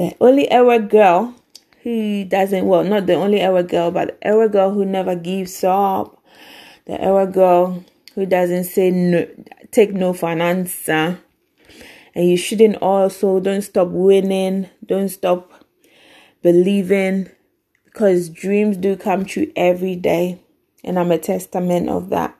the 0.00 0.16
only 0.18 0.50
ever 0.50 0.78
girl 0.78 1.34
who 1.82 2.24
doesn't 2.24 2.64
well 2.64 2.82
not 2.82 3.04
the 3.04 3.12
only 3.12 3.38
ever 3.38 3.62
girl 3.62 3.90
but 3.90 4.08
the 4.08 4.26
ever 4.28 4.48
girl 4.48 4.70
who 4.70 4.86
never 4.86 5.14
gives 5.14 5.62
up. 5.62 6.18
The 6.86 6.98
ever 6.98 7.26
girl 7.26 7.84
who 8.14 8.24
doesn't 8.24 8.64
say 8.64 8.90
no 8.90 9.28
take 9.70 9.92
no 9.92 10.14
for 10.14 10.30
an 10.30 10.40
answer. 10.40 11.20
And 12.14 12.26
you 12.26 12.38
shouldn't 12.38 12.76
also 12.76 13.40
don't 13.40 13.60
stop 13.60 13.88
winning 13.88 14.70
don't 14.86 15.10
stop 15.10 15.52
believing 16.40 17.28
because 17.84 18.30
dreams 18.30 18.78
do 18.78 18.96
come 18.96 19.26
true 19.26 19.52
every 19.54 19.96
day 19.96 20.40
and 20.82 20.98
i'm 20.98 21.12
a 21.12 21.18
testament 21.18 21.90
of 21.90 22.08
that. 22.08 22.34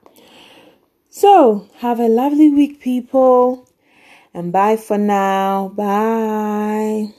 So 1.11 1.69
have 1.81 2.01
a 2.01 2.09
lovely 2.09 2.49
week 2.49 2.81
people 2.81 3.69
and 4.33 4.51
bye 4.51 4.79
for 4.79 4.97
now. 4.97 5.69
Bye 5.69 7.13